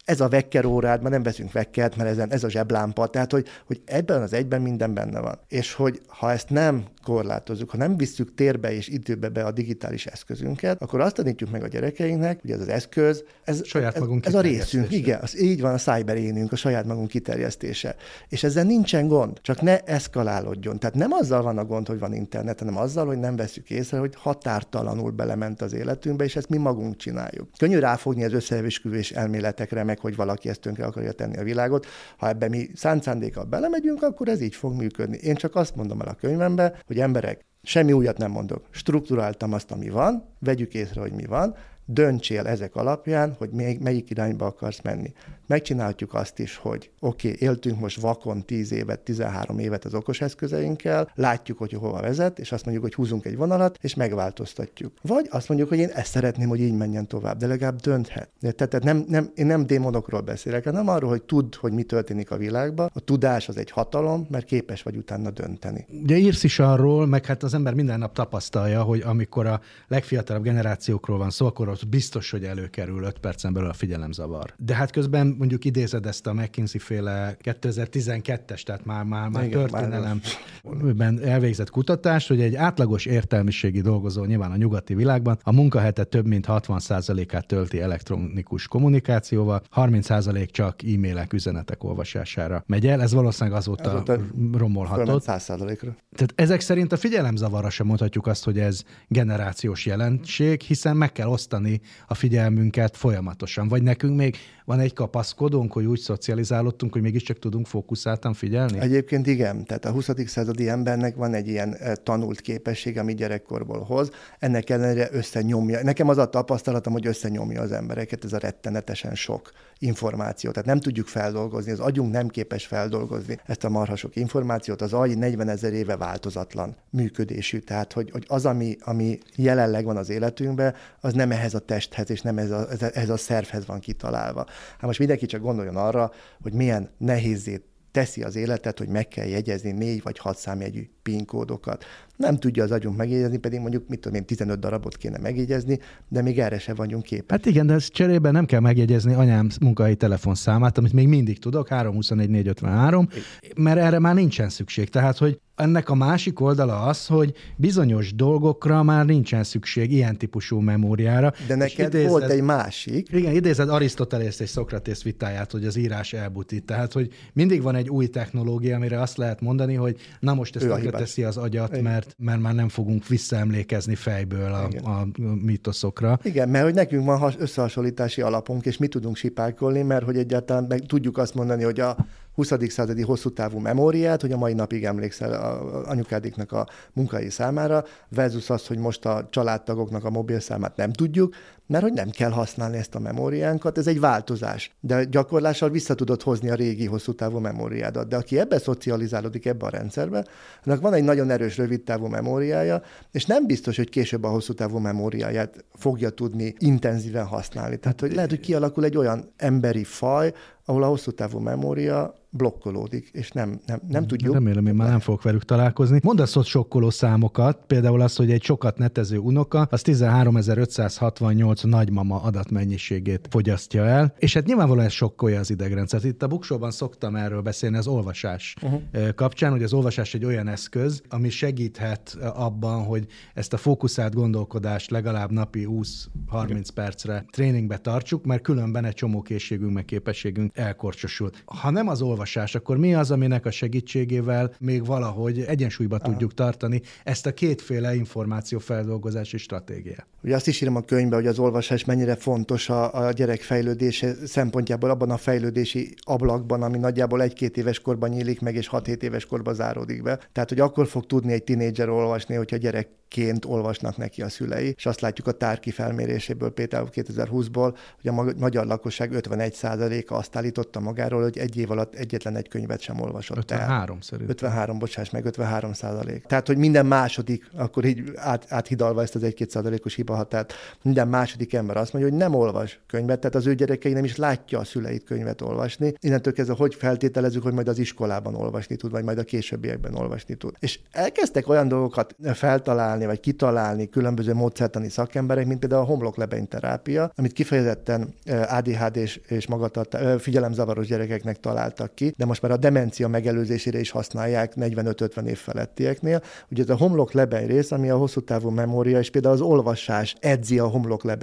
ez 0.07 0.19
a 0.19 0.27
vekker 0.27 0.65
órád, 0.65 1.01
már 1.01 1.11
nem 1.11 1.23
veszünk 1.23 1.51
vekkert, 1.51 1.95
mert 1.95 2.09
ezen, 2.09 2.31
ez 2.31 2.43
a 2.43 2.49
zseblámpa, 2.49 3.07
tehát 3.07 3.31
hogy, 3.31 3.47
hogy 3.65 3.81
ebben 3.85 4.21
az 4.21 4.33
egyben 4.33 4.61
minden 4.61 4.93
benne 4.93 5.19
van. 5.19 5.39
És 5.47 5.73
hogy 5.73 6.01
ha 6.07 6.31
ezt 6.31 6.49
nem 6.49 6.85
korlátozzuk, 7.03 7.69
ha 7.69 7.77
nem 7.77 7.97
visszük 7.97 8.33
térbe 8.35 8.73
és 8.73 8.87
időbe 8.87 9.29
be 9.29 9.43
a 9.43 9.51
digitális 9.51 10.05
eszközünket, 10.05 10.81
akkor 10.81 10.99
azt 10.99 11.15
tanítjuk 11.15 11.51
meg 11.51 11.63
a 11.63 11.67
gyerekeinknek, 11.67 12.41
hogy 12.41 12.51
ez 12.51 12.59
az 12.59 12.67
eszköz, 12.67 13.23
ez, 13.43 13.65
saját 13.65 13.99
magunk 13.99 14.25
ez, 14.25 14.33
ez 14.33 14.39
a 14.39 14.41
részünk, 14.41 14.91
igen, 14.91 15.19
az, 15.21 15.41
így 15.41 15.61
van 15.61 15.73
a 15.73 15.77
cyberénünk, 15.77 16.51
a 16.51 16.55
saját 16.55 16.85
magunk 16.85 17.07
kiterjesztése. 17.07 17.95
És 18.29 18.43
ezzel 18.43 18.63
nincsen 18.63 19.07
gond, 19.07 19.39
csak 19.41 19.61
ne 19.61 19.79
eszkalálódjon. 19.79 20.79
Tehát 20.79 20.95
nem 20.95 21.11
azzal 21.11 21.41
van 21.41 21.57
a 21.57 21.65
gond, 21.65 21.87
hogy 21.87 21.99
van 21.99 22.13
internet, 22.13 22.59
hanem 22.59 22.77
azzal, 22.77 23.05
hogy 23.05 23.19
nem 23.19 23.35
veszük 23.35 23.69
észre, 23.69 23.97
hogy 23.97 24.13
határtalanul 24.15 25.11
belement 25.11 25.61
az 25.61 25.73
életünkbe, 25.73 26.23
és 26.23 26.35
ezt 26.35 26.49
mi 26.49 26.57
magunk 26.57 26.97
csináljuk. 26.97 27.49
Könnyű 27.57 27.79
ráfogni 27.79 28.23
az 28.23 28.33
összeesküvés 28.33 29.11
elméletekre, 29.11 29.83
meg 29.83 29.96
hogy 29.99 30.15
valaki 30.15 30.49
ezt 30.49 30.61
tönkre 30.61 30.85
akarja 30.85 31.11
tenni 31.11 31.37
a 31.37 31.43
világot. 31.43 31.85
Ha 32.17 32.27
ebbe 32.27 32.47
mi 32.49 32.69
szándékkal 32.75 33.43
belemegyünk, 33.43 34.03
akkor 34.03 34.27
ez 34.27 34.41
így 34.41 34.55
fog 34.55 34.73
működni. 34.73 35.17
Én 35.17 35.35
csak 35.35 35.55
azt 35.55 35.75
mondom 35.75 36.01
el 36.01 36.07
a 36.07 36.13
könyvembe, 36.13 36.81
hogy 36.85 36.99
emberek, 36.99 37.45
semmi 37.63 37.91
újat 37.91 38.17
nem 38.17 38.31
mondok. 38.31 38.65
Strukturáltam 38.69 39.53
azt, 39.53 39.71
ami 39.71 39.89
van, 39.89 40.23
vegyük 40.39 40.73
észre, 40.73 41.01
hogy 41.01 41.11
mi 41.11 41.25
van, 41.25 41.55
döntsél 41.87 42.47
ezek 42.47 42.75
alapján, 42.75 43.35
hogy 43.37 43.49
még 43.49 43.79
melyik 43.79 44.09
irányba 44.09 44.45
akarsz 44.45 44.81
menni. 44.81 45.13
Megcsinálhatjuk 45.47 46.13
azt 46.13 46.39
is, 46.39 46.55
hogy 46.55 46.89
oké, 46.99 47.27
okay, 47.27 47.47
éltünk 47.47 47.79
most 47.79 48.01
vakon 48.01 48.45
10 48.45 48.71
évet, 48.71 48.99
13 48.99 49.59
évet 49.59 49.85
az 49.85 49.93
okos 49.93 50.21
eszközeinkkel, 50.21 51.11
látjuk, 51.15 51.57
hogy 51.57 51.71
hova 51.73 52.01
vezet, 52.01 52.39
és 52.39 52.51
azt 52.51 52.63
mondjuk, 52.63 52.85
hogy 52.85 52.93
húzunk 52.93 53.25
egy 53.25 53.37
vonalat, 53.37 53.77
és 53.81 53.93
megváltoztatjuk. 53.93 54.93
Vagy 55.01 55.27
azt 55.29 55.47
mondjuk, 55.47 55.69
hogy 55.69 55.77
én 55.77 55.89
ezt 55.89 56.11
szeretném, 56.11 56.49
hogy 56.49 56.59
így 56.59 56.73
menjen 56.73 57.07
tovább, 57.07 57.37
de 57.37 57.47
legalább 57.47 57.79
dönthet. 57.79 58.29
De, 58.39 58.51
tehát 58.51 58.83
nem, 58.83 59.05
nem, 59.07 59.31
én 59.35 59.45
nem 59.45 59.65
démonokról 59.65 60.21
beszélek, 60.21 60.63
hanem 60.63 60.87
arról, 60.87 61.09
hogy 61.09 61.23
tudd, 61.23 61.55
hogy 61.59 61.71
mi 61.71 61.83
történik 61.83 62.31
a 62.31 62.37
világban. 62.37 62.89
A 62.93 62.99
tudás 62.99 63.47
az 63.47 63.57
egy 63.57 63.71
hatalom, 63.71 64.27
mert 64.29 64.45
képes 64.45 64.83
vagy 64.83 64.95
utána 64.95 65.31
dönteni. 65.31 65.85
Ugye 66.03 66.17
írsz 66.17 66.43
is 66.43 66.59
arról, 66.59 67.05
meg 67.05 67.25
hát 67.25 67.43
az 67.43 67.53
ember 67.53 67.73
minden 67.73 67.99
nap 67.99 68.13
tapasztalja, 68.13 68.83
hogy 68.83 69.01
amikor 69.01 69.45
a 69.45 69.61
legfiatalabb 69.87 70.43
generációkról 70.43 71.17
van 71.17 71.29
szó, 71.29 71.45
akkor 71.45 71.67
ott 71.83 71.89
biztos, 71.89 72.31
hogy 72.31 72.43
előkerül 72.43 73.03
5 73.03 73.19
percen 73.19 73.53
belül 73.53 73.69
a 73.69 73.73
figyelemzavar. 73.73 74.53
De 74.57 74.75
hát 74.75 74.91
közben 74.91 75.35
mondjuk 75.37 75.65
idézed 75.65 76.05
ezt 76.05 76.27
a 76.27 76.33
McKinsey 76.33 76.79
féle 76.79 77.37
2012-es, 77.43 78.63
tehát 78.63 78.85
már, 78.85 79.03
már, 79.03 79.29
már 79.29 79.45
Igen, 79.45 79.59
történelemben 79.59 81.23
elvégzett 81.23 81.69
kutatást, 81.69 82.27
hogy 82.27 82.41
egy 82.41 82.55
átlagos 82.55 83.05
értelmiségi 83.05 83.81
dolgozó 83.81 84.23
nyilván 84.23 84.51
a 84.51 84.55
nyugati 84.55 84.93
világban 84.93 85.37
a 85.43 85.51
munkahete 85.51 86.03
több 86.03 86.25
mint 86.25 86.45
60%-át 86.47 87.47
tölti 87.47 87.81
elektronikus 87.81 88.67
kommunikációval, 88.67 89.61
30% 89.75 90.49
csak 90.51 90.83
e-mailek, 90.83 91.33
üzenetek 91.33 91.83
olvasására 91.83 92.63
megy 92.67 92.87
el. 92.87 93.01
Ez 93.01 93.13
valószínűleg 93.13 93.57
azóta, 93.57 93.91
azóta 93.91 94.19
romolhatott. 94.53 95.23
100%-ra. 95.27 95.95
Tehát 96.15 96.33
ezek 96.35 96.59
szerint 96.59 96.91
a 96.91 96.97
figyelemzavarra 96.97 97.69
sem 97.69 97.85
mondhatjuk 97.85 98.27
azt, 98.27 98.43
hogy 98.43 98.59
ez 98.59 98.83
generációs 99.07 99.85
jelenség, 99.85 100.61
hiszen 100.61 100.97
meg 100.97 101.11
kell 101.11 101.27
osztani 101.27 101.66
a 102.07 102.13
figyelmünket 102.13 102.97
folyamatosan. 102.97 103.67
Vagy 103.67 103.83
nekünk 103.83 104.15
még 104.17 104.37
van 104.67 104.79
egy 104.79 104.93
kapaszkodónk, 104.93 105.73
hogy 105.73 105.85
úgy 105.85 105.99
szocializálódtunk, 105.99 106.93
hogy 106.93 107.01
mégiscsak 107.01 107.39
tudunk 107.39 107.67
fókuszáltan 107.67 108.33
figyelni? 108.33 108.79
Egyébként 108.79 109.27
igen. 109.27 109.65
Tehát 109.65 109.85
a 109.85 109.91
20. 109.91 110.09
századi 110.25 110.69
embernek 110.69 111.15
van 111.15 111.33
egy 111.33 111.47
ilyen 111.47 111.77
tanult 112.03 112.41
képesség, 112.41 112.97
ami 112.97 113.13
gyerekkorból 113.13 113.79
hoz. 113.79 114.09
Ennek 114.39 114.69
ellenére 114.69 115.07
összenyomja. 115.11 115.83
Nekem 115.83 116.09
az 116.09 116.17
a 116.17 116.29
tapasztalatom, 116.29 116.93
hogy 116.93 117.07
összenyomja 117.07 117.61
az 117.61 117.71
embereket, 117.71 118.23
ez 118.23 118.33
a 118.33 118.37
rettenetesen 118.37 119.15
sok 119.15 119.51
információ. 119.79 120.51
Tehát 120.51 120.67
nem 120.67 120.79
tudjuk 120.79 121.07
feldolgozni, 121.07 121.71
az 121.71 121.79
agyunk 121.79 122.11
nem 122.11 122.27
képes 122.27 122.65
feldolgozni 122.65 123.39
ezt 123.45 123.63
a 123.63 123.69
marhasok 123.69 124.15
információt. 124.15 124.81
Az 124.81 124.93
agy 124.93 125.17
40 125.17 125.49
ezer 125.49 125.73
éve 125.73 125.97
változatlan 125.97 126.75
működésű. 126.89 127.59
Tehát, 127.59 127.93
hogy, 127.93 128.11
hogy 128.11 128.25
az, 128.27 128.45
ami, 128.45 128.77
ami 128.81 129.17
jelenleg 129.35 129.85
van 129.85 129.97
az 129.97 130.09
életünkben, 130.09 130.75
az 131.01 131.13
nem 131.13 131.31
ehhez 131.31 131.53
a 131.53 131.59
testhez 131.59 132.09
és 132.09 132.21
nem 132.21 132.37
ehhez 132.37 132.51
a, 132.51 132.67
ehhez 132.93 133.09
a 133.09 133.17
szervhez 133.17 133.65
van 133.65 133.79
kitalálva. 133.79 134.45
Hát 134.71 134.85
most 134.85 134.99
mindenki 134.99 135.25
csak 135.25 135.41
gondoljon 135.41 135.75
arra, 135.75 136.11
hogy 136.41 136.53
milyen 136.53 136.89
nehézét 136.97 137.63
teszi 137.91 138.23
az 138.23 138.35
életet, 138.35 138.77
hogy 138.77 138.87
meg 138.87 139.07
kell 139.07 139.25
jegyezni 139.25 139.71
négy 139.71 140.01
vagy 140.03 140.17
hat 140.17 140.37
számjegyű 140.37 140.89
PIN 141.01 141.25
kódokat. 141.25 141.85
Nem 142.15 142.37
tudja 142.37 142.63
az 142.63 142.71
agyunk 142.71 142.97
megjegyezni, 142.97 143.37
pedig 143.37 143.59
mondjuk, 143.59 143.87
mit 143.87 143.99
tudom 143.99 144.17
én, 144.17 144.25
15 144.25 144.59
darabot 144.59 144.97
kéne 144.97 145.17
megjegyezni, 145.17 145.79
de 146.07 146.21
még 146.21 146.39
erre 146.39 146.59
sem 146.59 146.75
vagyunk 146.75 147.03
képesek. 147.03 147.29
Hát 147.29 147.45
igen, 147.45 147.67
de 147.67 147.73
ezt 147.73 147.91
cserében 147.91 148.31
nem 148.31 148.45
kell 148.45 148.59
megjegyezni 148.59 149.13
anyám 149.13 149.49
munkai 149.61 149.95
telefonszámát, 149.95 150.77
amit 150.77 150.93
még 150.93 151.07
mindig 151.07 151.39
tudok, 151.39 151.67
324 151.67 152.29
453, 152.29 153.07
mert 153.55 153.79
erre 153.79 153.99
már 153.99 154.15
nincsen 154.15 154.49
szükség. 154.49 154.89
Tehát, 154.89 155.17
hogy 155.17 155.39
ennek 155.57 155.89
a 155.89 155.95
másik 155.95 156.39
oldala 156.39 156.81
az, 156.81 157.05
hogy 157.05 157.33
bizonyos 157.55 158.15
dolgokra 158.15 158.83
már 158.83 159.05
nincsen 159.05 159.43
szükség 159.43 159.91
ilyen 159.91 160.17
típusú 160.17 160.59
memóriára. 160.59 161.33
De 161.47 161.55
neked 161.55 161.87
idézed, 161.93 162.09
volt 162.09 162.29
egy 162.29 162.41
másik. 162.41 163.07
Igen, 163.11 163.33
idézed 163.33 163.69
Arisztotelészt 163.69 164.41
és 164.41 164.49
Szokratész 164.49 165.03
vitáját, 165.03 165.51
hogy 165.51 165.65
az 165.65 165.75
írás 165.75 166.13
elbutít. 166.13 166.65
Tehát, 166.65 166.93
hogy 166.93 167.13
mindig 167.33 167.61
van 167.61 167.75
egy 167.75 167.89
új 167.89 168.07
technológia, 168.07 168.75
amire 168.75 169.01
azt 169.01 169.17
lehet 169.17 169.41
mondani, 169.41 169.73
hogy 169.73 169.97
na 170.19 170.33
most 170.33 170.55
ezt 170.55 170.89
teszi 170.91 171.23
az 171.23 171.37
agyat, 171.37 171.71
Igen. 171.71 171.83
mert, 171.83 172.15
mert 172.17 172.41
már 172.41 172.53
nem 172.53 172.69
fogunk 172.69 173.07
visszaemlékezni 173.07 173.95
fejből 173.95 174.53
a, 174.53 174.89
a 174.89 175.07
mitoszokra. 175.43 176.19
Igen, 176.23 176.49
mert 176.49 176.63
hogy 176.63 176.73
nekünk 176.73 177.05
van 177.05 177.33
összehasonlítási 177.37 178.21
alapunk, 178.21 178.65
és 178.65 178.77
mi 178.77 178.87
tudunk 178.87 179.15
sipálkolni, 179.15 179.81
mert 179.81 180.05
hogy 180.05 180.17
egyáltalán 180.17 180.65
meg 180.69 180.79
tudjuk 180.79 181.17
azt 181.17 181.33
mondani, 181.33 181.63
hogy 181.63 181.79
a 181.79 181.97
20. 182.37 182.53
századi 182.67 183.01
hosszú 183.01 183.29
távú 183.29 183.59
memóriát, 183.59 184.21
hogy 184.21 184.31
a 184.31 184.37
mai 184.37 184.53
napig 184.53 184.85
emlékszel 184.85 185.33
a 185.33 185.87
anyukádiknak 185.89 186.51
a 186.51 186.67
munkai 186.93 187.29
számára, 187.29 187.83
versus 188.09 188.49
az, 188.49 188.67
hogy 188.67 188.77
most 188.77 189.05
a 189.05 189.27
családtagoknak 189.29 190.03
a 190.03 190.09
mobilszámát 190.09 190.75
nem 190.75 190.91
tudjuk, 190.91 191.35
mert 191.67 191.83
hogy 191.83 191.93
nem 191.93 192.09
kell 192.09 192.29
használni 192.29 192.77
ezt 192.77 192.95
a 192.95 192.99
memóriánkat, 192.99 193.77
ez 193.77 193.87
egy 193.87 193.99
változás. 193.99 194.75
De 194.79 195.03
gyakorlással 195.03 195.69
vissza 195.69 195.95
tudod 195.95 196.21
hozni 196.21 196.49
a 196.49 196.55
régi 196.55 196.85
hosszú 196.85 197.13
távú 197.13 197.37
memóriádat. 197.37 198.07
De 198.07 198.15
aki 198.15 198.39
ebbe 198.39 198.59
szocializálódik 198.59 199.45
ebbe 199.45 199.65
a 199.65 199.69
rendszerbe, 199.69 200.25
annak 200.65 200.81
van 200.81 200.93
egy 200.93 201.03
nagyon 201.03 201.29
erős 201.29 201.57
rövid 201.57 201.81
távú 201.81 202.05
memóriája, 202.05 202.81
és 203.11 203.25
nem 203.25 203.45
biztos, 203.45 203.75
hogy 203.75 203.89
később 203.89 204.23
a 204.23 204.29
hosszú 204.29 204.53
távú 204.53 204.77
memóriáját 204.77 205.65
fogja 205.73 206.09
tudni 206.09 206.53
intenzíven 206.57 207.25
használni. 207.25 207.77
Tehát 207.77 207.99
hogy 207.99 208.13
lehet, 208.13 208.29
hogy 208.29 208.39
kialakul 208.39 208.83
egy 208.83 208.97
olyan 208.97 209.31
emberi 209.37 209.83
faj, 209.83 210.33
ahol 210.65 210.83
a 210.83 210.87
hosszú 210.87 211.11
távú 211.11 211.39
memória 211.39 212.13
blokkolódik, 212.29 213.09
és 213.11 213.31
nem, 213.31 213.59
nem, 213.65 213.79
nem 213.87 214.07
tudjuk. 214.07 214.33
Remélem, 214.33 214.65
én 214.65 214.73
már 214.73 214.89
nem 214.89 214.99
fogok 214.99 215.23
velük 215.23 215.43
találkozni. 215.43 215.99
Mondasz 216.03 216.35
ott 216.35 216.45
sokkoló 216.45 216.89
számokat, 216.89 217.59
például 217.67 218.01
az, 218.01 218.15
hogy 218.15 218.31
egy 218.31 218.43
sokat 218.43 218.77
netező 218.77 219.17
unoka, 219.17 219.67
az 219.71 219.81
13.568 219.85 221.56
nagymama 221.61 222.21
adatmennyiségét 222.21 223.27
fogyasztja 223.29 223.85
el, 223.85 224.13
és 224.17 224.33
hát 224.33 224.45
nyilvánvalóan 224.45 224.85
ez 224.85 224.91
sokkolja 224.91 225.39
az 225.39 225.49
idegrendszert. 225.49 226.03
Itt 226.03 226.23
a 226.23 226.27
buksóban 226.27 226.71
szoktam 226.71 227.15
erről 227.15 227.41
beszélni 227.41 227.77
az 227.77 227.87
olvasás 227.87 228.55
uh-huh. 228.61 229.13
kapcsán, 229.15 229.51
hogy 229.51 229.63
az 229.63 229.73
olvasás 229.73 230.13
egy 230.13 230.25
olyan 230.25 230.47
eszköz, 230.47 231.01
ami 231.09 231.29
segíthet 231.29 232.17
abban, 232.35 232.83
hogy 232.83 233.05
ezt 233.33 233.53
a 233.53 233.57
fókuszált 233.57 234.13
gondolkodást 234.13 234.91
legalább 234.91 235.31
napi 235.31 235.67
20-30 235.69 236.67
percre 236.73 237.25
tréningbe 237.29 237.77
tartsuk, 237.77 238.25
mert 238.25 238.41
különben 238.41 238.85
egy 238.85 238.93
csomó 238.93 239.21
készségünk, 239.21 239.73
meg 239.73 239.85
képességünk 239.85 240.57
elkorcsosul. 240.57 241.29
Ha 241.45 241.69
nem 241.69 241.87
az 241.87 242.01
olvasás, 242.01 242.55
akkor 242.55 242.77
mi 242.77 242.95
az, 242.95 243.11
aminek 243.11 243.45
a 243.45 243.51
segítségével 243.51 244.51
még 244.59 244.85
valahogy 244.85 245.39
egyensúlyba 245.39 245.95
Aha. 245.95 246.11
tudjuk 246.11 246.33
tartani 246.33 246.81
ezt 247.03 247.25
a 247.25 247.33
kétféle 247.33 247.95
információfeldolgozási 247.95 249.37
stratégiát? 249.37 250.07
Ugye 250.23 250.35
azt 250.35 250.47
is 250.47 250.61
írom 250.61 250.75
a 250.75 250.81
könyvbe, 250.81 251.15
hogy 251.15 251.27
az 251.27 251.39
olvasás 251.47 251.85
mennyire 251.85 252.15
fontos 252.15 252.69
a, 252.69 253.05
a 253.05 253.11
gyerek 253.11 253.41
fejlődése 253.41 254.13
szempontjából 254.25 254.89
abban 254.89 255.09
a 255.09 255.17
fejlődési 255.17 255.93
ablakban, 255.99 256.63
ami 256.63 256.77
nagyjából 256.77 257.21
egy-két 257.21 257.57
éves 257.57 257.79
korban 257.79 258.09
nyílik 258.09 258.41
meg, 258.41 258.55
és 258.55 258.69
6-7 258.71 259.01
éves 259.01 259.25
korban 259.25 259.53
záródik 259.53 260.03
be. 260.03 260.19
Tehát, 260.31 260.49
hogy 260.49 260.59
akkor 260.59 260.87
fog 260.87 261.05
tudni 261.05 261.33
egy 261.33 261.43
tinédzser 261.43 261.89
olvasni, 261.89 262.35
hogyha 262.35 262.57
gyerek 262.57 262.87
ként 263.07 263.45
olvasnak 263.45 263.97
neki 263.97 264.21
a 264.21 264.29
szülei, 264.29 264.73
és 264.77 264.85
azt 264.85 265.01
látjuk 265.01 265.27
a 265.27 265.31
tárki 265.31 265.71
felméréséből, 265.71 266.49
például 266.49 266.89
2020-ból, 266.93 267.77
hogy 268.01 268.09
a 268.09 268.33
magyar 268.37 268.65
lakosság 268.65 269.11
51%-a 269.13 270.13
azt 270.13 270.35
állította 270.35 270.79
magáról, 270.79 271.21
hogy 271.21 271.37
egy 271.37 271.57
év 271.57 271.71
alatt 271.71 271.95
egyetlen 271.95 272.35
egy 272.35 272.47
könyvet 272.47 272.81
sem 272.81 272.99
olvasott 272.99 273.37
53 273.37 273.95
el. 273.95 274.01
szerintem. 274.01 274.29
53, 274.29 274.79
bocsáss 274.79 275.09
meg, 275.09 275.25
53 275.25 275.73
százalék. 275.73 276.23
Tehát, 276.23 276.47
hogy 276.47 276.57
minden 276.57 276.85
második, 276.85 277.49
akkor 277.55 277.85
így 277.85 278.11
át, 278.15 278.45
áthidalva 278.49 279.01
ezt 279.01 279.15
az 279.15 279.21
1-2 279.25 279.49
százalékos 279.49 279.95
hibahatárt, 279.95 280.53
minden 280.81 281.07
második 281.07 281.36
ember 281.49 281.77
azt 281.77 281.93
mondja, 281.93 282.11
hogy 282.11 282.19
nem 282.19 282.33
olvas 282.33 282.79
könyvet, 282.87 283.19
tehát 283.19 283.35
az 283.35 283.47
ő 283.47 283.55
gyerekei 283.55 283.93
nem 283.93 284.03
is 284.03 284.15
látja 284.15 284.59
a 284.59 284.63
szüleit 284.63 285.03
könyvet 285.03 285.41
olvasni. 285.41 285.93
Innentől 285.99 286.33
kezdve, 286.33 286.55
hogy 286.57 286.75
feltételezzük, 286.75 287.43
hogy 287.43 287.53
majd 287.53 287.67
az 287.67 287.79
iskolában 287.79 288.35
olvasni 288.35 288.75
tud, 288.75 288.91
vagy 288.91 289.03
majd 289.03 289.17
a 289.17 289.23
későbbiekben 289.23 289.95
olvasni 289.95 290.35
tud. 290.35 290.55
És 290.59 290.79
elkezdtek 290.91 291.49
olyan 291.49 291.67
dolgokat 291.67 292.15
feltalálni, 292.33 293.05
vagy 293.05 293.19
kitalálni 293.19 293.89
különböző 293.89 294.33
módszertani 294.33 294.89
szakemberek, 294.89 295.45
mint 295.45 295.59
például 295.59 295.81
a 295.81 295.85
homloklebeny 295.85 296.47
terápia, 296.47 297.11
amit 297.15 297.33
kifejezetten 297.33 298.13
ADHD 298.49 298.95
és, 298.95 299.21
és 299.27 299.47
magatartás, 299.47 300.21
figyelemzavaros 300.21 300.87
gyerekeknek 300.87 301.39
találtak 301.39 301.95
ki, 301.95 302.13
de 302.17 302.25
most 302.25 302.41
már 302.41 302.51
a 302.51 302.57
demencia 302.57 303.07
megelőzésére 303.07 303.79
is 303.79 303.89
használják 303.89 304.53
45-50 304.55 305.25
év 305.25 305.37
felettieknél. 305.37 306.21
Ugye 306.49 306.63
ez 306.63 306.69
a 306.69 306.75
homloklebeny 306.77 307.47
rész, 307.47 307.71
ami 307.71 307.89
a 307.89 307.97
hosszú 307.97 308.21
távú 308.21 308.49
memória, 308.49 308.99
és 308.99 309.09
például 309.09 309.33
az 309.33 309.41
olvasás 309.41 310.15
edzi 310.19 310.59
a 310.59 310.67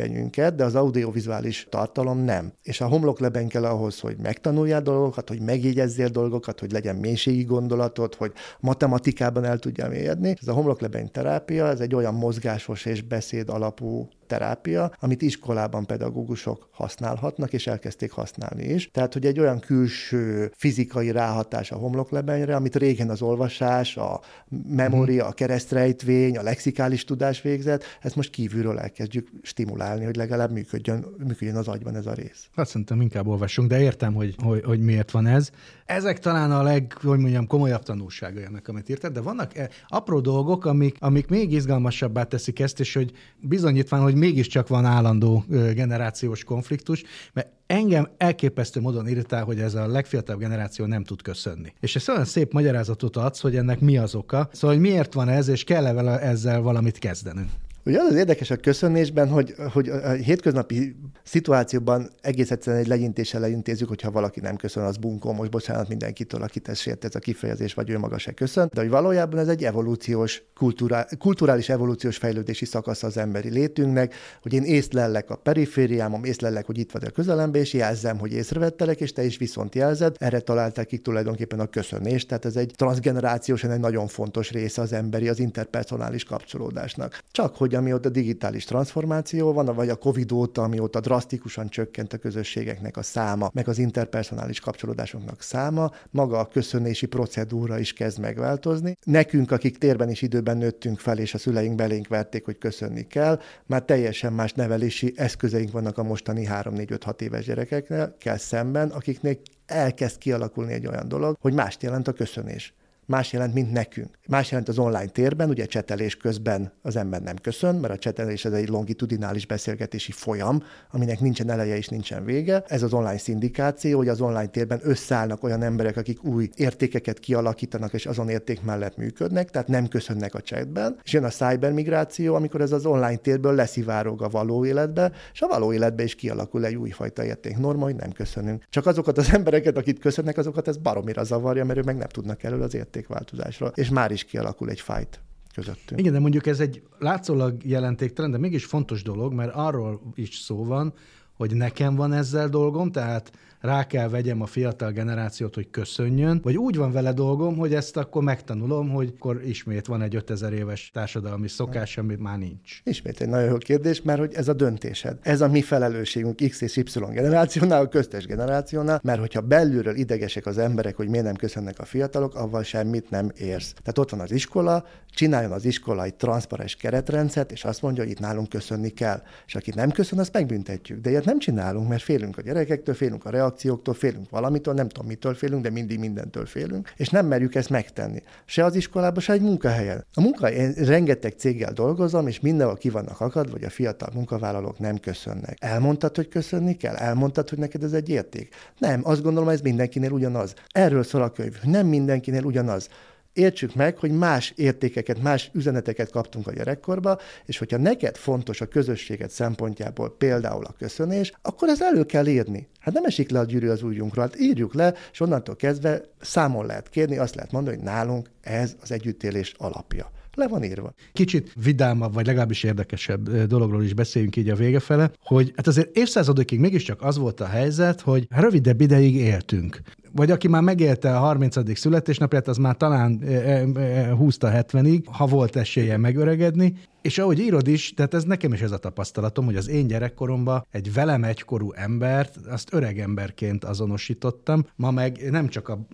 homloklebenyünket, 0.04 0.54
de 0.54 0.64
az 0.64 0.74
audiovizuális 0.74 1.66
tartalom 1.70 2.18
nem. 2.18 2.52
És 2.62 2.80
a 2.80 2.86
homloklebeny 2.86 3.48
kell 3.48 3.64
ahhoz, 3.64 4.00
hogy 4.00 4.16
megtanuljál 4.22 4.82
dolgokat, 4.82 5.28
hogy 5.28 5.40
megjegyezzél 5.40 6.08
dolgokat, 6.08 6.60
hogy 6.60 6.72
legyen 6.72 6.96
mélységi 6.96 7.44
gondolatod, 7.44 8.14
hogy 8.14 8.32
matematikában 8.60 9.44
el 9.44 9.58
tudjál 9.58 9.88
mélyedni. 9.88 10.36
Ez 10.40 10.48
a 10.48 10.52
homloklebeny 10.52 11.10
terápia, 11.10 11.68
ez 11.68 11.80
egy 11.80 11.94
olyan 11.94 12.14
mozgásos 12.14 12.84
és 12.84 13.02
beszéd 13.02 13.48
alapú 13.48 14.08
terápia, 14.26 14.92
amit 15.00 15.22
iskolában 15.22 15.86
pedagógusok 15.86 16.68
használhatnak, 16.72 17.52
és 17.52 17.66
elkezdték 17.66 18.10
használni 18.10 18.64
is. 18.64 18.90
Tehát, 18.92 19.12
hogy 19.12 19.26
egy 19.26 19.40
olyan 19.40 19.60
külső 19.60 20.52
fizikai 20.56 21.10
ráhatás 21.10 21.70
a 21.70 21.76
homloklebenyre, 21.76 22.56
amit 22.56 22.76
régen 22.76 23.10
az 23.10 23.22
olvasás, 23.22 23.96
a 23.96 24.20
memória, 24.68 25.26
a 25.26 25.32
keresztrejtvény, 25.32 26.36
a 26.36 26.42
lexikális 26.42 27.04
tudás 27.04 27.42
végzett, 27.42 27.84
ezt 28.00 28.16
most 28.16 28.30
kívülről 28.30 28.78
elkezdjük 28.78 29.28
stimulálni, 29.42 30.04
hogy 30.04 30.16
legalább 30.16 30.50
működjön, 30.52 31.04
működjön 31.18 31.56
az 31.56 31.68
agyban 31.68 31.96
ez 31.96 32.06
a 32.06 32.12
rész. 32.12 32.48
Hát 32.56 32.66
szerintem 32.66 33.00
inkább 33.00 33.26
olvassunk, 33.26 33.68
de 33.68 33.80
értem, 33.80 34.14
hogy, 34.14 34.34
hogy, 34.42 34.62
hogy 34.64 34.80
miért 34.80 35.10
van 35.10 35.26
ez. 35.26 35.50
Ezek 35.86 36.18
talán 36.18 36.52
a 36.52 36.62
leg, 36.62 36.94
hogy 37.02 37.18
mondjam, 37.18 37.46
komolyabb 37.46 37.82
tanulságai 37.82 38.44
ennek, 38.44 38.68
amit 38.68 38.88
írtad, 38.88 39.12
de 39.12 39.20
vannak 39.20 39.56
e, 39.56 39.68
apró 39.88 40.20
dolgok, 40.20 40.64
amik, 40.64 40.96
amik 41.00 41.28
még 41.28 41.52
izgalmasabbá 41.52 42.22
teszik 42.22 42.60
ezt, 42.60 42.80
és 42.80 42.94
hogy 42.94 43.12
bizonyítván, 43.40 44.00
hogy 44.00 44.14
mégiscsak 44.14 44.68
van 44.68 44.84
állandó 44.84 45.44
generációs 45.48 46.44
konfliktus, 46.44 47.02
mert 47.32 47.48
engem 47.66 48.08
elképesztő 48.16 48.80
módon 48.80 49.08
irritál, 49.08 49.44
hogy 49.44 49.60
ez 49.60 49.74
a 49.74 49.86
legfiatalabb 49.86 50.40
generáció 50.40 50.86
nem 50.86 51.04
tud 51.04 51.22
köszönni. 51.22 51.72
És 51.80 51.96
ez 51.96 52.08
olyan 52.08 52.24
szép 52.24 52.52
magyarázatot 52.52 53.16
adsz, 53.16 53.40
hogy 53.40 53.56
ennek 53.56 53.80
mi 53.80 53.98
az 53.98 54.14
oka, 54.14 54.48
szóval 54.52 54.76
hogy 54.76 54.84
miért 54.84 55.12
van 55.12 55.28
ez, 55.28 55.48
és 55.48 55.64
kell-e 55.64 55.92
vele 55.92 56.20
ezzel 56.20 56.60
valamit 56.60 56.98
kezdenünk. 56.98 57.50
Ugye 57.86 58.00
az 58.00 58.10
az 58.10 58.16
érdekes 58.16 58.50
a 58.50 58.56
köszönésben, 58.56 59.28
hogy, 59.28 59.54
hogy 59.72 59.88
a 59.88 60.10
hétköznapi 60.10 60.96
szituációban 61.24 62.10
egész 62.20 62.50
egyszerűen 62.50 62.82
egy 62.82 62.88
legyintéssel 62.88 63.40
leintézzük, 63.40 63.88
hogyha 63.88 64.10
valaki 64.10 64.40
nem 64.40 64.56
köszön, 64.56 64.84
az 64.84 64.96
bunkó, 64.96 65.32
most 65.32 65.50
bocsánat 65.50 65.88
mindenkitől, 65.88 66.42
akit 66.42 66.68
ez 66.68 66.78
sért 66.78 67.04
ez 67.04 67.14
a 67.14 67.18
kifejezés, 67.18 67.74
vagy 67.74 67.90
ő 67.90 67.98
maga 67.98 68.18
se 68.18 68.32
köszön, 68.32 68.70
de 68.72 68.80
hogy 68.80 68.90
valójában 68.90 69.38
ez 69.38 69.48
egy 69.48 69.64
evolúciós, 69.64 70.42
kulturál, 70.54 71.08
kulturális 71.18 71.68
evolúciós 71.68 72.16
fejlődési 72.16 72.64
szakasz 72.64 73.02
az 73.02 73.16
emberi 73.16 73.50
létünknek, 73.50 74.14
hogy 74.42 74.52
én 74.52 74.62
észlellek 74.62 75.30
a 75.30 75.36
perifériámom, 75.36 76.24
észlellek, 76.24 76.66
hogy 76.66 76.78
itt 76.78 76.92
vagy 76.92 77.04
a 77.04 77.10
közelembe, 77.10 77.58
és 77.58 77.72
jelzem, 77.72 78.18
hogy 78.18 78.32
észrevettelek, 78.32 79.00
és 79.00 79.12
te 79.12 79.24
is 79.24 79.38
viszont 79.38 79.74
jelzed. 79.74 80.16
Erre 80.18 80.40
találták 80.40 80.86
ki 80.86 80.98
tulajdonképpen 80.98 81.60
a 81.60 81.66
köszönést, 81.66 82.28
tehát 82.28 82.44
ez 82.44 82.56
egy 82.56 82.72
transgenerációs, 82.76 83.64
egy 83.64 83.80
nagyon 83.80 84.06
fontos 84.06 84.50
része 84.50 84.82
az 84.82 84.92
emberi, 84.92 85.28
az 85.28 85.38
interpersonális 85.38 86.24
kapcsolódásnak. 86.24 87.18
Csak 87.30 87.56
hogy 87.56 87.73
amióta 87.74 88.08
digitális 88.08 88.64
transformáció 88.64 89.52
van, 89.52 89.74
vagy 89.74 89.88
a 89.88 89.96
Covid 89.96 90.32
óta, 90.32 90.62
amióta 90.62 91.00
drasztikusan 91.00 91.68
csökkent 91.68 92.12
a 92.12 92.18
közösségeknek 92.18 92.96
a 92.96 93.02
száma, 93.02 93.50
meg 93.52 93.68
az 93.68 93.78
interpersonális 93.78 94.60
kapcsolódásoknak 94.60 95.42
száma, 95.42 95.90
maga 96.10 96.38
a 96.38 96.46
köszönési 96.46 97.06
procedúra 97.06 97.78
is 97.78 97.92
kezd 97.92 98.18
megváltozni. 98.18 98.96
Nekünk, 99.04 99.50
akik 99.50 99.78
térben 99.78 100.08
és 100.08 100.22
időben 100.22 100.56
nőttünk 100.56 100.98
fel, 100.98 101.18
és 101.18 101.34
a 101.34 101.38
szüleink 101.38 101.74
belénk 101.74 102.08
verték, 102.08 102.44
hogy 102.44 102.58
köszönni 102.58 103.06
kell, 103.06 103.40
már 103.66 103.82
teljesen 103.82 104.32
más 104.32 104.52
nevelési 104.52 105.12
eszközeink 105.16 105.70
vannak 105.70 105.98
a 105.98 106.02
mostani 106.02 106.46
3-4-5-6 106.50 107.20
éves 107.20 107.44
gyerekeknek 107.44 108.16
kell 108.18 108.36
szemben, 108.36 108.90
akiknek 108.90 109.38
elkezd 109.66 110.18
kialakulni 110.18 110.72
egy 110.72 110.86
olyan 110.86 111.08
dolog, 111.08 111.36
hogy 111.40 111.52
mást 111.52 111.82
jelent 111.82 112.08
a 112.08 112.12
köszönés 112.12 112.74
más 113.06 113.32
jelent, 113.32 113.54
mint 113.54 113.72
nekünk. 113.72 114.18
Más 114.28 114.50
jelent 114.50 114.68
az 114.68 114.78
online 114.78 115.06
térben, 115.06 115.48
ugye 115.48 115.64
csetelés 115.64 116.16
közben 116.16 116.72
az 116.82 116.96
ember 116.96 117.22
nem 117.22 117.36
köszön, 117.36 117.74
mert 117.74 117.92
a 117.92 117.98
csetelés 117.98 118.44
ez 118.44 118.52
egy 118.52 118.68
longitudinális 118.68 119.46
beszélgetési 119.46 120.12
folyam, 120.12 120.62
aminek 120.90 121.20
nincsen 121.20 121.50
eleje 121.50 121.76
és 121.76 121.88
nincsen 121.88 122.24
vége. 122.24 122.64
Ez 122.66 122.82
az 122.82 122.92
online 122.92 123.18
szindikáció, 123.18 123.98
hogy 123.98 124.08
az 124.08 124.20
online 124.20 124.46
térben 124.46 124.80
összeállnak 124.82 125.42
olyan 125.42 125.62
emberek, 125.62 125.96
akik 125.96 126.24
új 126.24 126.48
értékeket 126.56 127.18
kialakítanak, 127.18 127.92
és 127.92 128.06
azon 128.06 128.28
érték 128.28 128.62
mellett 128.62 128.96
működnek, 128.96 129.50
tehát 129.50 129.68
nem 129.68 129.88
köszönnek 129.88 130.34
a 130.34 130.40
chatben. 130.40 130.96
És 131.04 131.12
jön 131.12 131.24
a 131.24 131.28
cybermigráció, 131.28 132.34
amikor 132.34 132.60
ez 132.60 132.72
az 132.72 132.86
online 132.86 133.16
térből 133.16 133.54
leszivárog 133.54 134.22
a 134.22 134.28
való 134.28 134.64
életbe, 134.64 135.12
és 135.32 135.42
a 135.42 135.46
való 135.46 135.72
életbe 135.72 136.02
is 136.02 136.14
kialakul 136.14 136.64
egy 136.64 136.76
újfajta 136.76 137.24
értéknorma, 137.24 137.84
hogy 137.84 137.96
nem 137.96 138.12
köszönünk. 138.12 138.62
Csak 138.70 138.86
azokat 138.86 139.18
az 139.18 139.32
embereket, 139.32 139.76
akik 139.76 140.00
köszönnek, 140.00 140.38
azokat 140.38 140.68
ez 140.68 140.76
baromira 140.76 141.24
zavarja, 141.24 141.64
mert 141.64 141.78
ők 141.78 141.84
meg 141.84 141.96
nem 141.96 142.08
tudnak 142.08 142.42
elől 142.42 142.62
az 142.62 142.74
érték 142.74 142.93
értékváltozásra, 142.94 143.66
és 143.74 143.88
már 143.88 144.10
is 144.10 144.24
kialakul 144.24 144.70
egy 144.70 144.80
fájt 144.80 145.20
közöttünk. 145.54 146.00
Igen, 146.00 146.12
de 146.12 146.18
mondjuk 146.18 146.46
ez 146.46 146.60
egy 146.60 146.82
látszólag 146.98 147.64
jelentéktelen, 147.64 148.30
de 148.30 148.38
mégis 148.38 148.64
fontos 148.64 149.02
dolog, 149.02 149.32
mert 149.32 149.54
arról 149.54 150.00
is 150.14 150.36
szó 150.36 150.64
van, 150.64 150.94
hogy 151.32 151.54
nekem 151.54 151.94
van 151.94 152.12
ezzel 152.12 152.48
dolgom, 152.48 152.92
tehát 152.92 153.32
rá 153.64 153.86
kell 153.86 154.08
vegyem 154.08 154.42
a 154.42 154.46
fiatal 154.46 154.90
generációt, 154.90 155.54
hogy 155.54 155.70
köszönjön, 155.70 156.40
vagy 156.42 156.56
úgy 156.56 156.76
van 156.76 156.92
vele 156.92 157.12
dolgom, 157.12 157.56
hogy 157.56 157.74
ezt 157.74 157.96
akkor 157.96 158.22
megtanulom, 158.22 158.90
hogy 158.90 159.12
akkor 159.16 159.42
ismét 159.44 159.86
van 159.86 160.02
egy 160.02 160.14
5000 160.14 160.52
éves 160.52 160.90
társadalmi 160.92 161.48
szokás, 161.48 161.98
amit 161.98 162.20
már 162.20 162.38
nincs. 162.38 162.80
Ismét 162.84 163.20
egy 163.20 163.28
nagyon 163.28 163.48
jó 163.48 163.56
kérdés, 163.56 164.02
mert 164.02 164.18
hogy 164.18 164.34
ez 164.34 164.48
a 164.48 164.52
döntésed. 164.52 165.18
Ez 165.22 165.40
a 165.40 165.48
mi 165.48 165.62
felelősségünk 165.62 166.40
X 166.48 166.60
és 166.60 166.76
Y 166.76 166.82
generációnál, 167.12 167.80
a 167.80 167.88
köztes 167.88 168.26
generációnál, 168.26 169.00
mert 169.02 169.20
hogyha 169.20 169.40
belülről 169.40 169.96
idegesek 169.96 170.46
az 170.46 170.58
emberek, 170.58 170.96
hogy 170.96 171.08
miért 171.08 171.24
nem 171.24 171.34
köszönnek 171.34 171.78
a 171.78 171.84
fiatalok, 171.84 172.34
avval 172.34 172.62
semmit 172.62 173.10
nem 173.10 173.30
érsz. 173.36 173.72
Tehát 173.72 173.98
ott 173.98 174.10
van 174.10 174.20
az 174.20 174.32
iskola, 174.32 174.84
csináljon 175.14 175.52
az 175.52 175.64
iskola 175.64 176.04
egy 176.04 176.14
transzparens 176.14 176.76
keretrendszert, 176.76 177.52
és 177.52 177.64
azt 177.64 177.82
mondja, 177.82 178.02
hogy 178.02 178.12
itt 178.12 178.18
nálunk 178.20 178.48
köszönni 178.48 178.88
kell. 178.88 179.22
És 179.46 179.54
aki 179.54 179.72
nem 179.74 179.90
köszön, 179.90 180.18
azt 180.18 180.32
megbüntetjük. 180.32 181.00
De 181.00 181.10
ilyet 181.10 181.24
nem 181.24 181.38
csinálunk, 181.38 181.88
mert 181.88 182.02
félünk 182.02 182.38
a 182.38 182.42
gyerekektől, 182.42 182.94
félünk 182.94 183.24
a 183.24 183.30
reakcióktól, 183.30 183.53
reakcióktól 183.54 183.94
félünk 183.94 184.30
valamitől, 184.30 184.74
nem 184.74 184.88
tudom 184.88 185.06
mitől 185.08 185.34
félünk, 185.34 185.62
de 185.62 185.70
mindig 185.70 185.98
mindentől 185.98 186.46
félünk, 186.46 186.92
és 186.96 187.08
nem 187.08 187.26
merjük 187.26 187.54
ezt 187.54 187.70
megtenni. 187.70 188.22
Se 188.44 188.64
az 188.64 188.74
iskolában, 188.74 189.22
se 189.22 189.32
egy 189.32 189.40
munkahelyen. 189.40 190.04
A 190.14 190.20
munkahelyen 190.20 190.72
rengeteg 190.72 191.32
céggel 191.36 191.72
dolgozom, 191.72 192.26
és 192.26 192.40
mindenhol 192.40 192.76
ki 192.76 192.90
vannak 192.90 193.20
akad, 193.20 193.50
vagy 193.50 193.64
a 193.64 193.70
fiatal 193.70 194.08
munkavállalók 194.14 194.78
nem 194.78 194.98
köszönnek. 194.98 195.56
Elmondtad, 195.60 196.16
hogy 196.16 196.28
köszönni 196.28 196.76
kell? 196.76 196.94
Elmondtad, 196.94 197.48
hogy 197.48 197.58
neked 197.58 197.82
ez 197.82 197.92
egy 197.92 198.08
érték? 198.08 198.54
Nem, 198.78 199.00
azt 199.04 199.22
gondolom, 199.22 199.48
ez 199.48 199.60
mindenkinél 199.60 200.10
ugyanaz. 200.10 200.54
Erről 200.68 201.02
szól 201.02 201.22
a 201.22 201.30
könyv. 201.30 201.62
Nem 201.62 201.86
mindenkinél 201.86 202.44
ugyanaz 202.44 202.88
értsük 203.34 203.74
meg, 203.74 203.98
hogy 203.98 204.10
más 204.10 204.52
értékeket, 204.56 205.22
más 205.22 205.50
üzeneteket 205.52 206.10
kaptunk 206.10 206.46
a 206.46 206.52
gyerekkorba, 206.52 207.18
és 207.44 207.58
hogyha 207.58 207.76
neked 207.76 208.16
fontos 208.16 208.60
a 208.60 208.66
közösséget 208.66 209.30
szempontjából 209.30 210.16
például 210.16 210.64
a 210.64 210.74
köszönés, 210.78 211.32
akkor 211.42 211.68
ez 211.68 211.82
elő 211.82 212.04
kell 212.04 212.26
írni. 212.26 212.68
Hát 212.78 212.94
nem 212.94 213.04
esik 213.04 213.30
le 213.30 213.38
a 213.38 213.44
gyűrű 213.44 213.68
az 213.68 213.82
ujjunkról, 213.82 214.24
hát 214.24 214.40
írjuk 214.40 214.74
le, 214.74 214.94
és 215.12 215.20
onnantól 215.20 215.56
kezdve 215.56 216.02
számon 216.20 216.66
lehet 216.66 216.88
kérni, 216.88 217.18
azt 217.18 217.34
lehet 217.34 217.52
mondani, 217.52 217.76
hogy 217.76 217.84
nálunk 217.84 218.30
ez 218.40 218.76
az 218.82 218.92
együttélés 218.92 219.54
alapja. 219.56 220.10
Le 220.34 220.48
van 220.48 220.64
írva. 220.64 220.94
Kicsit 221.12 221.52
vidámabb, 221.64 222.14
vagy 222.14 222.26
legalábbis 222.26 222.62
érdekesebb 222.62 223.30
dologról 223.46 223.84
is 223.84 223.94
beszéljünk 223.94 224.36
így 224.36 224.48
a 224.48 224.54
vége 224.54 224.80
fele, 224.80 225.10
hogy 225.22 225.52
hát 225.56 225.66
azért 225.66 225.96
évszázadokig 225.96 226.60
mégiscsak 226.60 227.02
az 227.02 227.18
volt 227.18 227.40
a 227.40 227.46
helyzet, 227.46 228.00
hogy 228.00 228.26
rövidebb 228.30 228.80
ideig 228.80 229.14
éltünk 229.14 229.80
vagy 230.14 230.30
aki 230.30 230.48
már 230.48 230.62
megélte 230.62 231.16
a 231.16 231.18
30. 231.18 231.78
születésnapját, 231.78 232.48
az 232.48 232.56
már 232.56 232.76
talán 232.76 233.20
e, 233.22 233.30
e, 233.30 234.10
húzta 234.10 234.50
70-ig, 234.54 235.04
ha 235.12 235.26
volt 235.26 235.56
esélye 235.56 235.96
megöregedni, 235.96 236.74
és 237.02 237.18
ahogy 237.18 237.38
írod 237.38 237.68
is, 237.68 237.94
tehát 237.94 238.14
ez 238.14 238.24
nekem 238.24 238.52
is 238.52 238.60
ez 238.60 238.72
a 238.72 238.78
tapasztalatom, 238.78 239.44
hogy 239.44 239.56
az 239.56 239.68
én 239.68 239.86
gyerekkoromban 239.86 240.66
egy 240.70 240.92
velem 240.92 241.24
egykorú 241.24 241.72
embert, 241.72 242.36
azt 242.50 242.74
öreg 242.74 242.98
emberként 242.98 243.64
azonosítottam, 243.64 244.66
ma 244.76 244.90
meg 244.90 245.30
nem 245.30 245.48
csak 245.48 245.68
a, 245.68 245.86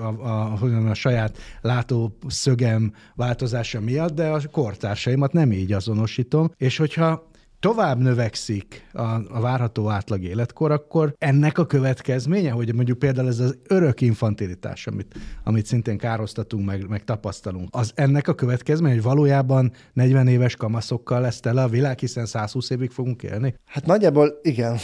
a, 0.00 0.04
a, 0.04 0.52
a, 0.62 0.90
a 0.90 0.94
saját 0.94 1.38
látószögem 1.60 2.92
változása 3.14 3.80
miatt, 3.80 4.14
de 4.14 4.28
a 4.28 4.40
kortársaimat 4.50 5.32
nem 5.32 5.52
így 5.52 5.72
azonosítom, 5.72 6.50
és 6.56 6.76
hogyha 6.76 7.32
tovább 7.64 7.98
növekszik 7.98 8.88
a, 8.92 9.02
a 9.28 9.40
várható 9.40 9.90
átlag 9.90 10.22
életkor, 10.22 10.70
akkor 10.70 11.14
ennek 11.18 11.58
a 11.58 11.66
következménye, 11.66 12.50
hogy 12.50 12.74
mondjuk 12.74 12.98
például 12.98 13.28
ez 13.28 13.38
az 13.38 13.58
örök 13.68 14.00
infantilitás, 14.00 14.86
amit, 14.86 15.14
amit 15.44 15.66
szintén 15.66 15.98
károztatunk, 15.98 16.66
meg, 16.66 16.88
meg 16.88 17.04
tapasztalunk, 17.04 17.68
az 17.70 17.92
ennek 17.94 18.28
a 18.28 18.34
következménye, 18.34 18.94
hogy 18.94 19.02
valójában 19.02 19.72
40 19.92 20.26
éves 20.26 20.56
kamaszokkal 20.56 21.20
lesz 21.20 21.40
tele 21.40 21.62
a 21.62 21.68
világ, 21.68 21.98
hiszen 21.98 22.26
120 22.26 22.70
évig 22.70 22.90
fogunk 22.90 23.22
élni? 23.22 23.54
Hát 23.66 23.86
nagyjából 23.86 24.38
igen, 24.42 24.76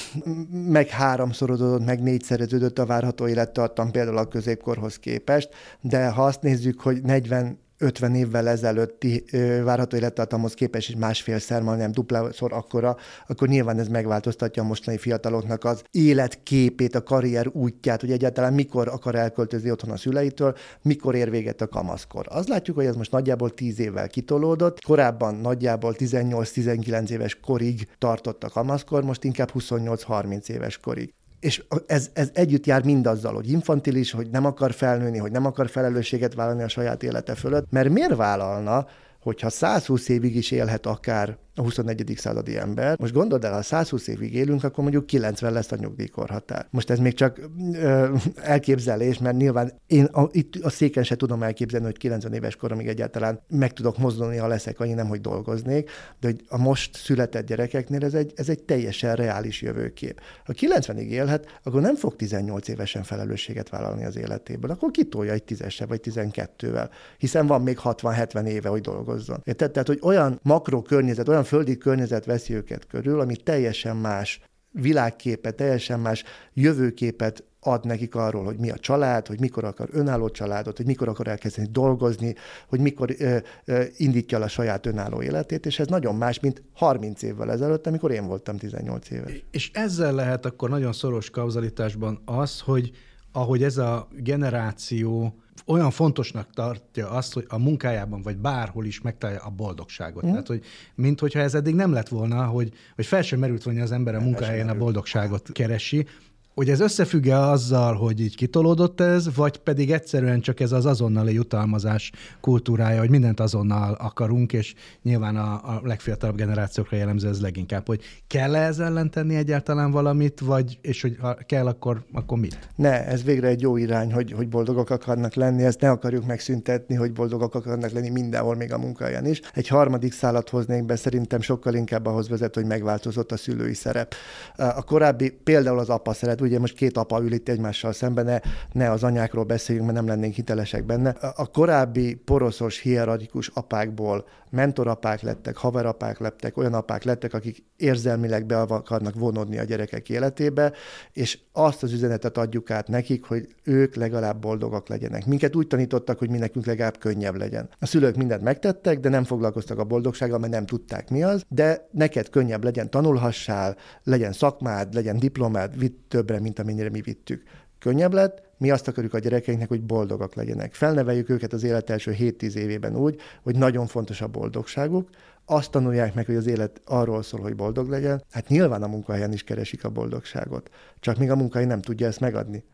meg 0.50 0.88
háromszorozódott, 0.88 1.84
meg 1.84 2.02
négyszereződött 2.02 2.78
a 2.78 2.86
várható 2.86 3.28
élettartam 3.28 3.90
például 3.90 4.16
a 4.16 4.28
középkorhoz 4.28 4.96
képest, 4.96 5.48
de 5.80 6.08
ha 6.08 6.24
azt 6.24 6.42
nézzük, 6.42 6.80
hogy 6.80 7.02
40 7.02 7.58
50 7.80 8.14
évvel 8.14 8.48
ezelőtti 8.48 9.24
várható 9.64 9.96
élettartamhoz 9.96 10.54
képest 10.54 10.88
is 10.88 10.96
másfélszer, 10.96 11.62
majdnem 11.62 11.92
duplaszor 11.92 12.52
akkora, 12.52 12.96
akkor 13.26 13.48
nyilván 13.48 13.78
ez 13.78 13.88
megváltoztatja 13.88 14.62
a 14.62 14.66
mostani 14.66 14.96
fiataloknak 14.96 15.64
az 15.64 15.82
életképét, 15.90 16.94
a 16.94 17.02
karrier 17.02 17.46
útját, 17.52 18.00
hogy 18.00 18.12
egyáltalán 18.12 18.52
mikor 18.52 18.88
akar 18.88 19.14
elköltözni 19.14 19.70
otthon 19.70 19.90
a 19.90 19.96
szüleitől, 19.96 20.56
mikor 20.82 21.14
ér 21.14 21.30
véget 21.30 21.60
a 21.60 21.68
kamaszkor. 21.68 22.26
Az 22.28 22.48
látjuk, 22.48 22.76
hogy 22.76 22.86
ez 22.86 22.96
most 22.96 23.10
nagyjából 23.10 23.50
10 23.50 23.78
évvel 23.78 24.08
kitolódott, 24.08 24.84
korábban 24.84 25.34
nagyjából 25.34 25.94
18-19 25.98 27.08
éves 27.08 27.40
korig 27.40 27.88
tartott 27.98 28.44
a 28.44 28.48
kamaszkor, 28.48 29.04
most 29.04 29.24
inkább 29.24 29.50
28-30 29.54 30.48
éves 30.48 30.78
korig 30.78 31.12
és 31.40 31.64
ez, 31.86 32.10
ez 32.12 32.30
együtt 32.34 32.66
jár 32.66 32.84
mindazzal, 32.84 33.34
hogy 33.34 33.50
infantilis, 33.50 34.10
hogy 34.10 34.30
nem 34.30 34.44
akar 34.44 34.72
felnőni, 34.72 35.18
hogy 35.18 35.30
nem 35.30 35.46
akar 35.46 35.68
felelősséget 35.68 36.34
vállalni 36.34 36.62
a 36.62 36.68
saját 36.68 37.02
élete 37.02 37.34
fölött, 37.34 37.70
mert 37.70 37.88
miért 37.88 38.16
vállalna, 38.16 38.86
hogyha 39.22 39.48
120 39.48 40.08
évig 40.08 40.36
is 40.36 40.50
élhet 40.50 40.86
akár 40.86 41.36
a 41.54 41.62
21. 41.62 42.12
századi 42.16 42.56
ember. 42.56 42.98
Most 42.98 43.12
gondold 43.12 43.44
el, 43.44 43.52
ha 43.52 43.62
120 43.62 44.06
évig 44.06 44.34
élünk, 44.34 44.64
akkor 44.64 44.82
mondjuk 44.82 45.06
90 45.06 45.52
lesz 45.52 45.72
a 45.72 45.76
nyugdíjkorhatár. 45.76 46.66
Most 46.70 46.90
ez 46.90 46.98
még 46.98 47.14
csak 47.14 47.40
ö, 47.72 48.14
elképzelés, 48.42 49.18
mert 49.18 49.36
nyilván 49.36 49.72
én 49.86 50.04
a, 50.04 50.28
itt 50.32 50.54
a 50.62 50.70
széken 50.70 51.02
se 51.02 51.16
tudom 51.16 51.42
elképzelni, 51.42 51.86
hogy 51.86 51.96
90 51.96 52.32
éves 52.32 52.56
koromig 52.56 52.86
egyáltalán 52.86 53.40
meg 53.48 53.72
tudok 53.72 53.98
mozdulni, 53.98 54.36
ha 54.36 54.46
leszek 54.46 54.80
annyi, 54.80 54.92
nem 54.92 55.06
hogy 55.06 55.20
dolgoznék, 55.20 55.90
de 56.20 56.26
hogy 56.26 56.44
a 56.48 56.58
most 56.58 56.96
született 56.96 57.46
gyerekeknél 57.46 58.04
ez 58.04 58.14
egy, 58.14 58.32
ez 58.36 58.48
egy 58.48 58.62
teljesen 58.62 59.14
reális 59.14 59.62
jövőkép. 59.62 60.20
Ha 60.44 60.52
90-ig 60.56 61.08
élhet, 61.08 61.60
akkor 61.62 61.80
nem 61.80 61.94
fog 61.94 62.16
18 62.16 62.68
évesen 62.68 63.02
felelősséget 63.02 63.68
vállalni 63.68 64.04
az 64.04 64.16
életéből, 64.16 64.70
akkor 64.70 64.90
kitolja 64.90 65.32
egy 65.32 65.42
tízesse 65.42 65.86
vagy 65.86 66.00
12-vel, 66.04 66.88
hiszen 67.18 67.46
van 67.46 67.62
még 67.62 67.78
60-70 67.84 68.46
éve, 68.46 68.68
hogy 68.68 68.80
dolgozzon. 68.80 69.40
Érted? 69.44 69.70
Tehát, 69.70 69.88
hogy 69.88 69.98
olyan 70.02 70.38
makro 70.42 70.82
környezet, 70.82 71.28
olyan 71.28 71.44
földi 71.50 71.78
környezet 71.78 72.24
veszi 72.24 72.54
őket 72.54 72.86
körül, 72.86 73.20
ami 73.20 73.36
teljesen 73.36 73.96
más 73.96 74.40
világképet, 74.70 75.56
teljesen 75.56 76.00
más 76.00 76.24
jövőképet 76.52 77.44
ad 77.60 77.84
nekik 77.84 78.14
arról, 78.14 78.44
hogy 78.44 78.58
mi 78.58 78.70
a 78.70 78.78
család, 78.78 79.26
hogy 79.26 79.40
mikor 79.40 79.64
akar 79.64 79.88
önálló 79.92 80.28
családot, 80.28 80.76
hogy 80.76 80.86
mikor 80.86 81.08
akar 81.08 81.28
elkezdeni 81.28 81.68
dolgozni, 81.70 82.34
hogy 82.68 82.80
mikor 82.80 83.14
ö, 83.18 83.36
ö, 83.64 83.82
indítja 83.96 84.36
el 84.36 84.42
a 84.42 84.48
saját 84.48 84.86
önálló 84.86 85.22
életét, 85.22 85.66
és 85.66 85.78
ez 85.78 85.86
nagyon 85.86 86.14
más, 86.14 86.40
mint 86.40 86.62
30 86.72 87.22
évvel 87.22 87.50
ezelőtt, 87.50 87.86
amikor 87.86 88.10
én 88.10 88.26
voltam 88.26 88.56
18 88.56 89.10
éves. 89.10 89.44
És 89.50 89.70
ezzel 89.74 90.12
lehet 90.12 90.46
akkor 90.46 90.68
nagyon 90.68 90.92
szoros 90.92 91.30
kauzalitásban 91.30 92.22
az, 92.24 92.60
hogy 92.60 92.90
ahogy 93.32 93.62
ez 93.62 93.76
a 93.76 94.08
generáció 94.16 95.34
olyan 95.66 95.90
fontosnak 95.90 96.50
tartja 96.54 97.10
azt, 97.10 97.32
hogy 97.32 97.44
a 97.48 97.58
munkájában 97.58 98.22
vagy 98.22 98.36
bárhol 98.36 98.84
is 98.84 99.00
megtalálja 99.00 99.42
a 99.42 99.50
boldogságot. 99.50 100.26
Mm. 100.26 100.30
Tehát, 100.30 100.46
hogy 100.46 100.64
mint 100.94 101.20
hogyha 101.20 101.40
ez 101.40 101.54
eddig 101.54 101.74
nem 101.74 101.92
lett 101.92 102.08
volna, 102.08 102.44
hogy, 102.44 102.72
hogy 102.94 103.06
fel 103.06 103.22
sem 103.22 103.38
merült 103.38 103.62
volna 103.62 103.82
az 103.82 103.92
ember 103.92 104.14
a 104.14 104.20
munkáján 104.20 104.68
a 104.68 104.74
boldogságot 104.74 105.52
keresi, 105.52 106.06
hogy 106.54 106.70
ez 106.70 106.80
összefügg-e 106.80 107.38
azzal, 107.38 107.94
hogy 107.94 108.20
így 108.20 108.36
kitolódott 108.36 109.00
ez, 109.00 109.34
vagy 109.34 109.58
pedig 109.58 109.90
egyszerűen 109.90 110.40
csak 110.40 110.60
ez 110.60 110.72
az 110.72 110.86
azonnali 110.86 111.34
jutalmazás 111.34 112.12
kultúrája, 112.40 113.00
hogy 113.00 113.10
mindent 113.10 113.40
azonnal 113.40 113.92
akarunk, 113.92 114.52
és 114.52 114.74
nyilván 115.02 115.36
a, 115.36 115.52
a 115.52 115.80
legfiatalabb 115.84 116.36
generációkra 116.36 116.96
jellemző 116.96 117.28
ez 117.28 117.40
leginkább, 117.40 117.86
hogy 117.86 118.02
kell 118.26 118.54
-e 118.54 118.66
ez 118.66 118.78
ellen 118.78 119.10
tenni 119.10 119.34
egyáltalán 119.34 119.90
valamit, 119.90 120.40
vagy, 120.40 120.78
és 120.82 121.02
hogy 121.02 121.16
ha 121.20 121.34
kell, 121.46 121.66
akkor, 121.66 122.04
akkor 122.12 122.38
mit? 122.38 122.68
Ne, 122.76 123.06
ez 123.06 123.22
végre 123.24 123.48
egy 123.48 123.60
jó 123.60 123.76
irány, 123.76 124.12
hogy, 124.12 124.32
hogy 124.32 124.48
boldogok 124.48 124.90
akarnak 124.90 125.34
lenni, 125.34 125.64
ezt 125.64 125.80
ne 125.80 125.90
akarjuk 125.90 126.26
megszüntetni, 126.26 126.94
hogy 126.94 127.12
boldogok 127.12 127.54
akarnak 127.54 127.90
lenni 127.90 128.10
mindenhol, 128.10 128.56
még 128.56 128.72
a 128.72 128.78
munkáján 128.78 129.26
is. 129.26 129.40
Egy 129.54 129.68
harmadik 129.68 130.12
szállat 130.12 130.48
hoznék 130.48 130.84
be, 130.84 130.96
szerintem 130.96 131.40
sokkal 131.40 131.74
inkább 131.74 132.06
ahhoz 132.06 132.28
vezet, 132.28 132.54
hogy 132.54 132.64
megváltozott 132.64 133.32
a 133.32 133.36
szülői 133.36 133.74
szerep. 133.74 134.14
A 134.56 134.82
korábbi, 134.82 135.30
például 135.44 135.78
az 135.78 135.88
apa 135.88 136.12
szeret, 136.40 136.52
ugye 136.52 136.58
most 136.58 136.74
két 136.74 136.96
apa 136.96 137.22
ül 137.22 137.32
itt 137.32 137.48
egymással 137.48 137.92
szemben, 137.92 138.24
ne, 138.24 138.40
ne 138.72 138.90
az 138.90 139.02
anyákról 139.02 139.44
beszéljünk, 139.44 139.86
mert 139.86 139.98
nem 139.98 140.08
lennénk 140.08 140.34
hitelesek 140.34 140.84
benne. 140.84 141.10
A 141.36 141.46
korábbi 141.46 142.14
poroszos, 142.14 142.78
hierarchikus 142.78 143.48
apákból 143.48 144.24
mentorapák 144.50 145.22
lettek, 145.22 145.56
haverapák 145.56 146.18
lettek, 146.18 146.56
olyan 146.56 146.74
apák 146.74 147.04
lettek, 147.04 147.34
akik 147.34 147.64
érzelmileg 147.76 148.46
be 148.46 148.60
akarnak 148.60 149.14
vonodni 149.14 149.58
a 149.58 149.64
gyerekek 149.64 150.08
életébe, 150.08 150.72
és 151.12 151.38
azt 151.52 151.82
az 151.82 151.92
üzenetet 151.92 152.38
adjuk 152.38 152.70
át 152.70 152.88
nekik, 152.88 153.24
hogy 153.24 153.48
ők 153.64 153.94
legalább 153.94 154.40
boldogak 154.40 154.88
legyenek. 154.88 155.26
Minket 155.26 155.56
úgy 155.56 155.66
tanítottak, 155.66 156.18
hogy 156.18 156.30
mi 156.30 156.38
nekünk 156.38 156.66
legalább 156.66 156.98
könnyebb 156.98 157.36
legyen. 157.36 157.68
A 157.78 157.86
szülők 157.86 158.16
mindent 158.16 158.42
megtettek, 158.42 159.00
de 159.00 159.08
nem 159.08 159.24
foglalkoztak 159.24 159.78
a 159.78 159.84
boldogsággal, 159.84 160.38
mert 160.38 160.52
nem 160.52 160.66
tudták 160.66 161.10
mi 161.10 161.22
az, 161.22 161.44
de 161.48 161.88
neked 161.90 162.28
könnyebb 162.28 162.64
legyen, 162.64 162.90
tanulhassál, 162.90 163.76
legyen 164.02 164.32
szakmád, 164.32 164.94
legyen 164.94 165.18
diplomád, 165.18 165.78
vitt 165.78 165.98
többre, 166.30 166.42
mint 166.42 166.58
amennyire 166.58 166.90
mi 166.90 167.00
vittük. 167.00 167.42
Könnyebb 167.78 168.12
lett, 168.12 168.42
mi 168.58 168.70
azt 168.70 168.88
akarjuk 168.88 169.14
a 169.14 169.18
gyerekeinknek, 169.18 169.68
hogy 169.68 169.82
boldogak 169.82 170.34
legyenek. 170.34 170.74
Felneveljük 170.74 171.28
őket 171.28 171.52
az 171.52 171.62
élet 171.62 171.90
első 171.90 172.16
7-10 172.18 172.54
évében 172.54 172.96
úgy, 172.96 173.20
hogy 173.42 173.56
nagyon 173.56 173.86
fontos 173.86 174.20
a 174.20 174.26
boldogságuk, 174.26 175.08
azt 175.44 175.70
tanulják 175.70 176.14
meg, 176.14 176.26
hogy 176.26 176.34
az 176.34 176.46
élet 176.46 176.80
arról 176.84 177.22
szól, 177.22 177.40
hogy 177.40 177.56
boldog 177.56 177.88
legyen, 177.88 178.24
hát 178.30 178.48
nyilván 178.48 178.82
a 178.82 178.86
munkahelyen 178.86 179.32
is 179.32 179.44
keresik 179.44 179.84
a 179.84 179.90
boldogságot. 179.90 180.70
Csak 181.00 181.16
még 181.18 181.30
a 181.30 181.36
munkahely 181.36 181.66
nem 181.66 181.80
tudja 181.80 182.06
ezt 182.06 182.20
megadni. 182.20 182.64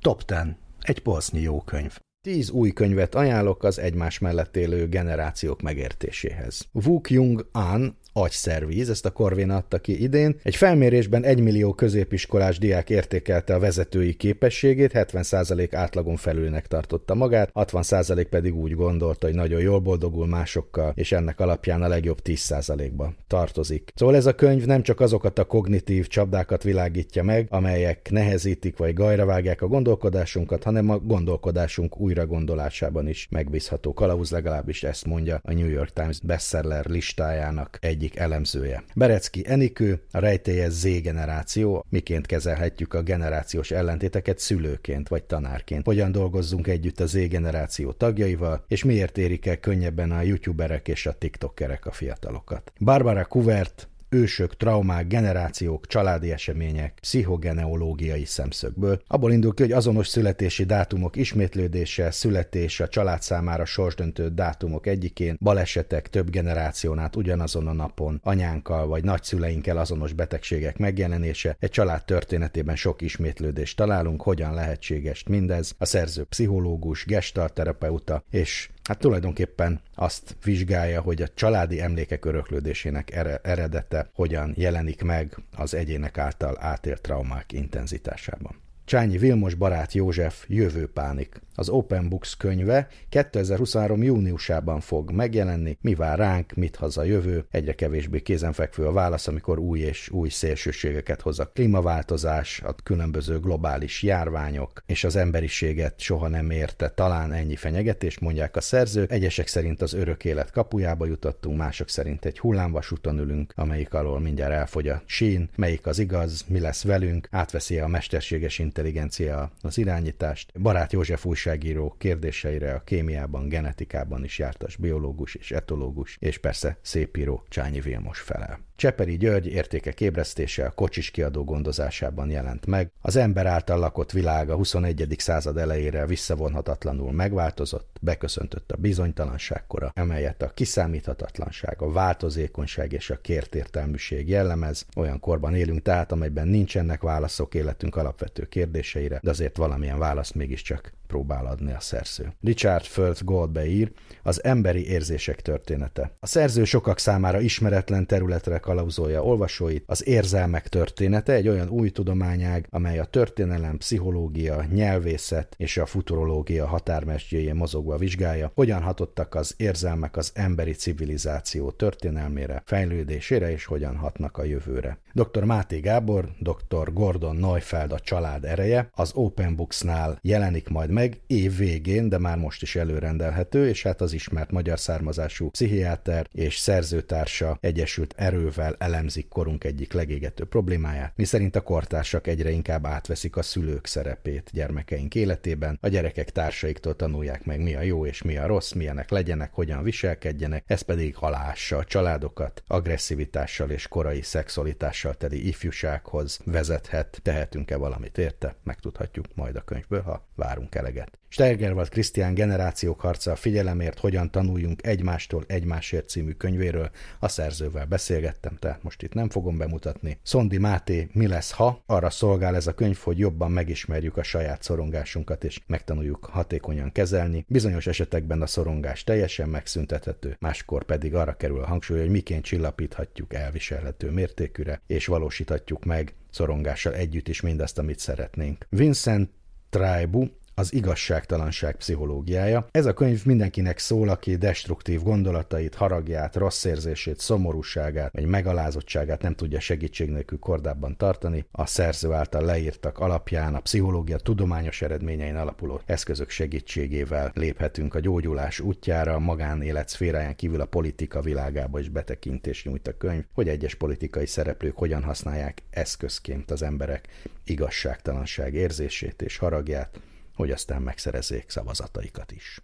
Top 0.00 0.22
10. 0.22 0.38
Egy 0.80 1.02
polsznyi 1.02 1.40
jó 1.40 1.60
könyv. 1.60 1.98
Tíz 2.22 2.50
új 2.50 2.70
könyvet 2.70 3.14
ajánlok 3.14 3.64
az 3.64 3.78
egymás 3.78 4.18
mellett 4.18 4.56
élő 4.56 4.88
generációk 4.88 5.62
megértéséhez. 5.62 6.68
Wuk 6.72 7.10
Jung 7.10 7.48
An 7.52 7.96
agyszervíz, 8.12 8.90
ezt 8.90 9.06
a 9.06 9.10
Corvin 9.10 9.50
adta 9.50 9.78
ki 9.78 10.02
idén. 10.02 10.36
Egy 10.42 10.56
felmérésben 10.56 11.24
1 11.24 11.40
millió 11.40 11.72
középiskolás 11.72 12.58
diák 12.58 12.90
értékelte 12.90 13.54
a 13.54 13.58
vezetői 13.58 14.14
képességét, 14.14 14.90
70% 14.94 15.68
átlagon 15.72 16.16
felülnek 16.16 16.66
tartotta 16.66 17.14
magát, 17.14 17.50
60% 17.54 18.26
pedig 18.30 18.54
úgy 18.54 18.74
gondolta, 18.74 19.26
hogy 19.26 19.34
nagyon 19.36 19.60
jól 19.60 19.78
boldogul 19.78 20.26
másokkal, 20.26 20.92
és 20.94 21.12
ennek 21.12 21.40
alapján 21.40 21.82
a 21.82 21.88
legjobb 21.88 22.18
10%-ba 22.24 23.12
tartozik. 23.26 23.92
Szóval 23.94 24.16
ez 24.16 24.26
a 24.26 24.34
könyv 24.34 24.64
nem 24.64 24.82
csak 24.82 25.00
azokat 25.00 25.38
a 25.38 25.44
kognitív 25.44 26.06
csapdákat 26.06 26.62
világítja 26.62 27.22
meg, 27.22 27.46
amelyek 27.50 28.10
nehezítik 28.10 28.76
vagy 28.76 28.94
gajravágják 28.94 29.62
a 29.62 29.66
gondolkodásunkat, 29.66 30.62
hanem 30.62 30.90
a 30.90 30.98
gondolkodásunk 30.98 32.00
újra 32.00 32.26
gondolásában 32.26 33.08
is 33.08 33.26
megbízható. 33.30 33.92
Kalauz 33.92 34.30
legalábbis 34.30 34.82
ezt 34.82 35.06
mondja 35.06 35.40
a 35.42 35.52
New 35.52 35.68
York 35.68 35.92
Times 35.92 36.20
bestseller 36.20 36.86
listájának 36.86 37.78
egyik 37.80 37.99
egyik 38.00 38.16
elemzője. 38.16 38.82
Berecki 38.94 39.42
Enikő, 39.46 40.00
a 40.10 40.18
rejtélyes 40.18 40.72
Z 40.72 41.00
generáció, 41.02 41.84
miként 41.88 42.26
kezelhetjük 42.26 42.94
a 42.94 43.02
generációs 43.02 43.70
ellentéteket 43.70 44.38
szülőként 44.38 45.08
vagy 45.08 45.24
tanárként. 45.24 45.84
Hogyan 45.84 46.12
dolgozzunk 46.12 46.66
együtt 46.66 47.00
a 47.00 47.06
Z 47.06 47.28
generáció 47.28 47.92
tagjaival, 47.92 48.64
és 48.68 48.84
miért 48.84 49.18
érik 49.18 49.46
el 49.46 49.56
könnyebben 49.56 50.10
a 50.10 50.22
youtuberek 50.22 50.88
és 50.88 51.06
a 51.06 51.12
tiktokerek 51.12 51.86
a 51.86 51.92
fiatalokat. 51.92 52.72
Barbara 52.78 53.24
Kuvert, 53.24 53.88
ősök, 54.10 54.56
traumák, 54.56 55.06
generációk, 55.06 55.86
családi 55.86 56.32
események, 56.32 56.98
pszichogeneológiai 57.00 58.24
szemszögből. 58.24 59.02
Abból 59.06 59.32
indul 59.32 59.54
ki, 59.54 59.62
hogy 59.62 59.72
azonos 59.72 60.08
születési 60.08 60.64
dátumok 60.64 61.16
ismétlődése, 61.16 62.10
születés 62.10 62.80
a 62.80 62.88
család 62.88 63.22
számára 63.22 63.64
sorsdöntő 63.64 64.28
dátumok 64.28 64.86
egyikén, 64.86 65.36
balesetek 65.40 66.08
több 66.08 66.30
generáción 66.30 66.98
át 66.98 67.16
ugyanazon 67.16 67.66
a 67.66 67.72
napon, 67.72 68.20
anyánkkal 68.22 68.86
vagy 68.86 69.04
nagyszüleinkkel 69.04 69.78
azonos 69.78 70.12
betegségek 70.12 70.78
megjelenése, 70.78 71.56
egy 71.58 71.70
család 71.70 72.04
történetében 72.04 72.76
sok 72.76 73.02
ismétlődést 73.02 73.76
találunk, 73.76 74.22
hogyan 74.22 74.54
lehetséges 74.54 75.24
mindez. 75.28 75.74
A 75.78 75.84
szerző 75.84 76.24
pszichológus, 76.24 77.04
gestalterapeuta 77.04 78.22
és 78.30 78.70
hát 78.90 78.98
tulajdonképpen 78.98 79.80
azt 79.94 80.36
vizsgálja, 80.44 81.00
hogy 81.00 81.22
a 81.22 81.28
családi 81.34 81.80
emlékek 81.80 82.24
öröklődésének 82.24 83.10
eredete 83.42 84.10
hogyan 84.14 84.52
jelenik 84.56 85.02
meg 85.02 85.36
az 85.56 85.74
egyének 85.74 86.18
által 86.18 86.56
átélt 86.60 87.00
traumák 87.00 87.52
intenzitásában. 87.52 88.60
Csányi 88.84 89.18
Vilmos 89.18 89.54
barát 89.54 89.92
József 89.92 90.44
Jövőpánik. 90.48 91.40
Az 91.60 91.68
Open 91.68 92.08
Books 92.08 92.36
könyve 92.36 92.88
2023. 93.08 94.02
júniusában 94.02 94.80
fog 94.80 95.10
megjelenni. 95.10 95.78
Mi 95.80 95.94
vár 95.94 96.18
ránk, 96.18 96.52
mit 96.54 96.76
haza 96.76 97.04
jövő? 97.04 97.44
Egyre 97.50 97.74
kevésbé 97.74 98.20
kézenfekvő 98.20 98.86
a 98.86 98.92
válasz, 98.92 99.26
amikor 99.26 99.58
új 99.58 99.78
és 99.78 100.08
új 100.10 100.28
szélsőségeket 100.28 101.20
hoz 101.20 101.38
a 101.38 101.50
klímaváltozás, 101.54 102.60
a 102.64 102.74
különböző 102.82 103.40
globális 103.40 104.02
járványok, 104.02 104.82
és 104.86 105.04
az 105.04 105.16
emberiséget 105.16 106.00
soha 106.00 106.28
nem 106.28 106.50
érte 106.50 106.88
talán 106.88 107.32
ennyi 107.32 107.56
fenyegetés, 107.56 108.18
mondják 108.18 108.56
a 108.56 108.60
szerzők. 108.60 109.10
Egyesek 109.10 109.46
szerint 109.46 109.82
az 109.82 109.92
örök 109.92 110.24
élet 110.24 110.50
kapujába 110.50 111.06
jutottunk, 111.06 111.56
mások 111.56 111.88
szerint 111.88 112.24
egy 112.24 112.38
hullámvasúton 112.38 113.18
ülünk, 113.18 113.52
amelyik 113.56 113.94
alól 113.94 114.20
mindjárt 114.20 114.52
elfogy 114.52 114.88
a 114.88 115.02
sín, 115.06 115.48
melyik 115.56 115.86
az 115.86 115.98
igaz, 115.98 116.44
mi 116.48 116.60
lesz 116.60 116.84
velünk, 116.84 117.28
átveszi 117.30 117.78
a 117.78 117.86
mesterséges 117.86 118.58
intelligencia 118.58 119.50
az 119.62 119.78
irányítást. 119.78 120.60
Barát 120.60 120.92
József 120.92 121.24
újságíró 121.50 121.94
kérdéseire 121.98 122.74
a 122.74 122.80
kémiában, 122.84 123.48
genetikában 123.48 124.24
is 124.24 124.38
jártas 124.38 124.76
biológus 124.76 125.34
és 125.34 125.50
etológus, 125.50 126.16
és 126.20 126.38
persze 126.38 126.78
szépíró 126.82 127.44
Csányi 127.48 127.80
Vilmos 127.80 128.20
felel. 128.20 128.69
Cseperi 128.80 129.16
György 129.16 129.46
értékek 129.46 130.00
ébresztése 130.00 130.64
a 130.64 130.70
kocsis 130.70 131.10
kiadó 131.10 131.44
gondozásában 131.44 132.30
jelent 132.30 132.66
meg. 132.66 132.90
Az 133.00 133.16
ember 133.16 133.46
által 133.46 133.78
lakott 133.78 134.12
világ 134.12 134.50
a 134.50 134.54
21. 134.54 135.14
század 135.18 135.56
elejére 135.56 136.06
visszavonhatatlanul 136.06 137.12
megváltozott, 137.12 137.96
beköszöntött 138.00 138.72
a 138.72 138.76
bizonytalanság 138.76 139.66
kora, 139.66 139.92
amelyet 139.94 140.42
a 140.42 140.50
kiszámíthatatlanság, 140.54 141.82
a 141.82 141.92
változékonyság 141.92 142.92
és 142.92 143.10
a 143.10 143.20
kértértelműség 143.20 144.28
jellemez. 144.28 144.86
Olyan 144.96 145.20
korban 145.20 145.54
élünk 145.54 145.82
tehát, 145.82 146.12
amelyben 146.12 146.48
nincsenek 146.48 147.02
válaszok 147.02 147.54
életünk 147.54 147.96
alapvető 147.96 148.44
kérdéseire, 148.44 149.20
de 149.22 149.30
azért 149.30 149.56
valamilyen 149.56 149.98
választ 149.98 150.34
mégiscsak 150.34 150.92
próbál 151.10 151.46
adni 151.46 151.72
a 151.72 151.80
szerző. 151.80 152.32
Richard 152.40 152.84
Föld 152.84 153.18
Goldbeír 153.22 153.92
az 154.22 154.44
emberi 154.44 154.88
érzések 154.88 155.40
története. 155.40 156.12
A 156.20 156.26
szerző 156.26 156.64
sokak 156.64 156.98
számára 156.98 157.40
ismeretlen 157.40 158.06
területre 158.06 158.58
kalauzolja 158.70 159.24
olvasóit, 159.24 159.84
az 159.86 160.06
érzelmek 160.06 160.68
története 160.68 161.32
egy 161.32 161.48
olyan 161.48 161.68
új 161.68 161.90
tudományág, 161.90 162.66
amely 162.70 162.98
a 162.98 163.04
történelem, 163.04 163.78
pszichológia, 163.78 164.64
nyelvészet 164.72 165.54
és 165.56 165.76
a 165.76 165.86
futurológia 165.86 166.66
határmesdjéjén 166.66 167.54
mozogva 167.54 167.96
vizsgálja, 167.96 168.52
hogyan 168.54 168.82
hatottak 168.82 169.34
az 169.34 169.54
érzelmek 169.56 170.16
az 170.16 170.30
emberi 170.34 170.72
civilizáció 170.72 171.70
történelmére, 171.70 172.62
fejlődésére 172.66 173.50
és 173.50 173.64
hogyan 173.64 173.96
hatnak 173.96 174.38
a 174.38 174.44
jövőre. 174.44 174.98
Dr. 175.12 175.44
Máté 175.44 175.78
Gábor, 175.78 176.28
dr. 176.38 176.92
Gordon 176.92 177.36
Neufeld 177.36 177.92
a 177.92 177.98
család 177.98 178.44
ereje 178.44 178.90
az 178.92 179.10
Open 179.14 179.56
Books-nál 179.56 180.18
jelenik 180.22 180.68
majd 180.68 180.90
meg 180.90 181.20
év 181.26 181.56
végén, 181.56 182.08
de 182.08 182.18
már 182.18 182.36
most 182.36 182.62
is 182.62 182.76
előrendelhető, 182.76 183.68
és 183.68 183.82
hát 183.82 184.00
az 184.00 184.12
ismert 184.12 184.50
magyar 184.50 184.78
származású 184.78 185.50
pszichiáter 185.50 186.26
és 186.32 186.56
szerzőtársa 186.56 187.58
Egyesült 187.60 188.14
Erővel 188.16 188.59
könyvvel 188.60 188.88
elemzik 188.88 189.28
korunk 189.28 189.64
egyik 189.64 189.92
legégető 189.92 190.44
problémáját, 190.44 191.12
miszerint 191.16 191.56
a 191.56 191.60
kortársak 191.60 192.26
egyre 192.26 192.50
inkább 192.50 192.86
átveszik 192.86 193.36
a 193.36 193.42
szülők 193.42 193.86
szerepét 193.86 194.50
gyermekeink 194.52 195.14
életében, 195.14 195.78
a 195.80 195.88
gyerekek 195.88 196.30
társaiktól 196.30 196.96
tanulják 196.96 197.44
meg, 197.44 197.60
mi 197.60 197.74
a 197.74 197.82
jó 197.82 198.06
és 198.06 198.22
mi 198.22 198.36
a 198.36 198.46
rossz, 198.46 198.72
milyenek 198.72 199.10
legyenek, 199.10 199.52
hogyan 199.52 199.82
viselkedjenek, 199.82 200.64
ez 200.66 200.80
pedig 200.80 201.16
halássa 201.16 201.76
a 201.76 201.84
családokat, 201.84 202.62
agresszivitással 202.66 203.70
és 203.70 203.88
korai 203.88 204.22
szexualitással 204.22 205.14
teli 205.14 205.46
ifjúsághoz 205.46 206.40
vezethet. 206.44 207.20
Tehetünk-e 207.22 207.76
valamit 207.76 208.18
érte? 208.18 208.54
Megtudhatjuk 208.62 209.26
majd 209.34 209.56
a 209.56 209.60
könyvből, 209.60 210.02
ha 210.02 210.28
várunk 210.34 210.74
eleget. 210.74 211.19
Steigerwald 211.32 211.88
Krisztián 211.88 212.34
generációk 212.34 213.00
harca 213.00 213.30
a 213.30 213.36
figyelemért, 213.36 213.98
hogyan 213.98 214.30
tanuljunk 214.30 214.86
egymástól 214.86 215.44
egymásért 215.46 216.08
című 216.08 216.32
könyvéről. 216.32 216.90
A 217.18 217.28
szerzővel 217.28 217.86
beszélgettem, 217.86 218.56
tehát 218.56 218.82
most 218.82 219.02
itt 219.02 219.12
nem 219.12 219.28
fogom 219.28 219.58
bemutatni. 219.58 220.18
Szondi 220.22 220.58
Máté, 220.58 221.08
mi 221.12 221.26
lesz 221.26 221.50
ha? 221.50 221.82
Arra 221.86 222.10
szolgál 222.10 222.54
ez 222.54 222.66
a 222.66 222.74
könyv, 222.74 222.96
hogy 222.96 223.18
jobban 223.18 223.50
megismerjük 223.50 224.16
a 224.16 224.22
saját 224.22 224.62
szorongásunkat, 224.62 225.44
és 225.44 225.60
megtanuljuk 225.66 226.24
hatékonyan 226.24 226.92
kezelni. 226.92 227.44
Bizonyos 227.48 227.86
esetekben 227.86 228.42
a 228.42 228.46
szorongás 228.46 229.04
teljesen 229.04 229.48
megszüntethető, 229.48 230.36
máskor 230.40 230.84
pedig 230.84 231.14
arra 231.14 231.36
kerül 231.36 231.62
a 231.62 231.66
hangsúly, 231.66 231.98
hogy 231.98 232.10
miként 232.10 232.44
csillapíthatjuk 232.44 233.34
elviselhető 233.34 234.10
mértékűre, 234.10 234.80
és 234.86 235.06
valósíthatjuk 235.06 235.84
meg 235.84 236.14
szorongással 236.30 236.94
együtt 236.94 237.28
is 237.28 237.40
mindazt, 237.40 237.78
amit 237.78 237.98
szeretnénk. 237.98 238.66
Vincent 238.68 239.30
Traibu 239.68 240.28
az 240.60 240.72
igazságtalanság 240.72 241.76
pszichológiája. 241.76 242.66
Ez 242.70 242.86
a 242.86 242.94
könyv 242.94 243.24
mindenkinek 243.24 243.78
szól, 243.78 244.08
aki 244.08 244.36
destruktív 244.36 245.02
gondolatait, 245.02 245.74
haragját, 245.74 246.36
rossz 246.36 246.64
érzését, 246.64 247.18
szomorúságát 247.18 248.12
vagy 248.12 248.26
megalázottságát 248.26 249.22
nem 249.22 249.34
tudja 249.34 249.60
segítség 249.60 250.10
nélkül 250.10 250.38
kordában 250.38 250.96
tartani. 250.96 251.44
A 251.52 251.66
szerző 251.66 252.12
által 252.12 252.44
leírtak 252.44 252.98
alapján 252.98 253.54
a 253.54 253.60
pszichológia 253.60 254.18
tudományos 254.18 254.82
eredményein 254.82 255.36
alapuló 255.36 255.80
eszközök 255.86 256.30
segítségével 256.30 257.30
léphetünk 257.34 257.94
a 257.94 258.00
gyógyulás 258.00 258.60
útjára, 258.60 259.14
a 259.14 259.18
magánélet 259.18 259.88
szféráján 259.88 260.36
kívül 260.36 260.60
a 260.60 260.64
politika 260.64 261.20
világába 261.20 261.78
is 261.78 261.88
betekintés 261.88 262.64
nyújt 262.64 262.88
a 262.88 262.96
könyv, 262.96 263.24
hogy 263.34 263.48
egyes 263.48 263.74
politikai 263.74 264.26
szereplők 264.26 264.76
hogyan 264.76 265.02
használják 265.02 265.62
eszközként 265.70 266.50
az 266.50 266.62
emberek 266.62 267.08
igazságtalanság 267.44 268.54
érzését 268.54 269.22
és 269.22 269.36
haragját, 269.36 270.00
hogy 270.34 270.50
aztán 270.50 270.82
megszerezzék 270.82 271.50
szavazataikat 271.50 272.32
is. 272.32 272.60